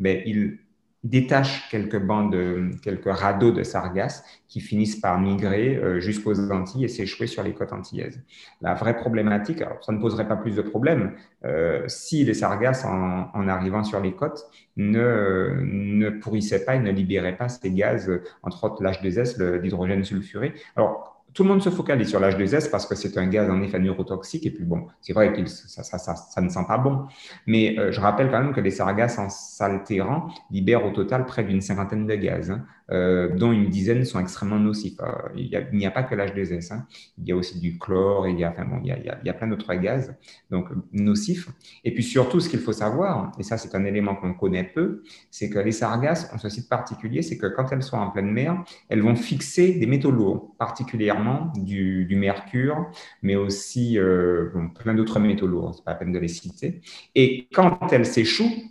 mais 0.00 0.24
il 0.26 0.58
détache 1.04 1.68
quelques 1.70 1.98
bandes, 1.98 2.36
quelques 2.82 3.10
radeaux 3.10 3.52
de 3.52 3.62
sargasses 3.62 4.24
qui 4.48 4.60
finissent 4.60 4.96
par 4.96 5.20
migrer 5.20 5.76
euh, 5.76 6.00
jusqu'aux 6.00 6.50
Antilles 6.50 6.84
et 6.84 6.88
s'échouer 6.88 7.26
sur 7.26 7.42
les 7.42 7.52
côtes 7.52 7.72
antillaises. 7.72 8.20
La 8.60 8.74
vraie 8.74 8.96
problématique, 8.96 9.62
alors 9.62 9.82
ça 9.84 9.92
ne 9.92 9.98
poserait 9.98 10.26
pas 10.26 10.36
plus 10.36 10.56
de 10.56 10.62
problèmes 10.62 11.12
euh, 11.44 11.84
si 11.86 12.24
les 12.24 12.34
sargasses, 12.34 12.84
en, 12.84 13.30
en, 13.32 13.48
arrivant 13.48 13.84
sur 13.84 14.00
les 14.00 14.12
côtes, 14.12 14.44
ne, 14.76 15.60
ne 15.62 16.10
pourrissaient 16.10 16.64
pas 16.64 16.74
et 16.74 16.80
ne 16.80 16.90
libéraient 16.90 17.36
pas 17.36 17.48
ces 17.48 17.70
gaz, 17.70 18.10
entre 18.42 18.64
autres 18.64 18.82
l'H2S, 18.82 19.40
l'hydrogène 19.60 20.02
sulfuré. 20.04 20.54
Alors, 20.74 21.17
tout 21.34 21.42
le 21.42 21.50
monde 21.50 21.62
se 21.62 21.70
focalise 21.70 22.08
sur 22.08 22.20
l'H2S 22.20 22.70
parce 22.70 22.86
que 22.86 22.94
c'est 22.94 23.16
un 23.18 23.26
gaz 23.26 23.50
en 23.50 23.60
effet 23.62 23.78
neurotoxique. 23.78 24.46
Et 24.46 24.50
puis 24.50 24.64
bon, 24.64 24.86
c'est 25.00 25.12
vrai 25.12 25.32
que 25.32 25.44
ça, 25.46 25.82
ça, 25.82 25.98
ça, 25.98 26.16
ça, 26.16 26.40
ne 26.40 26.48
sent 26.48 26.64
pas 26.66 26.78
bon. 26.78 27.06
Mais 27.46 27.78
euh, 27.78 27.92
je 27.92 28.00
rappelle 28.00 28.30
quand 28.30 28.42
même 28.42 28.52
que 28.52 28.60
les 28.60 28.70
sargasses 28.70 29.18
en 29.18 29.28
s'altérant 29.28 30.28
libèrent 30.50 30.84
au 30.84 30.90
total 30.90 31.26
près 31.26 31.44
d'une 31.44 31.60
cinquantaine 31.60 32.06
de 32.06 32.14
gaz. 32.14 32.50
Hein. 32.50 32.64
Euh, 32.90 33.28
dont 33.36 33.52
une 33.52 33.68
dizaine 33.68 34.04
sont 34.06 34.18
extrêmement 34.18 34.58
nocifs. 34.58 34.98
Euh, 35.00 35.12
il 35.36 35.50
n'y 35.72 35.86
a, 35.86 35.90
pas 35.90 36.02
que 36.02 36.14
l'H2S, 36.14 36.72
hein. 36.72 36.86
il 37.18 37.28
y 37.28 37.32
a 37.32 37.36
aussi 37.36 37.60
du 37.60 37.76
chlore, 37.76 38.26
il 38.28 38.38
y 38.38 38.44
a, 38.44 38.50
enfin 38.50 38.64
bon, 38.64 38.80
il 38.82 38.88
y 38.88 39.28
a 39.28 39.34
plein 39.34 39.46
d'autres 39.46 39.74
gaz 39.74 40.14
donc 40.50 40.68
nocifs. 40.92 41.50
Et 41.84 41.92
puis 41.92 42.02
surtout, 42.02 42.40
ce 42.40 42.48
qu'il 42.48 42.60
faut 42.60 42.72
savoir, 42.72 43.32
et 43.38 43.42
ça 43.42 43.58
c'est 43.58 43.74
un 43.74 43.84
élément 43.84 44.14
qu'on 44.14 44.32
connaît 44.32 44.64
peu, 44.64 45.02
c'est 45.30 45.50
que 45.50 45.58
les 45.58 45.72
sargasses 45.72 46.30
ont 46.34 46.38
ce 46.38 46.48
site 46.48 46.70
particulier, 46.70 47.20
c'est 47.20 47.36
que 47.36 47.46
quand 47.46 47.70
elles 47.72 47.82
sont 47.82 47.98
en 47.98 48.10
pleine 48.10 48.30
mer, 48.30 48.64
elles 48.88 49.02
vont 49.02 49.16
fixer 49.16 49.74
des 49.74 49.86
métaux 49.86 50.10
lourds, 50.10 50.54
particulièrement 50.58 51.52
du, 51.56 52.06
du 52.06 52.16
mercure, 52.16 52.90
mais 53.20 53.36
aussi 53.36 53.98
euh, 53.98 54.48
bon, 54.54 54.70
plein 54.70 54.94
d'autres 54.94 55.20
métaux 55.20 55.46
lourds, 55.46 55.74
c'est 55.74 55.84
pas 55.84 55.92
la 55.92 55.98
peine 55.98 56.12
de 56.12 56.18
les 56.18 56.28
citer. 56.28 56.80
Et 57.14 57.48
quand 57.52 57.92
elles 57.92 58.06
s'échouent, 58.06 58.62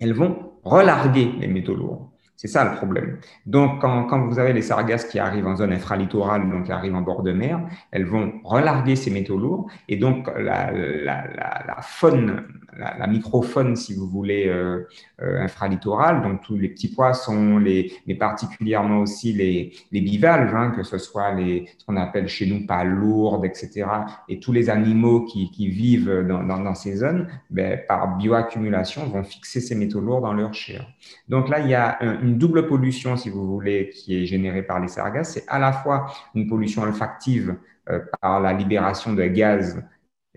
elles 0.00 0.12
vont 0.12 0.52
relarguer 0.64 1.32
les 1.40 1.48
métaux 1.48 1.74
lourds. 1.74 2.07
C'est 2.38 2.46
ça 2.46 2.70
le 2.70 2.76
problème. 2.76 3.18
Donc, 3.46 3.80
quand, 3.80 4.04
quand, 4.04 4.28
vous 4.28 4.38
avez 4.38 4.52
les 4.52 4.62
sargasses 4.62 5.06
qui 5.06 5.18
arrivent 5.18 5.48
en 5.48 5.56
zone 5.56 5.72
infralittorale, 5.72 6.48
donc 6.48 6.66
qui 6.66 6.72
arrivent 6.72 6.94
en 6.94 7.02
bord 7.02 7.24
de 7.24 7.32
mer, 7.32 7.60
elles 7.90 8.04
vont 8.06 8.32
relarguer 8.44 8.94
ces 8.94 9.10
métaux 9.10 9.36
lourds 9.36 9.68
et 9.88 9.96
donc 9.96 10.28
la, 10.38 10.70
la, 10.70 11.26
la, 11.26 11.64
la 11.66 11.76
faune 11.82 12.46
la, 12.78 13.06
microfaune, 13.06 13.76
si 13.76 13.94
vous 13.94 14.06
voulez, 14.06 14.46
euh, 14.46 14.86
euh, 15.20 15.42
infralittorale, 15.42 16.22
donc 16.22 16.42
tous 16.42 16.56
les 16.56 16.68
petits 16.68 16.88
poissons, 16.88 17.58
les, 17.58 17.92
mais 18.06 18.14
particulièrement 18.14 19.00
aussi 19.00 19.32
les, 19.32 19.72
les 19.90 20.00
bivalves, 20.00 20.54
hein, 20.54 20.70
que 20.70 20.84
ce 20.84 20.96
soit 20.98 21.34
les, 21.34 21.68
ce 21.76 21.84
qu'on 21.84 21.96
appelle 21.96 22.28
chez 22.28 22.46
nous 22.46 22.66
palourdes, 22.66 23.44
etc., 23.44 23.86
et 24.28 24.38
tous 24.38 24.52
les 24.52 24.70
animaux 24.70 25.24
qui, 25.24 25.50
qui 25.50 25.68
vivent 25.68 26.24
dans, 26.28 26.42
dans, 26.44 26.60
dans, 26.60 26.74
ces 26.74 26.96
zones, 26.96 27.28
ben, 27.50 27.80
par 27.88 28.16
bioaccumulation, 28.16 29.06
vont 29.08 29.24
fixer 29.24 29.60
ces 29.60 29.74
métaux 29.74 30.00
lourds 30.00 30.20
dans 30.20 30.32
leur 30.32 30.54
chair. 30.54 30.86
Donc 31.28 31.48
là, 31.48 31.60
il 31.60 31.68
y 31.68 31.74
a 31.74 32.00
une 32.22 32.38
double 32.38 32.66
pollution, 32.66 33.16
si 33.16 33.28
vous 33.28 33.46
voulez, 33.46 33.90
qui 33.90 34.22
est 34.22 34.26
générée 34.26 34.62
par 34.62 34.80
les 34.80 34.88
sargasses. 34.88 35.32
C'est 35.32 35.44
à 35.48 35.58
la 35.58 35.72
fois 35.72 36.06
une 36.34 36.46
pollution 36.46 36.82
olfactive 36.82 37.56
euh, 37.90 38.00
par 38.20 38.40
la 38.40 38.52
libération 38.52 39.14
de 39.14 39.24
gaz 39.24 39.82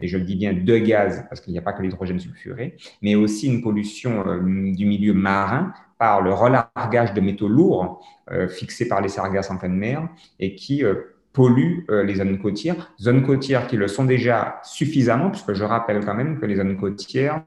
et 0.02 0.08
je 0.08 0.18
le 0.18 0.24
dis 0.24 0.36
bien 0.36 0.54
de 0.54 0.78
gaz, 0.78 1.26
parce 1.30 1.42
qu'il 1.42 1.54
n'y 1.54 1.60
a 1.60 1.62
pas 1.62 1.74
que 1.74 1.82
l'hydrogène 1.82 2.20
sulfuré, 2.20 2.78
mais 3.02 3.16
aussi 3.16 3.48
une 3.48 3.62
pollution 3.62 4.28
euh, 4.28 4.40
du 4.40 4.86
milieu 4.86 5.14
marin 5.14 5.74
par 5.98 6.22
le 6.22 6.34
relargage 6.34 7.14
de 7.14 7.22
métaux 7.22 7.48
lourds 7.48 8.06
euh, 8.32 8.48
fixés 8.48 8.88
par 8.88 9.02
les 9.02 9.10
sargasses 9.10 9.52
en 9.52 9.58
pleine 9.58 9.76
mer 9.76 10.08
et 10.40 10.56
qui 10.56 10.84
euh, 10.84 10.96
polluent 11.34 11.86
les 11.88 12.16
zones 12.16 12.38
côtières, 12.40 12.94
zones 13.00 13.24
côtières 13.24 13.68
qui 13.68 13.78
le 13.78 13.88
sont 13.88 14.04
déjà 14.04 14.60
suffisamment, 14.64 15.30
puisque 15.30 15.54
je 15.54 15.64
rappelle 15.64 16.04
quand 16.04 16.14
même 16.14 16.38
que 16.38 16.46
les 16.46 16.58
zones 16.58 16.76
côtières 16.76 17.46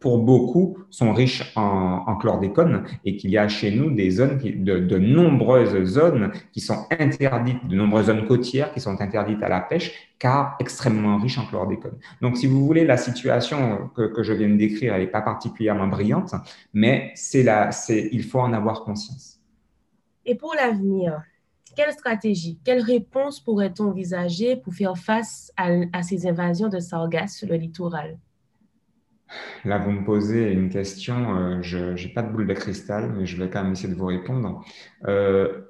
pour 0.00 0.18
beaucoup, 0.18 0.78
sont 0.90 1.12
riches 1.12 1.52
en, 1.56 2.16
chlordécone 2.16 2.84
et 3.04 3.16
qu'il 3.16 3.30
y 3.30 3.38
a 3.38 3.48
chez 3.48 3.70
nous 3.70 3.90
des 3.90 4.10
zones, 4.10 4.38
de, 4.38 4.98
nombreuses 4.98 5.84
zones 5.84 6.30
qui 6.52 6.60
sont 6.60 6.86
interdites, 6.90 7.66
de 7.66 7.74
nombreuses 7.74 8.06
zones 8.06 8.26
côtières 8.26 8.72
qui 8.72 8.80
sont 8.80 9.00
interdites 9.00 9.42
à 9.42 9.48
la 9.48 9.60
pêche 9.60 9.92
car 10.18 10.56
extrêmement 10.60 11.18
riches 11.18 11.38
en 11.38 11.46
chlordécone. 11.46 11.98
Donc, 12.20 12.36
si 12.36 12.46
vous 12.46 12.64
voulez, 12.64 12.84
la 12.84 12.96
situation 12.96 13.90
que, 13.94 14.22
je 14.22 14.32
viens 14.32 14.48
de 14.48 14.56
décrire, 14.56 14.96
n'est 14.96 15.06
pas 15.06 15.22
particulièrement 15.22 15.88
brillante, 15.88 16.34
mais 16.72 17.10
c'est 17.14 17.42
là, 17.42 17.72
c'est, 17.72 18.08
il 18.12 18.22
faut 18.22 18.40
en 18.40 18.52
avoir 18.52 18.84
conscience. 18.84 19.40
Et 20.24 20.36
pour 20.36 20.54
l'avenir, 20.54 21.22
quelle 21.74 21.92
stratégie, 21.92 22.58
quelle 22.64 22.82
réponse 22.82 23.40
pourrait-on 23.40 23.88
envisager 23.88 24.56
pour 24.56 24.74
faire 24.74 24.96
face 24.96 25.52
à, 25.56 25.70
à 25.92 26.02
ces 26.02 26.26
invasions 26.26 26.68
de 26.68 26.78
sargasses 26.78 27.36
sur 27.36 27.48
le 27.48 27.56
littoral? 27.56 28.18
Là, 29.64 29.78
vous 29.78 29.90
me 29.90 30.04
posez 30.04 30.52
une 30.52 30.68
question, 30.68 31.36
euh, 31.36 31.62
je 31.62 31.94
n'ai 31.94 32.12
pas 32.12 32.22
de 32.22 32.32
boule 32.32 32.46
de 32.46 32.54
cristal, 32.54 33.12
mais 33.16 33.26
je 33.26 33.36
vais 33.36 33.48
quand 33.48 33.62
même 33.62 33.72
essayer 33.72 33.92
de 33.92 33.98
vous 33.98 34.06
répondre. 34.06 34.64
Euh, 35.06 35.62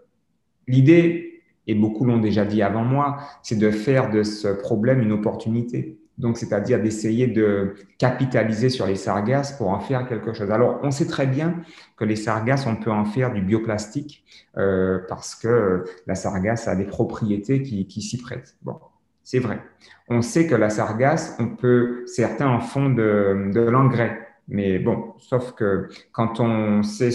L'idée, 0.69 1.43
et 1.67 1.75
beaucoup 1.75 2.05
l'ont 2.05 2.19
déjà 2.19 2.45
dit 2.45 2.63
avant 2.63 2.85
moi, 2.85 3.19
c'est 3.43 3.59
de 3.59 3.71
faire 3.71 4.11
de 4.11 4.23
ce 4.23 4.49
problème 4.49 5.01
une 5.01 5.13
opportunité. 5.13 5.99
Donc, 6.19 6.37
c'est-à-dire 6.37 6.81
d'essayer 6.81 7.27
de 7.27 7.75
capitaliser 7.99 8.69
sur 8.69 8.87
les 8.87 8.97
sargasses 8.97 9.53
pour 9.53 9.71
en 9.71 9.81
faire 9.81 10.07
quelque 10.07 10.33
chose. 10.33 10.51
Alors, 10.51 10.79
on 10.83 10.91
sait 10.91 11.07
très 11.07 11.27
bien 11.27 11.63
que 11.97 12.05
les 12.05 12.17
sargasses, 12.17 12.67
on 12.67 12.77
peut 12.77 12.93
en 12.93 13.05
faire 13.05 13.33
du 13.33 13.43
bioplastique 13.43 14.25
euh, 14.57 15.01
parce 15.09 15.35
que 15.35 15.85
la 16.07 16.15
sargasse 16.15 16.69
a 16.69 16.77
des 16.77 16.85
propriétés 16.85 17.63
qui, 17.63 17.87
qui 17.87 18.03
s'y 18.03 18.19
prêtent. 18.19 18.57
Bon, 18.63 18.79
c'est 19.23 19.39
vrai. 19.39 19.61
On 20.09 20.23
sait 20.23 20.47
que 20.47 20.55
la 20.55 20.71
sargasse, 20.71 21.37
on 21.39 21.49
peut, 21.49 22.05
certains 22.07 22.49
en 22.49 22.61
font 22.61 22.91
de, 22.91 23.61
l'engrais. 23.71 24.19
Mais 24.49 24.79
bon, 24.79 25.15
sauf 25.19 25.53
que 25.53 25.89
quand 26.11 26.41
on 26.41 26.83
sait 26.83 27.11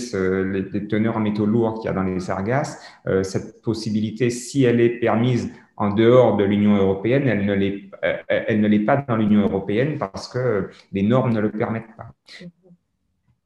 les, 0.45 0.87
teneurs 0.87 1.17
en 1.17 1.19
métaux 1.19 1.45
lourds 1.45 1.75
qu'il 1.75 1.85
y 1.85 1.89
a 1.89 1.93
dans 1.93 2.03
les 2.03 2.19
sargasses, 2.19 2.81
euh, 3.07 3.23
cette 3.23 3.61
possibilité, 3.61 4.29
si 4.29 4.63
elle 4.63 4.79
est 4.79 4.99
permise 4.99 5.51
en 5.75 5.91
dehors 5.91 6.37
de 6.37 6.43
l'Union 6.43 6.75
européenne, 6.75 7.27
elle 7.27 7.45
ne 7.45 7.53
l'est, 7.53 7.91
euh, 8.03 8.17
elle 8.27 8.61
ne 8.61 8.67
l'est 8.67 8.79
pas 8.79 8.97
dans 8.97 9.15
l'Union 9.15 9.41
européenne 9.41 9.97
parce 9.99 10.27
que 10.27 10.69
les 10.91 11.03
normes 11.03 11.33
ne 11.33 11.39
le 11.39 11.51
permettent 11.51 11.95
pas. 11.95 12.13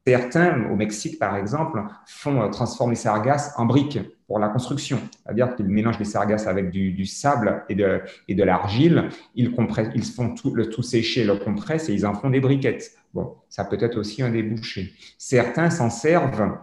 Certains, 0.05 0.69
au 0.71 0.75
Mexique 0.75 1.19
par 1.19 1.35
exemple, 1.35 1.83
font 2.07 2.41
euh, 2.41 2.49
transformer 2.49 2.95
sargasses 2.95 3.53
en 3.57 3.65
briques 3.65 3.99
pour 4.27 4.39
la 4.39 4.47
construction. 4.47 4.99
C'est-à-dire 5.23 5.55
qu'ils 5.55 5.67
mélangent 5.67 5.99
les 5.99 6.05
sargasses 6.05 6.47
avec 6.47 6.71
du, 6.71 7.05
sable 7.05 7.63
et 7.69 7.75
de, 7.75 8.01
et 8.27 8.33
de 8.33 8.43
l'argile. 8.43 9.09
Ils, 9.35 9.53
ils 9.93 10.03
font 10.03 10.33
tout, 10.33 10.55
le 10.55 10.69
tout 10.69 10.81
sécher, 10.81 11.23
le 11.23 11.35
compressent 11.35 11.89
et 11.89 11.93
ils 11.93 12.05
en 12.05 12.15
font 12.15 12.31
des 12.31 12.39
briquettes. 12.39 12.91
Bon, 13.13 13.35
ça 13.49 13.63
peut 13.63 13.77
être 13.79 13.97
aussi 13.97 14.23
un 14.23 14.31
débouché. 14.31 14.93
Certains 15.17 15.69
s'en 15.69 15.89
servent 15.89 16.57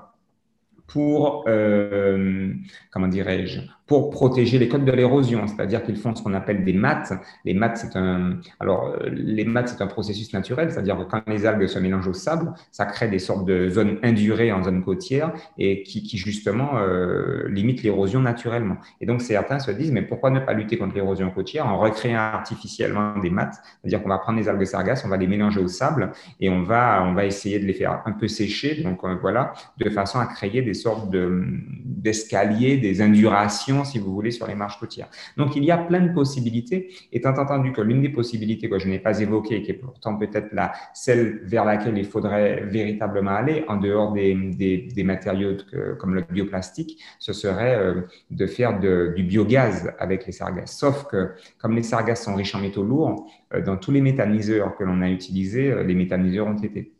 pour, 0.88 1.44
euh, 1.46 2.52
comment 2.90 3.08
dirais-je, 3.08 3.60
pour 3.88 4.10
protéger 4.10 4.58
les 4.58 4.68
côtes 4.68 4.84
de 4.84 4.92
l'érosion, 4.92 5.46
c'est-à-dire 5.46 5.82
qu'ils 5.82 5.96
font 5.96 6.14
ce 6.14 6.22
qu'on 6.22 6.34
appelle 6.34 6.62
des 6.62 6.74
mattes. 6.74 7.12
Les 7.46 7.54
mattes, 7.54 7.78
c'est 7.78 7.96
un, 7.96 8.38
alors 8.60 8.94
les 9.10 9.46
mattes, 9.46 9.70
c'est 9.70 9.82
un 9.82 9.86
processus 9.86 10.32
naturel, 10.34 10.70
c'est-à-dire 10.70 10.98
que 10.98 11.04
quand 11.04 11.22
les 11.26 11.46
algues 11.46 11.66
se 11.66 11.78
mélangent 11.78 12.06
au 12.06 12.12
sable, 12.12 12.52
ça 12.70 12.84
crée 12.84 13.08
des 13.08 13.18
sortes 13.18 13.46
de 13.46 13.70
zones 13.70 13.98
indurées 14.02 14.52
en 14.52 14.62
zone 14.62 14.84
côtière 14.84 15.32
et 15.56 15.82
qui, 15.82 16.02
qui 16.02 16.18
justement 16.18 16.72
euh, 16.76 17.48
limitent 17.48 17.82
l'érosion 17.82 18.20
naturellement. 18.20 18.76
Et 19.00 19.06
donc 19.06 19.22
certains 19.22 19.58
se 19.58 19.70
disent, 19.70 19.90
mais 19.90 20.02
pourquoi 20.02 20.30
ne 20.30 20.40
pas 20.40 20.52
lutter 20.52 20.76
contre 20.76 20.94
l'érosion 20.94 21.30
côtière 21.30 21.66
en 21.66 21.78
recréant 21.78 22.20
artificiellement 22.20 23.18
des 23.18 23.30
mattes, 23.30 23.54
c'est-à-dire 23.80 24.02
qu'on 24.02 24.10
va 24.10 24.18
prendre 24.18 24.38
les 24.38 24.50
algues 24.50 24.66
sargasses, 24.66 25.02
on 25.06 25.08
va 25.08 25.16
les 25.16 25.26
mélanger 25.26 25.60
au 25.60 25.68
sable 25.68 26.12
et 26.40 26.50
on 26.50 26.62
va, 26.62 27.02
on 27.04 27.14
va 27.14 27.24
essayer 27.24 27.58
de 27.58 27.64
les 27.64 27.72
faire 27.72 28.02
un 28.04 28.12
peu 28.12 28.28
sécher, 28.28 28.82
donc 28.82 29.02
euh, 29.04 29.14
voilà, 29.22 29.54
de 29.78 29.88
façon 29.88 30.18
à 30.18 30.26
créer 30.26 30.60
des 30.60 30.74
sortes 30.74 31.08
de, 31.10 31.42
d'escalier, 31.86 32.76
des 32.76 33.00
indurations, 33.00 33.77
si 33.84 33.98
vous 33.98 34.12
voulez, 34.12 34.30
sur 34.30 34.46
les 34.46 34.54
marches 34.54 34.78
côtières. 34.78 35.08
Donc, 35.36 35.56
il 35.56 35.64
y 35.64 35.70
a 35.70 35.78
plein 35.78 36.00
de 36.00 36.12
possibilités, 36.12 36.90
étant 37.12 37.36
entendu 37.36 37.72
que 37.72 37.80
l'une 37.80 38.02
des 38.02 38.08
possibilités 38.08 38.68
que 38.68 38.78
je 38.78 38.88
n'ai 38.88 38.98
pas 38.98 39.20
évoquées, 39.20 39.62
qui 39.62 39.70
est 39.72 39.74
pourtant 39.74 40.16
peut-être 40.16 40.48
la, 40.52 40.72
celle 40.94 41.40
vers 41.44 41.64
laquelle 41.64 41.96
il 41.98 42.06
faudrait 42.06 42.64
véritablement 42.64 43.32
aller, 43.32 43.64
en 43.68 43.76
dehors 43.76 44.12
des, 44.12 44.34
des, 44.34 45.04
matériaux 45.04 45.56
comme 45.98 46.14
le 46.14 46.22
bioplastique, 46.22 47.02
ce 47.18 47.32
serait 47.32 47.76
euh, 47.76 48.02
de 48.30 48.46
faire 48.46 48.78
du 48.78 49.22
biogaz 49.22 49.92
avec 49.98 50.26
les 50.26 50.32
sargasses. 50.32 50.76
Sauf 50.76 51.06
que, 51.06 51.30
comme 51.58 51.74
les 51.74 51.82
sargasses 51.82 52.24
sont 52.24 52.34
riches 52.34 52.54
en 52.54 52.60
métaux 52.60 52.82
lourds, 52.82 53.26
euh, 53.54 53.62
dans 53.62 53.76
tous 53.76 53.90
les 53.90 54.00
méthaniseurs 54.00 54.76
que 54.76 54.84
l'on 54.84 55.00
a 55.02 55.08
utilisés, 55.08 55.70
euh, 55.70 55.82
les 55.82 55.94
méthaniseurs 55.94 56.46
ont 56.46 56.56
été 56.56 56.92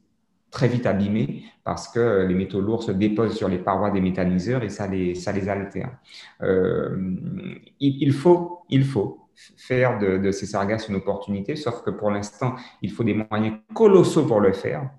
très 0.51 0.69
vite 0.69 0.87
abîmés 0.87 1.45
parce 1.65 1.89
que 1.89 2.27
les 2.27 2.35
métaux 2.35 2.61
lourds 2.61 2.83
se 2.83 2.93
déposent 2.93 3.37
sur 3.37 3.49
les 3.49 3.59
parois 3.59 3.91
des 3.91 4.01
méthaniseurs 4.01 4.63
et 4.63 4.71
ça 4.71 4.87
les, 4.87 5.15
ça 5.15 5.31
altère. 5.31 5.91
Euh, 6.43 6.97
il, 7.81 8.13
faut, 8.13 8.65
faire 9.57 9.99
de 9.99 10.31
ces 10.31 10.47
sargasses 10.47 10.89
une 10.89 10.97
opportunité, 10.97 11.57
sauf 11.57 11.83
que 11.83 11.91
pour 11.91 12.11
l'instant, 12.11 12.55
il 12.83 12.91
faut 12.91 13.05
des 13.05 13.15
moyens 13.15 13.59
colossaux 13.75 14.27
pour 14.27 14.41
le 14.41 14.53
faire. 14.53 14.91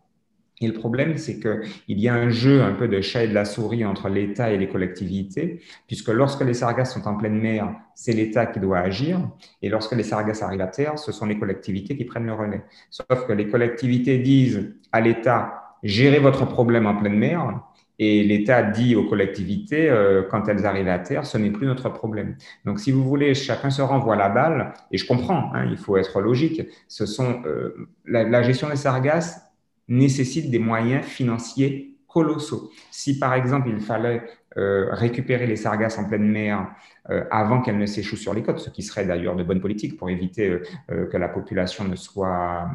Et 0.61 0.67
le 0.67 0.73
problème, 0.73 1.17
c'est 1.17 1.39
qu'il 1.39 1.99
y 1.99 2.09
a 2.09 2.13
un 2.13 2.29
jeu 2.29 2.61
un 2.61 2.73
peu 2.73 2.87
de 2.87 2.99
chat 2.99 3.23
et 3.23 3.27
de 3.27 3.33
la 3.33 3.45
souris 3.45 3.85
entre 3.85 4.09
l'État 4.09 4.51
et 4.51 4.57
les 4.57 4.67
collectivités, 4.67 5.61
puisque 5.87 6.09
lorsque 6.09 6.41
les 6.41 6.53
sargasses 6.53 6.93
sont 6.93 7.07
en 7.07 7.15
pleine 7.15 7.39
mer, 7.39 7.73
c'est 7.95 8.13
l'État 8.13 8.45
qui 8.45 8.59
doit 8.59 8.79
agir, 8.79 9.19
et 9.61 9.69
lorsque 9.69 9.95
les 9.95 10.03
sargasses 10.03 10.41
arrivent 10.41 10.61
à 10.61 10.67
terre, 10.67 10.99
ce 10.99 11.11
sont 11.11 11.25
les 11.25 11.39
collectivités 11.39 11.95
qui 11.95 12.03
prennent 12.03 12.25
le 12.25 12.33
relais. 12.33 12.63
Sauf 12.89 13.25
que 13.25 13.33
les 13.33 13.47
collectivités 13.47 14.17
disent 14.17 14.73
à 14.91 14.99
l'État, 14.99 15.75
gérez 15.83 16.19
votre 16.19 16.45
problème 16.45 16.87
en 16.87 16.95
pleine 16.95 17.17
mer, 17.17 17.61
et 17.97 18.23
l'État 18.23 18.63
dit 18.63 18.95
aux 18.95 19.03
collectivités, 19.03 19.89
euh, 19.89 20.23
quand 20.29 20.47
elles 20.47 20.65
arrivent 20.65 20.87
à 20.87 20.99
terre, 20.99 21.25
ce 21.25 21.37
n'est 21.37 21.51
plus 21.51 21.67
notre 21.67 21.89
problème. 21.89 22.35
Donc, 22.65 22.79
si 22.79 22.93
vous 22.93 23.03
voulez, 23.03 23.33
chacun 23.33 23.69
se 23.69 23.81
renvoie 23.81 24.15
la 24.15 24.29
balle, 24.29 24.73
et 24.91 24.97
je 24.97 25.05
comprends, 25.05 25.51
hein, 25.53 25.67
il 25.69 25.77
faut 25.77 25.97
être 25.97 26.19
logique, 26.21 26.61
ce 26.87 27.05
sont 27.05 27.43
euh, 27.45 27.89
la, 28.05 28.23
la 28.23 28.41
gestion 28.41 28.69
des 28.69 28.77
sargasses 28.77 29.48
nécessite 29.89 30.49
des 30.49 30.59
moyens 30.59 31.05
financiers 31.05 31.97
colossaux. 32.07 32.71
Si 32.91 33.19
par 33.19 33.33
exemple 33.33 33.69
il 33.69 33.79
fallait 33.79 34.23
euh, 34.57 34.87
récupérer 34.91 35.45
les 35.45 35.55
sargasses 35.55 35.99
en 35.99 36.05
pleine 36.05 36.27
mer 36.27 36.67
euh, 37.11 37.23
avant 37.29 37.61
qu'elles 37.61 37.77
ne 37.77 37.85
s'échouent 37.85 38.17
sur 38.17 38.33
les 38.33 38.41
côtes, 38.41 38.59
ce 38.59 38.71
qui 38.71 38.81
serait 38.81 39.05
d'ailleurs 39.05 39.35
de 39.35 39.43
bonne 39.43 39.61
politique 39.61 39.95
pour 39.95 40.09
éviter 40.09 40.59
euh, 40.89 41.05
que 41.05 41.17
la 41.17 41.29
population 41.29 41.83
ne 41.83 41.95
soit 41.95 42.67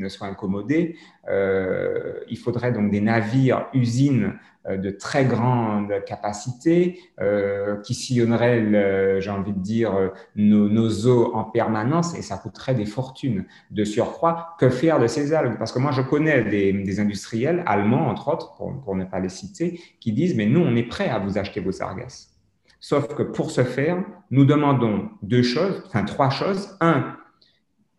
ne 0.00 0.08
soit 0.08 0.26
incommodée, 0.26 0.96
il 1.28 2.38
faudrait 2.38 2.72
donc 2.72 2.90
des 2.90 3.00
navires 3.00 3.66
usines 3.74 4.34
euh, 4.68 4.76
de 4.76 4.90
très 4.90 5.24
grande 5.24 5.90
capacité 6.04 7.00
euh, 7.18 7.76
qui 7.80 7.94
sillonneraient, 7.94 9.18
j'ai 9.18 9.30
envie 9.30 9.54
de 9.54 9.58
dire, 9.58 9.94
euh, 9.94 10.08
nos, 10.36 11.06
eaux 11.06 11.34
en 11.34 11.44
permanence 11.44 12.14
et 12.14 12.20
ça 12.20 12.36
coûterait 12.36 12.74
des 12.74 12.84
fortunes. 12.84 13.46
De 13.70 13.84
surcroît, 13.84 14.56
que 14.58 14.68
faire 14.68 15.00
de 15.00 15.06
ces 15.06 15.32
algues? 15.32 15.56
Parce 15.56 15.72
que 15.72 15.78
moi, 15.78 15.92
je 15.92 16.02
connais 16.02 16.44
des, 16.44 17.00
industriels 17.00 17.62
allemands, 17.64 18.08
entre 18.08 18.28
autres, 18.28 18.54
pour, 18.56 18.94
ne 18.94 19.06
pas 19.06 19.20
les 19.20 19.30
citer, 19.30 19.80
qui 19.98 20.12
disent, 20.12 20.36
mais 20.36 20.44
nous, 20.44 20.60
on 20.60 20.76
est 20.76 20.88
prêt 20.88 21.08
à 21.08 21.18
vous 21.18 21.38
acheter 21.38 21.60
vos 21.60 21.72
sargasses. 21.72 22.36
Sauf 22.80 23.14
que 23.14 23.22
pour 23.22 23.50
ce 23.50 23.64
faire, 23.64 24.04
nous 24.30 24.44
demandons 24.44 25.08
deux 25.22 25.42
choses, 25.42 25.82
enfin 25.86 26.04
trois 26.04 26.28
choses. 26.28 26.76
Un, 26.82 27.16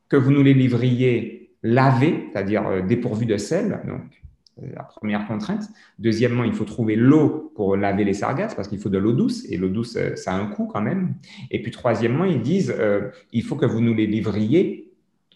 que 0.10 0.18
vous 0.18 0.30
nous 0.30 0.44
les 0.44 0.54
livriez 0.54 1.41
lavés, 1.64 2.30
c'est-à-dire 2.32 2.84
dépourvus 2.86 3.26
de 3.26 3.38
sel, 3.38 3.82
donc 3.88 4.02
la 4.74 4.84
première 4.84 5.28
contrainte. 5.28 5.64
Deuxièmement, 6.00 6.44
il 6.44 6.54
faut 6.54 6.66
trouver 6.66 6.96
l'eau 6.96 7.52
pour 7.56 7.76
laver 7.76 8.04
les 8.04 8.14
sargasses 8.14 8.56
parce 8.56 8.68
qu'il 8.68 8.80
faut 8.80 8.90
de 8.90 8.98
l'eau 8.98 9.14
douce 9.14 9.46
et 9.50 9.58
l'eau 9.58 9.70
douce, 9.70 9.96
euh, 9.96 10.16
ça 10.16 10.34
a 10.34 10.38
un 10.38 10.48
coût 10.48 10.68
quand 10.68 10.82
même. 10.82 11.16
Et 11.50 11.62
puis 11.62 11.72
troisièmement, 11.72 12.26
ils 12.26 12.42
disent 12.42 12.74
euh, 12.78 13.10
il 13.32 13.44
faut 13.44 13.56
que 13.56 13.66
vous 13.66 13.82
nous 13.82 13.94
les 13.94 14.08
livriez 14.08 14.88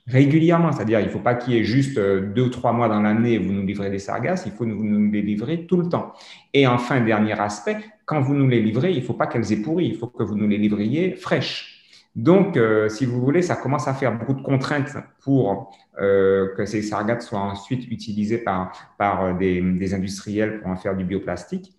régulièrement, 0.07 0.71
c'est-à-dire 0.71 0.99
il 0.99 1.07
ne 1.07 1.11
faut 1.11 1.19
pas 1.19 1.33
qu'il 1.33 1.53
y 1.53 1.57
ait 1.57 1.63
juste 1.63 1.97
euh, 1.97 2.31
deux 2.33 2.43
ou 2.43 2.49
trois 2.49 2.73
mois 2.73 2.87
dans 2.87 3.01
l'année 3.01 3.39
vous 3.39 3.51
nous 3.51 3.65
livrez 3.65 3.89
des 3.89 3.97
sargasses, 3.97 4.43
il 4.45 4.51
faut 4.51 4.65
nous, 4.65 4.83
nous 4.83 5.11
les 5.11 5.23
livrer 5.23 5.65
tout 5.65 5.77
le 5.77 5.89
temps. 5.89 6.13
Et 6.53 6.67
enfin, 6.67 7.01
dernier 7.01 7.39
aspect, 7.39 7.77
quand 8.05 8.21
vous 8.21 8.35
nous 8.35 8.47
les 8.47 8.61
livrez, 8.61 8.91
il 8.91 8.99
ne 8.99 9.03
faut 9.03 9.13
pas 9.13 9.25
qu'elles 9.25 9.51
aient 9.51 9.61
pourri, 9.61 9.87
il 9.87 9.95
faut 9.95 10.07
que 10.07 10.21
vous 10.21 10.35
nous 10.35 10.47
les 10.47 10.59
livriez 10.59 11.15
fraîches. 11.15 11.74
Donc, 12.15 12.55
euh, 12.55 12.87
si 12.87 13.05
vous 13.05 13.19
voulez, 13.19 13.41
ça 13.41 13.57
commence 13.57 13.87
à 13.87 13.93
faire 13.93 14.17
beaucoup 14.17 14.33
de 14.33 14.41
contraintes 14.41 14.95
pour 15.21 15.75
euh, 15.99 16.55
que 16.55 16.65
ces 16.65 16.81
sargasses 16.81 17.27
soient 17.27 17.39
ensuite 17.39 17.91
utilisées 17.91 18.37
par, 18.37 18.71
euh, 19.01 19.33
des, 19.33 19.93
industriels 19.93 20.61
pour 20.61 20.71
en 20.71 20.77
faire 20.77 20.95
du 20.95 21.03
bioplastique. 21.03 21.73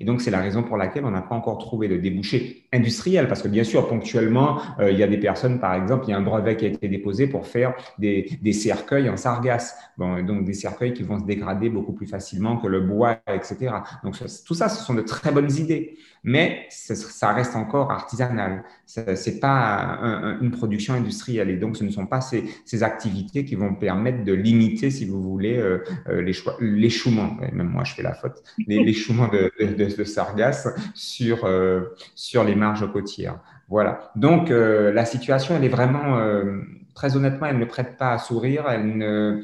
Et 0.00 0.04
donc, 0.04 0.22
c'est 0.22 0.30
la 0.30 0.40
raison 0.40 0.62
pour 0.62 0.76
laquelle 0.76 1.04
on 1.04 1.10
n'a 1.10 1.20
pas 1.20 1.34
encore 1.34 1.58
trouvé 1.58 1.88
de 1.88 1.96
débouché 1.96 2.68
industriel, 2.72 3.26
parce 3.26 3.42
que 3.42 3.48
bien 3.48 3.64
sûr, 3.64 3.88
ponctuellement, 3.88 4.60
il 4.80 4.96
y 4.96 5.02
a 5.02 5.08
des 5.08 5.18
personnes, 5.18 5.58
par 5.58 5.74
exemple, 5.74 6.04
il 6.06 6.12
y 6.12 6.14
a 6.14 6.16
un 6.16 6.22
brevet 6.22 6.56
qui 6.56 6.64
a 6.64 6.68
été 6.68 6.86
déposé 6.86 7.26
pour 7.26 7.48
faire 7.48 7.74
des, 7.98 8.52
cercueils 8.52 9.10
en 9.10 9.16
sargasse, 9.16 9.76
donc 9.98 10.44
des 10.44 10.52
cercueils 10.52 10.92
qui 10.92 11.02
vont 11.02 11.18
se 11.18 11.24
dégrader 11.24 11.70
beaucoup 11.70 11.92
plus 11.92 12.06
facilement 12.06 12.56
que 12.58 12.68
le 12.68 12.82
bois, 12.82 13.18
etc. 13.26 13.74
Donc, 14.04 14.14
tout 14.46 14.54
ça, 14.54 14.68
ce 14.68 14.80
sont 14.80 14.94
de 14.94 15.02
très 15.02 15.32
bonnes 15.32 15.50
idées, 15.50 15.98
mais 16.24 16.66
ça 16.70 17.32
reste 17.32 17.54
encore 17.54 17.90
artisanal. 17.90 18.64
C'est 18.86 19.40
pas 19.40 19.98
une 20.40 20.50
production 20.50 20.94
industrielle, 20.94 21.50
et 21.50 21.56
donc 21.56 21.76
ce 21.76 21.84
ne 21.84 21.90
sont 21.90 22.06
pas 22.06 22.22
ces, 22.22 22.44
ces 22.64 22.82
activités 22.82 23.44
qui 23.44 23.54
vont 23.54 23.74
permettre 23.74 24.24
de 24.24 24.32
limiter, 24.32 24.90
si 24.90 25.04
vous 25.04 25.22
voulez, 25.22 25.56
euh, 25.58 25.84
euh 26.08 26.22
l'échouement. 26.60 27.36
Même 27.52 27.68
moi, 27.68 27.84
je 27.84 27.94
fais 27.94 28.02
la 28.02 28.14
faute. 28.14 28.42
L'échouement 28.66 29.28
de 29.28 29.52
de, 29.58 30.04
sargasses 30.04 30.68
sur, 30.94 31.44
euh, 31.44 31.94
sur 32.14 32.44
les 32.44 32.54
marges 32.54 32.90
côtières. 32.92 33.40
Voilà. 33.68 34.10
Donc, 34.16 34.50
euh, 34.50 34.92
la 34.92 35.04
situation, 35.04 35.56
elle 35.56 35.64
est 35.64 35.68
vraiment, 35.68 36.18
très 36.94 37.16
honnêtement, 37.16 37.46
elle 37.46 37.58
ne 37.58 37.64
prête 37.64 37.96
pas 37.96 38.12
à 38.12 38.18
sourire. 38.18 38.64
Elle 38.68 38.96
ne, 38.96 39.42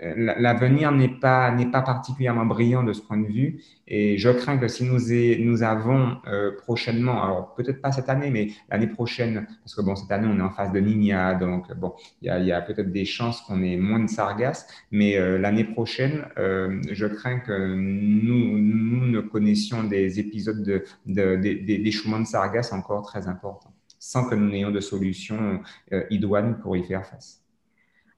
l'avenir 0.00 0.92
n'est 0.92 1.08
pas, 1.08 1.50
n'est 1.50 1.70
pas 1.70 1.82
particulièrement 1.82 2.44
brillant 2.44 2.82
de 2.82 2.92
ce 2.92 3.00
point 3.00 3.18
de 3.18 3.26
vue. 3.26 3.62
Et 3.88 4.18
je 4.18 4.28
crains 4.30 4.58
que 4.58 4.68
si 4.68 4.84
nous, 4.84 4.98
nous 5.44 5.62
avons 5.62 6.18
euh, 6.26 6.52
prochainement, 6.56 7.22
alors 7.22 7.54
peut-être 7.54 7.80
pas 7.80 7.92
cette 7.92 8.08
année, 8.08 8.30
mais 8.30 8.48
l'année 8.68 8.88
prochaine, 8.88 9.46
parce 9.62 9.74
que 9.74 9.82
bon, 9.82 9.96
cette 9.96 10.10
année, 10.10 10.28
on 10.30 10.38
est 10.38 10.42
en 10.42 10.50
phase 10.50 10.72
de 10.72 10.80
Nina, 10.80 11.34
donc 11.34 11.72
bon, 11.74 11.94
il 12.20 12.26
y 12.26 12.30
a, 12.30 12.38
y 12.40 12.52
a 12.52 12.60
peut-être 12.60 12.92
des 12.92 13.04
chances 13.04 13.40
qu'on 13.42 13.62
ait 13.62 13.76
moins 13.76 14.00
de 14.00 14.08
sargasses, 14.08 14.66
mais 14.90 15.16
euh, 15.16 15.38
l'année 15.38 15.64
prochaine, 15.64 16.26
euh, 16.38 16.80
je 16.90 17.06
crains 17.06 17.38
que 17.38 17.74
nous, 17.74 18.58
nous 18.58 19.06
ne 19.06 19.20
connaissions 19.20 19.84
des 19.84 20.20
épisodes 20.20 20.62
de, 20.62 20.84
de, 21.06 21.36
d'échouement 21.36 22.18
de, 22.18 22.24
de 22.24 22.28
sargasses 22.28 22.72
encore 22.72 23.02
très 23.02 23.28
importants, 23.28 23.72
sans 23.98 24.28
que 24.28 24.34
nous 24.34 24.48
n'ayons 24.50 24.70
de 24.70 24.80
solution 24.80 25.60
idoine 26.10 26.58
pour 26.58 26.76
y 26.76 26.84
faire 26.84 27.06
face. 27.06 27.45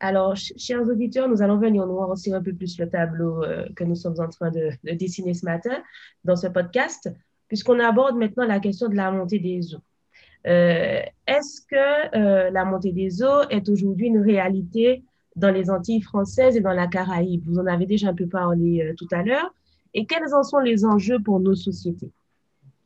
Alors, 0.00 0.36
chers 0.36 0.82
auditeurs, 0.82 1.28
nous 1.28 1.42
allons 1.42 1.58
venir 1.58 1.84
nuancer 1.86 2.32
un 2.32 2.40
peu 2.40 2.52
plus 2.52 2.78
le 2.78 2.88
tableau 2.88 3.42
euh, 3.42 3.66
que 3.74 3.82
nous 3.82 3.96
sommes 3.96 4.14
en 4.20 4.28
train 4.28 4.50
de, 4.50 4.70
dessiner 4.94 5.34
ce 5.34 5.44
matin 5.44 5.82
dans 6.24 6.36
ce 6.36 6.46
podcast, 6.46 7.10
puisqu'on 7.48 7.80
aborde 7.80 8.16
maintenant 8.16 8.46
la 8.46 8.60
question 8.60 8.88
de 8.88 8.94
la 8.94 9.10
montée 9.10 9.40
des 9.40 9.74
eaux. 9.74 9.80
Euh, 10.46 11.00
est-ce 11.26 11.62
que 11.62 12.16
euh, 12.16 12.50
la 12.50 12.64
montée 12.64 12.92
des 12.92 13.22
eaux 13.24 13.42
est 13.50 13.68
aujourd'hui 13.68 14.06
une 14.06 14.20
réalité 14.20 15.02
dans 15.34 15.50
les 15.50 15.68
Antilles 15.68 16.02
françaises 16.02 16.56
et 16.56 16.60
dans 16.60 16.72
la 16.72 16.86
Caraïbe? 16.86 17.42
Vous 17.46 17.58
en 17.58 17.66
avez 17.66 17.86
déjà 17.86 18.10
un 18.10 18.14
peu 18.14 18.28
parlé 18.28 18.94
tout 18.96 19.08
à 19.10 19.24
l'heure. 19.24 19.52
Et 19.94 20.06
quels 20.06 20.32
en 20.32 20.44
sont 20.44 20.60
les 20.60 20.84
enjeux 20.84 21.18
pour 21.18 21.40
nos 21.40 21.56
sociétés? 21.56 22.12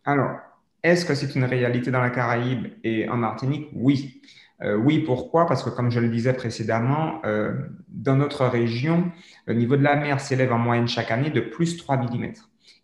Alors, 0.04 0.38
est-ce 0.82 1.04
que 1.04 1.14
c'est 1.14 1.34
une 1.34 1.44
réalité 1.44 1.90
dans 1.90 2.00
la 2.00 2.10
Caraïbe 2.10 2.68
et 2.82 3.06
en 3.08 3.18
Martinique? 3.18 3.68
Oui. 3.74 4.22
Euh, 4.62 4.76
oui, 4.76 5.00
pourquoi? 5.00 5.46
Parce 5.46 5.62
que 5.62 5.70
comme 5.70 5.90
je 5.90 6.00
le 6.00 6.08
disais 6.08 6.32
précédemment, 6.32 7.20
euh, 7.24 7.52
dans 7.88 8.16
notre 8.16 8.46
région, 8.46 9.10
le 9.46 9.54
niveau 9.54 9.76
de 9.76 9.82
la 9.82 9.96
mer 9.96 10.20
s'élève 10.20 10.52
en 10.52 10.58
moyenne 10.58 10.88
chaque 10.88 11.10
année 11.10 11.30
de 11.30 11.40
plus 11.40 11.76
3 11.76 11.96
mm. 11.96 12.32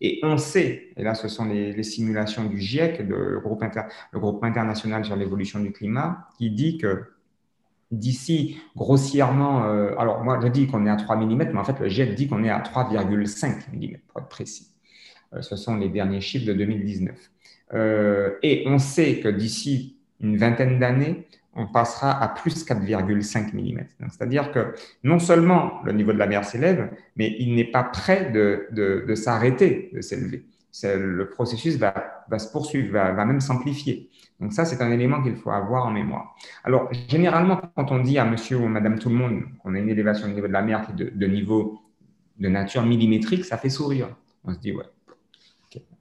Et 0.01 0.21
on 0.23 0.37
sait, 0.39 0.91
et 0.97 1.03
là 1.03 1.15
ce 1.15 1.27
sont 1.27 1.45
les, 1.45 1.83
simulations 1.83 2.45
du 2.45 2.59
GIEC, 2.61 3.01
le 3.01 3.41
groupe, 3.41 3.65
international 4.45 5.05
sur 5.05 5.17
l'évolution 5.17 5.59
du 5.59 5.73
climat, 5.73 6.29
qui 6.39 6.51
dit 6.51 6.79
que 6.79 7.05
d'ici 7.91 8.61
grossièrement, 8.77 9.65
euh, 9.65 9.95
alors 9.99 10.23
moi 10.23 10.39
je 10.43 10.49
dis 10.49 10.69
qu'on 10.69 10.87
est 10.87 10.91
à 10.91 10.97
3 10.97 11.17
mm, 11.17 11.37
mais 11.53 11.59
en 11.59 11.65
fait 11.65 11.81
le 11.81 11.89
GIEC 11.89 12.15
dit 12.15 12.29
qu'on 12.29 12.45
est 12.45 12.51
à 12.51 12.61
3,5 12.61 13.73
mm 13.73 13.99
pour 14.07 14.21
être 14.21 14.29
précis. 14.29 14.69
ce 15.41 15.57
sont 15.57 15.77
les 15.77 15.89
derniers 15.89 16.21
chiffres 16.21 16.47
de 16.47 16.53
2019. 16.53 17.17
et 18.43 18.65
on 18.67 18.79
sait 18.79 19.19
que 19.19 19.29
d'ici 19.29 19.97
une 20.21 20.37
vingtaine 20.37 20.79
d'années, 20.79 21.27
on 21.59 21.67
passera 21.67 22.23
à 22.23 22.29
plus 22.29 22.65
4,5 22.65 23.53
mm. 23.53 23.85
C'est-à-dire 24.09 24.53
que 24.53 24.75
non 25.03 25.19
seulement 25.19 25.83
le 25.85 25.93
niveau 25.93 26.13
de 26.13 26.19
la 26.19 26.27
mer 26.27 26.45
s'élève, 26.45 26.91
mais 27.17 27.35
il 27.39 27.55
n'est 27.55 27.71
pas 27.71 27.83
prêt 27.83 28.31
de, 28.31 29.15
s'arrêter 29.15 29.91
de 29.93 30.01
s'élever. 30.01 30.47
Le 30.85 31.25
processus 31.29 31.77
va, 31.77 32.25
se 32.39 32.51
poursuivre, 32.51 32.93
va, 32.93 33.25
même 33.25 33.41
s'amplifier. 33.41 34.09
Donc 34.39 34.53
ça, 34.53 34.65
c'est 34.65 34.81
un 34.81 34.93
élément 34.93 35.21
qu'il 35.21 35.35
faut 35.35 35.51
avoir 35.51 35.87
en 35.87 35.91
mémoire. 35.91 36.37
Alors, 36.63 36.89
généralement, 37.09 37.61
quand 37.75 37.91
on 37.91 37.99
dit 37.99 38.19
à 38.19 38.25
monsieur 38.25 38.59
ou 38.59 38.69
madame 38.69 39.01
tout 39.01 39.09
le 39.09 39.17
monde 39.17 39.43
qu'on 39.61 39.75
a 39.75 39.79
une 39.79 39.89
élévation 39.89 40.29
du 40.29 40.35
niveau 40.35 40.47
de 40.47 40.53
la 40.53 40.63
mer 40.63 40.87
qui 40.87 40.93
est 40.93 40.95
de, 40.95 41.11
de 41.11 41.27
niveau 41.27 41.81
de 42.39 42.49
nature 42.49 42.87
millimétrique, 42.87 43.45
ça 43.45 43.57
fait 43.57 43.71
sourire. 43.71 44.15
On 44.45 44.55
se 44.55 44.61
dit, 44.61 44.71
ouais, 44.71 44.85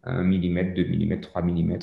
1 0.08 0.24
mm, 0.24 0.74
2 0.74 0.86
mm, 0.86 1.20
3 1.22 1.42
mm. 1.42 1.80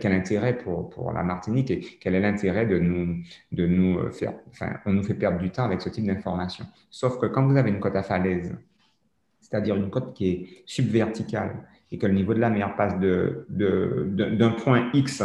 Quel, 0.00 0.12
intérêt 0.12 0.56
pour, 0.56 0.88
pour, 0.90 1.12
la 1.12 1.22
Martinique 1.22 1.70
et 1.70 1.80
quel 2.00 2.14
est 2.14 2.20
l'intérêt 2.20 2.66
de 2.66 2.78
nous, 2.78 3.22
de 3.52 3.66
nous 3.66 4.10
faire, 4.12 4.34
enfin, 4.48 4.78
on 4.86 4.92
nous 4.92 5.02
fait 5.02 5.14
perdre 5.14 5.38
du 5.38 5.50
temps 5.50 5.64
avec 5.64 5.80
ce 5.80 5.88
type 5.88 6.06
d'information. 6.06 6.64
Sauf 6.90 7.18
que 7.18 7.26
quand 7.26 7.46
vous 7.46 7.56
avez 7.56 7.70
une 7.70 7.80
côte 7.80 7.96
à 7.96 8.02
falaise, 8.02 8.56
c'est-à-dire 9.40 9.76
une 9.76 9.90
côte 9.90 10.14
qui 10.14 10.28
est 10.28 10.48
subverticale 10.66 11.66
et 11.92 11.98
que 11.98 12.06
le 12.06 12.14
niveau 12.14 12.34
de 12.34 12.40
la 12.40 12.50
mer 12.50 12.74
passe 12.76 12.94
d'un 12.94 13.44
de, 13.48 14.06
de, 14.10 14.48
point 14.62 14.90
X 14.94 15.22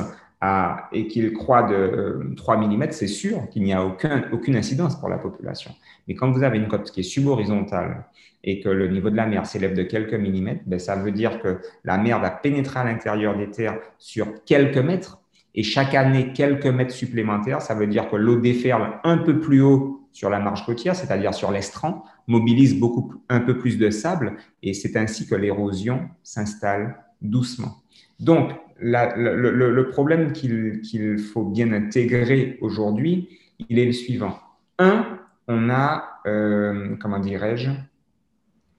et 0.93 1.07
qu'il 1.07 1.33
croît 1.33 1.63
de 1.63 2.33
3 2.37 2.57
mm, 2.57 2.91
c'est 2.91 3.07
sûr 3.07 3.49
qu'il 3.49 3.63
n'y 3.63 3.73
a 3.73 3.85
aucun, 3.85 4.23
aucune 4.31 4.55
incidence 4.55 4.97
pour 4.97 5.09
la 5.09 5.17
population. 5.17 5.71
Mais 6.07 6.15
quand 6.15 6.31
vous 6.31 6.43
avez 6.43 6.57
une 6.57 6.67
côte 6.67 6.91
qui 6.91 7.01
est 7.01 7.03
subhorizontale 7.03 8.05
et 8.43 8.61
que 8.61 8.69
le 8.69 8.87
niveau 8.87 9.09
de 9.09 9.17
la 9.17 9.25
mer 9.25 9.45
s'élève 9.45 9.73
de 9.73 9.83
quelques 9.83 10.13
millimètres, 10.13 10.61
ben 10.65 10.79
ça 10.79 10.95
veut 10.95 11.11
dire 11.11 11.41
que 11.41 11.59
la 11.83 11.97
mer 11.97 12.19
va 12.19 12.29
pénétrer 12.29 12.79
à 12.79 12.85
l'intérieur 12.85 13.35
des 13.37 13.51
terres 13.51 13.79
sur 13.97 14.43
quelques 14.45 14.77
mètres 14.77 15.19
et 15.55 15.63
chaque 15.63 15.93
année 15.93 16.31
quelques 16.31 16.67
mètres 16.67 16.93
supplémentaires. 16.93 17.61
Ça 17.61 17.75
veut 17.75 17.87
dire 17.87 18.09
que 18.09 18.15
l'eau 18.15 18.37
déferle 18.37 18.93
un 19.03 19.17
peu 19.17 19.41
plus 19.41 19.61
haut 19.61 20.07
sur 20.13 20.29
la 20.29 20.39
marge 20.39 20.65
côtière, 20.65 20.95
c'est-à-dire 20.95 21.33
sur 21.33 21.51
l'estran, 21.51 22.03
mobilise 22.27 22.79
beaucoup 22.79 23.13
un 23.27 23.41
peu 23.41 23.57
plus 23.57 23.77
de 23.77 23.89
sable 23.89 24.37
et 24.63 24.73
c'est 24.73 24.95
ainsi 24.95 25.27
que 25.27 25.35
l'érosion 25.35 26.09
s'installe 26.23 27.03
doucement. 27.21 27.75
Donc, 28.19 28.51
le, 28.81 29.81
problème 29.89 30.31
qu'il 30.31 31.19
faut 31.19 31.43
bien 31.43 31.71
intégrer 31.71 32.57
aujourd'hui, 32.61 33.39
il 33.69 33.79
est 33.79 33.85
le 33.85 33.91
suivant. 33.91 34.39
Un, 34.77 35.19
on 35.47 35.69
a, 35.69 36.21
euh, 36.25 36.95
comment 36.99 37.19
dirais-je, 37.19 37.69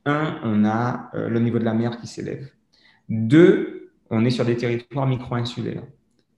un, 0.06 0.40
on 0.44 0.64
a 0.64 1.10
euh, 1.14 1.28
le 1.28 1.40
niveau 1.40 1.58
de 1.58 1.64
la 1.64 1.74
mer 1.74 1.98
qui 1.98 2.06
s'élève. 2.06 2.48
Deux, 3.08 3.90
on 4.08 4.24
est 4.24 4.30
sur 4.30 4.44
des 4.44 4.56
territoires 4.56 5.06
micro-insulaires. 5.06 5.82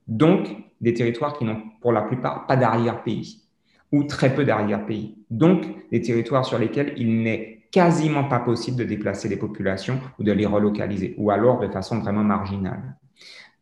Donc, 0.07 0.49
des 0.81 0.93
territoires 0.93 1.37
qui 1.37 1.45
n'ont 1.45 1.61
pour 1.81 1.93
la 1.93 2.01
plupart 2.01 2.45
pas 2.45 2.57
d'arrière-pays 2.57 3.41
ou 3.91 4.03
très 4.03 4.33
peu 4.33 4.43
d'arrière-pays. 4.43 5.15
Donc, 5.29 5.65
des 5.91 6.01
territoires 6.01 6.45
sur 6.45 6.57
lesquels 6.57 6.93
il 6.97 7.21
n'est 7.21 7.67
quasiment 7.71 8.25
pas 8.25 8.39
possible 8.39 8.77
de 8.77 8.83
déplacer 8.83 9.29
les 9.29 9.37
populations 9.37 9.99
ou 10.19 10.23
de 10.23 10.31
les 10.31 10.45
relocaliser, 10.45 11.15
ou 11.17 11.31
alors 11.31 11.59
de 11.59 11.67
façon 11.67 11.99
vraiment 11.99 12.23
marginale. 12.23 12.95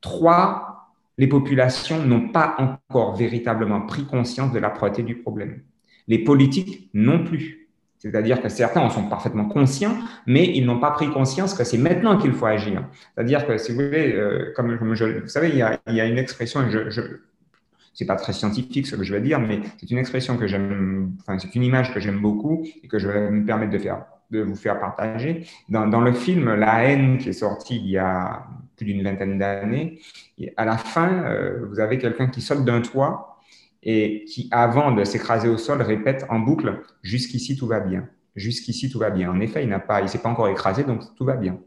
Trois, 0.02 0.92
les 1.18 1.28
populations 1.28 2.04
n'ont 2.04 2.30
pas 2.30 2.56
encore 2.58 3.16
véritablement 3.16 3.82
pris 3.82 4.06
conscience 4.06 4.52
de 4.52 4.60
la 4.60 4.70
propreté 4.70 5.04
du 5.04 5.16
problème. 5.16 5.62
Les 6.08 6.20
politiques 6.20 6.90
non 6.94 7.24
plus. 7.24 7.70
C'est-à-dire 8.00 8.42
que 8.42 8.50
certains 8.50 8.82
en 8.82 8.90
sont 8.90 9.08
parfaitement 9.08 9.46
conscients, 9.46 9.96
mais 10.26 10.52
ils 10.58 10.66
n'ont 10.66 10.80
pas 10.80 10.90
pris 10.90 11.10
conscience 11.12 11.54
que 11.54 11.64
c'est 11.64 11.78
maintenant 11.78 12.18
qu'il 12.18 12.34
faut 12.34 12.48
agir. 12.48 12.84
C'est-à-dire 13.14 13.46
que, 13.46 13.60
si 13.60 13.72
vous 13.72 13.78
voulez, 13.78 14.14
euh, 14.16 14.52
comme, 14.56 14.96
je, 14.96 15.20
vous 15.20 15.28
savez, 15.28 15.50
il 15.50 15.58
y 15.58 15.62
a, 15.62 15.80
il 15.88 15.94
y 15.94 16.02
a 16.02 16.06
une 16.06 16.18
expression, 16.18 16.68
je, 16.72 16.90
je 16.90 17.02
c'est 17.94 18.06
pas 18.06 18.16
très 18.16 18.34
scientifique 18.34 18.88
ce 18.88 18.96
que 18.96 19.04
je 19.04 19.14
vais 19.14 19.22
dire, 19.22 19.40
mais 19.40 19.60
c'est 19.78 19.92
une 19.92 19.98
expression 19.98 20.38
que 20.38 20.48
j'aime, 20.48 21.12
enfin, 21.20 21.38
c'est 21.38 21.54
une 21.56 21.64
image 21.64 21.94
que 21.94 22.00
j'aime 22.00 22.20
beaucoup 22.20 22.66
et 22.84 22.88
que 22.88 22.98
je 22.98 23.08
vais 23.08 23.30
me 23.30 23.46
permettre 23.46 23.72
de 23.72 23.78
faire, 23.78 24.06
de 24.32 24.42
vous 24.42 24.56
faire 24.56 24.80
partager. 24.80 25.46
Dans, 25.70 25.88
dans 25.88 26.02
le 26.02 26.14
film 26.14 26.56
La 26.56 26.86
haine 26.86 27.18
qui 27.18 27.30
est 27.30 27.34
sorti 27.34 27.76
il 27.76 27.90
y 27.90 27.98
a 27.98 28.48
plus 28.82 28.94
d'une 28.94 29.04
vingtaine 29.04 29.38
d'années, 29.38 30.00
à 30.58 30.66
la 30.66 30.78
fin, 30.78 31.24
euh, 31.26 31.66
vous 31.70 31.80
avez 31.80 32.00
quelqu'un 32.00 32.28
qui 32.28 32.42
saute 32.42 32.66
d'un 32.66 32.82
toit 32.82 33.38
et 33.84 34.26
qui, 34.26 34.48
avant 34.52 34.92
de 34.92 35.04
s'écraser 35.04 35.48
au 35.48 35.58
sol, 35.58 35.82
répète 35.82 36.26
en 36.30 36.40
boucle 36.40 36.82
Jusqu'ici, 37.04 37.56
tout 37.56 37.68
va 37.68 37.80
bien. 37.80 38.08
Jusqu'ici, 38.36 38.90
tout 38.90 39.00
va 39.00 39.12
bien. 39.12 39.30
En 39.30 39.40
effet, 39.40 39.64
il 39.64 39.70
n'a 39.70 39.80
pas, 39.80 40.02
il 40.02 40.10
s'est 40.10 40.18
pas 40.18 40.30
encore 40.30 40.48
écrasé, 40.48 40.84
donc 40.84 41.02
tout 41.16 41.26
va 41.26 41.36
bien. 41.36 41.60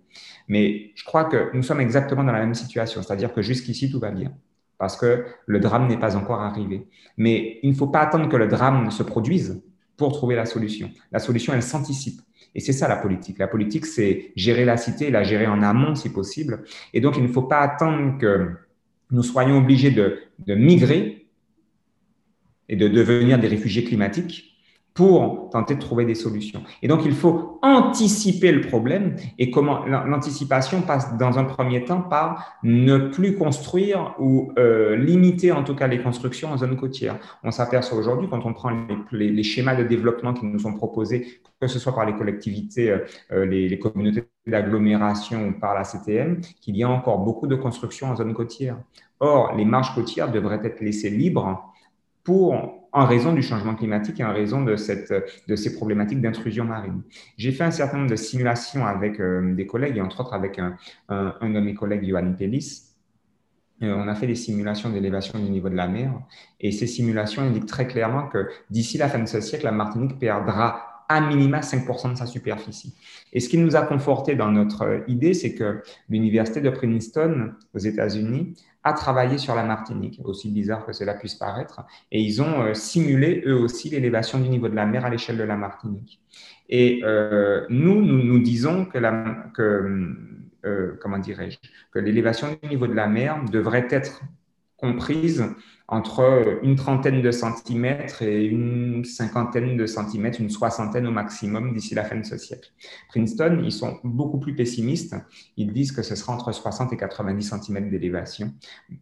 Mais 0.48 0.92
je 0.94 1.04
crois 1.04 1.24
que 1.24 1.50
nous 1.54 1.62
sommes 1.62 1.80
exactement 1.80 2.24
dans 2.24 2.32
la 2.32 2.40
même 2.40 2.54
situation, 2.54 3.02
c'est-à-dire 3.02 3.32
que 3.32 3.42
jusqu'ici, 3.42 3.90
tout 3.90 4.00
va 4.00 4.10
bien, 4.10 4.32
parce 4.78 4.96
que 4.96 5.24
le 5.46 5.60
drame 5.60 5.86
n'est 5.86 5.98
pas 5.98 6.16
encore 6.16 6.40
arrivé. 6.40 6.88
Mais 7.16 7.58
il 7.62 7.70
ne 7.70 7.74
faut 7.74 7.86
pas 7.86 8.00
attendre 8.00 8.28
que 8.28 8.36
le 8.36 8.48
drame 8.48 8.90
se 8.90 9.02
produise 9.02 9.62
pour 9.96 10.12
trouver 10.12 10.34
la 10.34 10.46
solution. 10.46 10.90
La 11.12 11.20
solution, 11.20 11.52
elle 11.54 11.62
s'anticipe. 11.62 12.20
Et 12.54 12.60
c'est 12.60 12.72
ça 12.72 12.88
la 12.88 12.96
politique. 12.96 13.38
La 13.38 13.48
politique, 13.48 13.86
c'est 13.86 14.32
gérer 14.36 14.64
la 14.64 14.76
cité, 14.76 15.10
la 15.10 15.24
gérer 15.24 15.46
en 15.46 15.62
amont 15.62 15.94
si 15.94 16.10
possible. 16.10 16.64
Et 16.92 17.00
donc, 17.00 17.16
il 17.16 17.22
ne 17.22 17.28
faut 17.28 17.42
pas 17.42 17.60
attendre 17.60 18.18
que 18.18 18.50
nous 19.10 19.22
soyons 19.22 19.58
obligés 19.58 19.90
de, 19.90 20.54
migrer 20.54 21.26
et 22.68 22.76
de 22.76 22.88
devenir 22.88 23.38
des 23.38 23.48
réfugiés 23.48 23.84
climatiques 23.84 24.53
pour 24.94 25.50
tenter 25.50 25.74
de 25.74 25.80
trouver 25.80 26.04
des 26.04 26.14
solutions. 26.14 26.62
Et 26.80 26.86
donc, 26.86 27.04
il 27.04 27.14
faut 27.14 27.58
anticiper 27.62 28.52
le 28.52 28.60
problème. 28.60 29.16
Et 29.38 29.50
comment 29.50 29.84
l'anticipation 29.84 30.82
passe 30.82 31.18
dans 31.18 31.36
un 31.36 31.44
premier 31.44 31.84
temps 31.84 32.00
par 32.00 32.56
ne 32.62 32.98
plus 33.08 33.36
construire 33.36 34.14
ou 34.20 34.52
euh, 34.56 34.94
limiter 34.96 35.50
en 35.50 35.64
tout 35.64 35.74
cas 35.74 35.88
les 35.88 36.00
constructions 36.00 36.52
en 36.52 36.58
zone 36.58 36.76
côtière. 36.76 37.18
On 37.42 37.50
s'aperçoit 37.50 37.98
aujourd'hui, 37.98 38.28
quand 38.30 38.46
on 38.46 38.52
prend 38.52 38.70
les, 39.10 39.42
schémas 39.42 39.74
de 39.74 39.82
développement 39.82 40.32
qui 40.32 40.46
nous 40.46 40.60
sont 40.60 40.74
proposés, 40.74 41.40
que 41.60 41.66
ce 41.66 41.80
soit 41.80 41.94
par 41.94 42.06
les 42.06 42.14
collectivités, 42.14 42.90
euh, 42.90 42.98
euh 43.32 43.44
les, 43.46 43.68
les, 43.68 43.78
communautés 43.80 44.28
d'agglomération 44.46 45.48
ou 45.48 45.52
par 45.58 45.74
la 45.74 45.82
CTM, 45.82 46.40
qu'il 46.60 46.76
y 46.76 46.84
a 46.84 46.88
encore 46.88 47.18
beaucoup 47.18 47.48
de 47.48 47.56
constructions 47.56 48.08
en 48.10 48.16
zone 48.16 48.32
côtière. 48.32 48.76
Or, 49.18 49.54
les 49.56 49.64
marges 49.64 49.92
côtières 49.94 50.30
devraient 50.30 50.60
être 50.62 50.80
laissées 50.80 51.10
libres 51.10 51.74
pour, 52.22 52.83
en 52.94 53.06
raison 53.06 53.32
du 53.32 53.42
changement 53.42 53.74
climatique 53.74 54.20
et 54.20 54.24
en 54.24 54.32
raison 54.32 54.62
de, 54.62 54.76
cette, 54.76 55.12
de 55.46 55.56
ces 55.56 55.74
problématiques 55.74 56.20
d'intrusion 56.20 56.64
marine. 56.64 57.02
J'ai 57.36 57.50
fait 57.52 57.64
un 57.64 57.72
certain 57.72 57.98
nombre 57.98 58.10
de 58.10 58.16
simulations 58.16 58.86
avec 58.86 59.20
euh, 59.20 59.54
des 59.54 59.66
collègues, 59.66 59.96
et 59.98 60.00
entre 60.00 60.20
autres 60.20 60.32
avec 60.32 60.58
un, 60.58 60.76
un, 61.08 61.50
de 61.50 61.60
mes 61.60 61.74
collègues, 61.74 62.08
Johan 62.08 62.32
Pellis. 62.38 62.84
Euh, 63.82 63.92
on 63.96 64.06
a 64.06 64.14
fait 64.14 64.28
des 64.28 64.36
simulations 64.36 64.90
d'élévation 64.90 65.38
du 65.40 65.50
niveau 65.50 65.68
de 65.68 65.74
la 65.74 65.88
mer, 65.88 66.12
et 66.60 66.70
ces 66.70 66.86
simulations 66.86 67.42
indiquent 67.42 67.66
très 67.66 67.88
clairement 67.88 68.28
que 68.28 68.48
d'ici 68.70 68.96
la 68.96 69.08
fin 69.08 69.18
de 69.18 69.26
ce 69.26 69.40
siècle, 69.40 69.64
la 69.64 69.72
Martinique 69.72 70.18
perdra 70.20 70.93
à 71.08 71.20
minima 71.20 71.60
5% 71.60 72.12
de 72.12 72.16
sa 72.16 72.26
superficie. 72.26 72.94
Et 73.32 73.40
ce 73.40 73.48
qui 73.48 73.58
nous 73.58 73.76
a 73.76 73.82
conforté 73.82 74.34
dans 74.34 74.50
notre 74.50 75.04
idée, 75.08 75.34
c'est 75.34 75.54
que 75.54 75.82
l'université 76.08 76.60
de 76.60 76.70
Princeton 76.70 77.52
aux 77.74 77.78
États-Unis 77.78 78.54
à 78.84 78.92
travailler 78.92 79.38
sur 79.38 79.54
la 79.54 79.64
Martinique, 79.64 80.20
aussi 80.24 80.50
bizarre 80.50 80.84
que 80.84 80.92
cela 80.92 81.14
puisse 81.14 81.34
paraître. 81.34 81.82
Et 82.12 82.20
ils 82.20 82.42
ont 82.42 82.62
euh, 82.62 82.74
simulé 82.74 83.42
eux 83.46 83.56
aussi 83.58 83.88
l'élévation 83.88 84.38
du 84.38 84.48
niveau 84.50 84.68
de 84.68 84.74
la 84.74 84.84
mer 84.84 85.06
à 85.06 85.10
l'échelle 85.10 85.38
de 85.38 85.42
la 85.42 85.56
Martinique. 85.56 86.20
Et 86.68 87.00
euh, 87.02 87.64
nous, 87.70 88.04
nous, 88.04 88.22
nous 88.22 88.38
disons 88.40 88.84
que, 88.84 88.98
la, 88.98 89.46
que 89.54 90.14
euh, 90.66 90.98
comment 91.00 91.18
dirais-je, 91.18 91.58
que 91.92 91.98
l'élévation 91.98 92.48
du 92.62 92.68
niveau 92.68 92.86
de 92.86 92.94
la 92.94 93.06
mer 93.06 93.42
devrait 93.50 93.88
être 93.90 94.22
comprise 94.76 95.44
entre 95.86 96.60
une 96.62 96.76
trentaine 96.76 97.20
de 97.20 97.30
centimètres 97.30 98.22
et 98.22 98.44
une 98.46 99.04
cinquantaine 99.04 99.76
de 99.76 99.86
centimètres, 99.86 100.40
une 100.40 100.48
soixantaine 100.48 101.06
au 101.06 101.10
maximum 101.10 101.74
d'ici 101.74 101.94
la 101.94 102.04
fin 102.04 102.16
de 102.16 102.24
ce 102.24 102.38
siècle. 102.38 102.70
Princeton, 103.08 103.60
ils 103.62 103.72
sont 103.72 103.98
beaucoup 104.02 104.38
plus 104.38 104.54
pessimistes. 104.54 105.14
Ils 105.58 105.72
disent 105.72 105.92
que 105.92 106.02
ce 106.02 106.14
sera 106.16 106.32
entre 106.32 106.52
60 106.52 106.92
et 106.94 106.96
90 106.96 107.42
centimètres 107.42 107.90
d'élévation. 107.90 108.54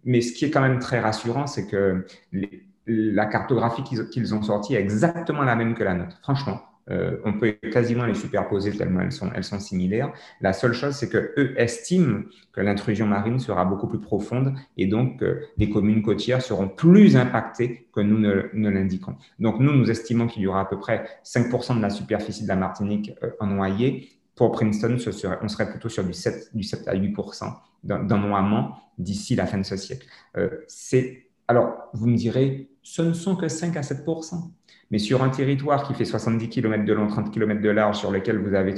Mais 0.05 0.21
ce 0.21 0.33
qui 0.33 0.45
est 0.45 0.51
quand 0.51 0.61
même 0.61 0.81
très 0.81 0.99
rassurant, 0.99 1.47
c'est 1.47 1.69
que 1.69 2.05
la 2.87 3.27
cartographie 3.27 3.85
qu'ils 3.85 4.35
ont 4.35 4.43
sortie 4.43 4.75
est 4.75 4.81
exactement 4.81 5.43
la 5.43 5.55
même 5.55 5.75
que 5.75 5.85
la 5.85 5.95
nôtre. 5.95 6.19
Franchement, 6.23 6.61
euh, 6.91 7.19
on 7.25 7.35
peut 7.35 7.53
quasiment 7.73 8.07
les 8.07 8.15
superposer 8.15 8.73
tellement 8.73 9.01
elles 9.01 9.13
sont, 9.13 9.31
elles 9.35 9.45
sont 9.45 9.61
similaires. 9.61 10.13
La 10.41 10.53
seule 10.53 10.73
chose, 10.73 10.95
c'est 10.95 11.09
qu'eux 11.09 11.55
estiment 11.57 12.23
que 12.53 12.61
l'intrusion 12.61 13.07
marine 13.07 13.39
sera 13.39 13.65
beaucoup 13.65 13.87
plus 13.87 14.01
profonde 14.01 14.55
et 14.77 14.87
donc 14.87 15.21
que 15.21 15.43
les 15.57 15.71
communes 15.71 16.03
côtières 16.03 16.43
seront 16.43 16.69
plus 16.69 17.17
impactées 17.17 17.87
que 17.93 18.01
nous 18.01 18.19
ne, 18.19 18.71
l'indiquons. 18.71 19.17
Donc 19.39 19.61
nous, 19.61 19.73
nous 19.73 19.91
estimons 19.91 20.27
qu'il 20.27 20.43
y 20.43 20.47
aura 20.47 20.63
à 20.63 20.65
peu 20.65 20.79
près 20.79 21.07
5% 21.25 21.77
de 21.77 21.83
la 21.83 21.91
superficie 21.91 22.43
de 22.43 22.49
la 22.49 22.57
Martinique 22.57 23.13
euh, 23.23 23.31
en 23.39 23.47
noyer. 23.47 24.09
Pour 24.35 24.51
Princeton, 24.53 24.99
ce 24.99 25.13
serait, 25.13 25.39
on 25.43 25.49
serait 25.49 25.71
plutôt 25.71 25.89
sur 25.89 26.05
du 26.05 26.13
7, 26.15 26.51
du 26.55 26.63
7 26.63 26.89
à 26.89 26.95
8% 26.95 27.55
d'ennoiement 27.85 28.77
d'ici 28.99 29.35
la 29.35 29.47
fin 29.47 29.59
de 29.59 29.65
ce 29.65 29.77
siècle. 29.77 30.07
Euh, 30.37 30.49
alors, 31.49 31.91
vous 31.93 32.07
me 32.07 32.17
direz, 32.17 32.71
ce 32.83 33.03
ne 33.03 33.13
sont 33.13 33.37
que 33.37 33.49
5 33.49 33.77
à 33.77 33.81
7% 33.81 34.51
mais 34.93 34.99
sur 34.99 35.23
un 35.23 35.31
territoire 35.31 35.89
qui 35.89 35.95
fait 35.95 36.05
70 36.05 36.51
km 36.51 36.85
de 36.85 36.93
long, 36.93 37.07
30 37.09 37.33
km 37.33 37.63
de 37.63 37.71
large, 37.71 37.97
sur 37.97 38.11
lequel 38.11 38.39
vous 38.39 38.55
avez 38.55 38.75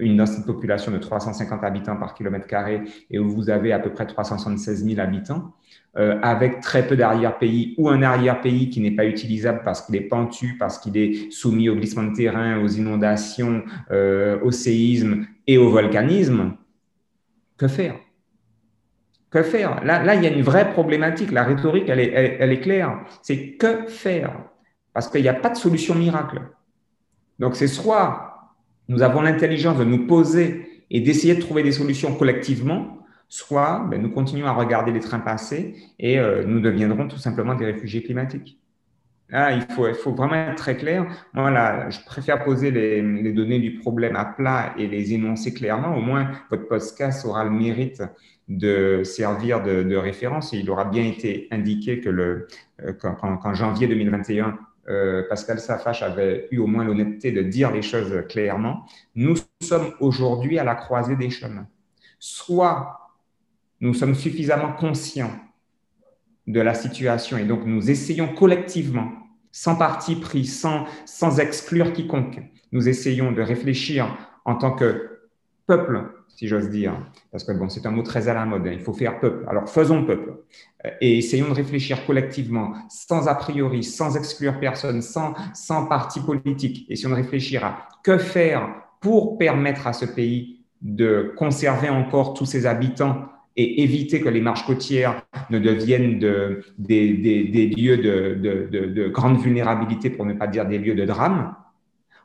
une 0.00 0.16
densité 0.16 0.40
de 0.40 0.46
population 0.46 0.90
de 0.90 0.96
350 0.96 1.62
habitants 1.62 1.96
par 1.96 2.14
kilomètre 2.14 2.46
carré 2.46 2.80
et 3.10 3.18
où 3.18 3.28
vous 3.28 3.50
avez 3.50 3.72
à 3.72 3.78
peu 3.78 3.92
près 3.92 4.06
376 4.06 4.86
000 4.86 4.98
habitants, 4.98 5.52
euh, 5.98 6.18
avec 6.22 6.60
très 6.60 6.86
peu 6.86 6.96
d'arrière-pays 6.96 7.74
ou 7.76 7.90
un 7.90 8.02
arrière-pays 8.02 8.70
qui 8.70 8.80
n'est 8.80 8.96
pas 8.96 9.04
utilisable 9.04 9.60
parce 9.62 9.82
qu'il 9.82 9.94
est 9.96 10.08
pentu, 10.08 10.56
parce 10.58 10.78
qu'il 10.78 10.96
est 10.96 11.30
soumis 11.30 11.68
au 11.68 11.74
glissement 11.74 12.04
de 12.04 12.14
terrain, 12.14 12.62
aux 12.62 12.68
inondations, 12.68 13.62
euh, 13.90 14.40
au 14.42 14.50
séisme 14.50 15.26
et 15.46 15.58
au 15.58 15.68
volcanisme, 15.68 16.54
que 17.58 17.68
faire? 17.68 17.96
Que 19.30 19.42
faire? 19.42 19.84
Là, 19.84 20.02
là, 20.02 20.14
il 20.14 20.24
y 20.24 20.26
a 20.26 20.30
une 20.30 20.42
vraie 20.42 20.72
problématique. 20.72 21.30
La 21.32 21.44
rhétorique, 21.44 21.88
elle 21.88 22.00
est, 22.00 22.36
elle 22.40 22.52
est 22.52 22.60
claire. 22.60 23.00
C'est 23.22 23.52
que 23.52 23.86
faire? 23.86 24.32
Parce 24.92 25.08
qu'il 25.08 25.22
n'y 25.22 25.28
a 25.28 25.34
pas 25.34 25.50
de 25.50 25.56
solution 25.56 25.94
miracle. 25.94 26.40
Donc 27.38 27.54
c'est 27.54 27.68
soit 27.68 28.28
nous 28.88 29.02
avons 29.02 29.20
l'intelligence 29.20 29.78
de 29.78 29.84
nous 29.84 30.06
poser 30.06 30.82
et 30.90 31.00
d'essayer 31.00 31.34
de 31.34 31.40
trouver 31.40 31.62
des 31.62 31.72
solutions 31.72 32.14
collectivement, 32.14 32.98
soit 33.28 33.86
ben, 33.90 34.00
nous 34.00 34.10
continuons 34.10 34.46
à 34.46 34.52
regarder 34.52 34.92
les 34.92 35.00
trains 35.00 35.20
passer 35.20 35.76
et 35.98 36.18
euh, 36.18 36.44
nous 36.44 36.60
deviendrons 36.60 37.06
tout 37.06 37.18
simplement 37.18 37.54
des 37.54 37.66
réfugiés 37.66 38.02
climatiques. 38.02 38.58
Ah, 39.30 39.52
il, 39.52 39.60
faut, 39.74 39.86
il 39.86 39.94
faut 39.94 40.14
vraiment 40.14 40.36
être 40.36 40.54
très 40.54 40.78
clair. 40.78 41.06
Moi, 41.34 41.50
là, 41.50 41.90
je 41.90 41.98
préfère 42.06 42.42
poser 42.42 42.70
les, 42.70 43.32
données 43.32 43.58
du 43.58 43.74
problème 43.74 44.16
à 44.16 44.24
plat 44.24 44.72
et 44.78 44.86
les 44.86 45.12
énoncer 45.12 45.52
clairement. 45.52 45.94
Au 45.94 46.00
moins, 46.00 46.30
votre 46.50 46.66
podcast 46.66 47.26
aura 47.26 47.44
le 47.44 47.50
mérite 47.50 48.02
de 48.48 49.02
servir 49.04 49.62
de, 49.62 49.96
référence. 49.96 50.52
Et 50.52 50.58
il 50.58 50.70
aura 50.70 50.84
bien 50.84 51.04
été 51.04 51.48
indiqué 51.50 52.00
que 52.00 52.08
le, 52.08 52.46
euh, 52.82 52.92
qu'en 52.92 53.54
janvier 53.54 53.86
2021, 53.86 54.58
euh, 54.88 55.22
Pascal 55.28 55.60
Safache 55.60 56.02
avait 56.02 56.48
eu 56.50 56.58
au 56.58 56.66
moins 56.66 56.84
l'honnêteté 56.84 57.30
de 57.30 57.42
dire 57.42 57.70
les 57.70 57.82
choses 57.82 58.24
clairement. 58.28 58.86
Nous 59.14 59.36
sommes 59.60 59.92
aujourd'hui 60.00 60.58
à 60.58 60.64
la 60.64 60.74
croisée 60.74 61.16
des 61.16 61.30
chemins. 61.30 61.66
Soit 62.18 62.98
nous 63.80 63.94
sommes 63.94 64.14
suffisamment 64.14 64.72
conscients 64.72 65.32
de 66.46 66.60
la 66.60 66.74
situation 66.74 67.36
et 67.36 67.44
donc 67.44 67.66
nous 67.66 67.90
essayons 67.90 68.34
collectivement, 68.34 69.12
sans 69.52 69.76
parti 69.76 70.16
pris, 70.16 70.46
sans, 70.46 70.86
sans 71.04 71.38
exclure 71.38 71.92
quiconque, 71.92 72.40
nous 72.72 72.88
essayons 72.88 73.32
de 73.32 73.42
réfléchir 73.42 74.16
en 74.44 74.56
tant 74.56 74.72
que 74.72 75.17
peuple, 75.68 76.00
si 76.28 76.48
j'ose 76.48 76.70
dire, 76.70 76.94
parce 77.30 77.44
que 77.44 77.52
bon, 77.52 77.68
c'est 77.68 77.86
un 77.86 77.90
mot 77.90 78.02
très 78.02 78.26
à 78.28 78.34
la 78.34 78.44
mode, 78.46 78.66
hein, 78.66 78.72
il 78.72 78.80
faut 78.80 78.94
faire 78.94 79.20
peuple. 79.20 79.44
Alors 79.48 79.68
faisons 79.68 80.04
peuple. 80.04 80.34
Euh, 80.84 80.90
et 81.00 81.18
essayons 81.18 81.48
de 81.48 81.54
réfléchir 81.54 82.04
collectivement, 82.06 82.72
sans 82.88 83.28
a 83.28 83.34
priori, 83.34 83.84
sans 83.84 84.16
exclure 84.16 84.58
personne, 84.58 85.02
sans, 85.02 85.34
sans 85.54 85.86
parti 85.86 86.20
politique, 86.20 86.86
essayons 86.88 87.10
de 87.10 87.16
réfléchir 87.16 87.64
à 87.64 87.88
que 88.02 88.18
faire 88.18 88.68
pour 89.00 89.38
permettre 89.38 89.86
à 89.86 89.92
ce 89.92 90.06
pays 90.06 90.64
de 90.80 91.32
conserver 91.36 91.90
encore 91.90 92.34
tous 92.34 92.46
ses 92.46 92.66
habitants 92.66 93.26
et 93.56 93.82
éviter 93.82 94.20
que 94.20 94.28
les 94.28 94.40
marches 94.40 94.64
côtières 94.64 95.22
ne 95.50 95.58
deviennent 95.58 96.20
de, 96.20 96.62
des, 96.78 97.12
des, 97.14 97.66
lieux 97.66 97.96
de, 97.96 98.38
de, 98.70 98.86
de, 98.86 99.08
grande 99.08 99.40
vulnérabilité, 99.40 100.10
pour 100.10 100.24
ne 100.24 100.34
pas 100.34 100.46
dire 100.46 100.64
des 100.66 100.78
lieux 100.78 100.94
de 100.94 101.04
drame, 101.04 101.56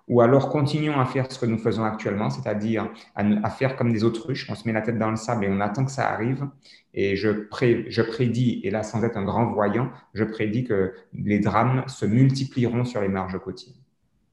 ou 0.08 0.22
alors 0.22 0.50
continuons 0.50 1.00
à 1.00 1.06
faire 1.06 1.32
ce 1.32 1.40
que 1.40 1.46
nous 1.46 1.58
faisons 1.58 1.84
actuellement, 1.84 2.30
c'est-à-dire 2.30 2.90
à, 3.16 3.50
faire 3.50 3.76
comme 3.76 3.94
des 3.94 4.04
autruches, 4.04 4.50
on 4.50 4.56
se 4.56 4.68
met 4.68 4.74
la 4.74 4.82
tête 4.82 4.98
dans 4.98 5.10
le 5.10 5.16
sable 5.16 5.46
et 5.46 5.50
on 5.50 5.62
attend 5.62 5.86
que 5.86 5.92
ça 5.92 6.10
arrive. 6.10 6.48
Et 6.94 7.16
je, 7.16 7.30
pré, 7.30 7.86
je 7.90 8.02
prédis, 8.02 8.62
et 8.64 8.72
là 8.72 8.84
sans 8.84 9.04
être 9.04 9.18
un 9.18 9.24
grand 9.24 9.52
voyant, 9.52 9.90
je 10.14 10.24
prédis 10.24 10.64
que 10.64 10.94
les 11.14 11.40
drames 11.40 11.84
se 11.88 12.06
multiplieront 12.06 12.86
sur 12.86 13.02
les 13.02 13.08
marges 13.08 13.40
côtières. 13.40 13.76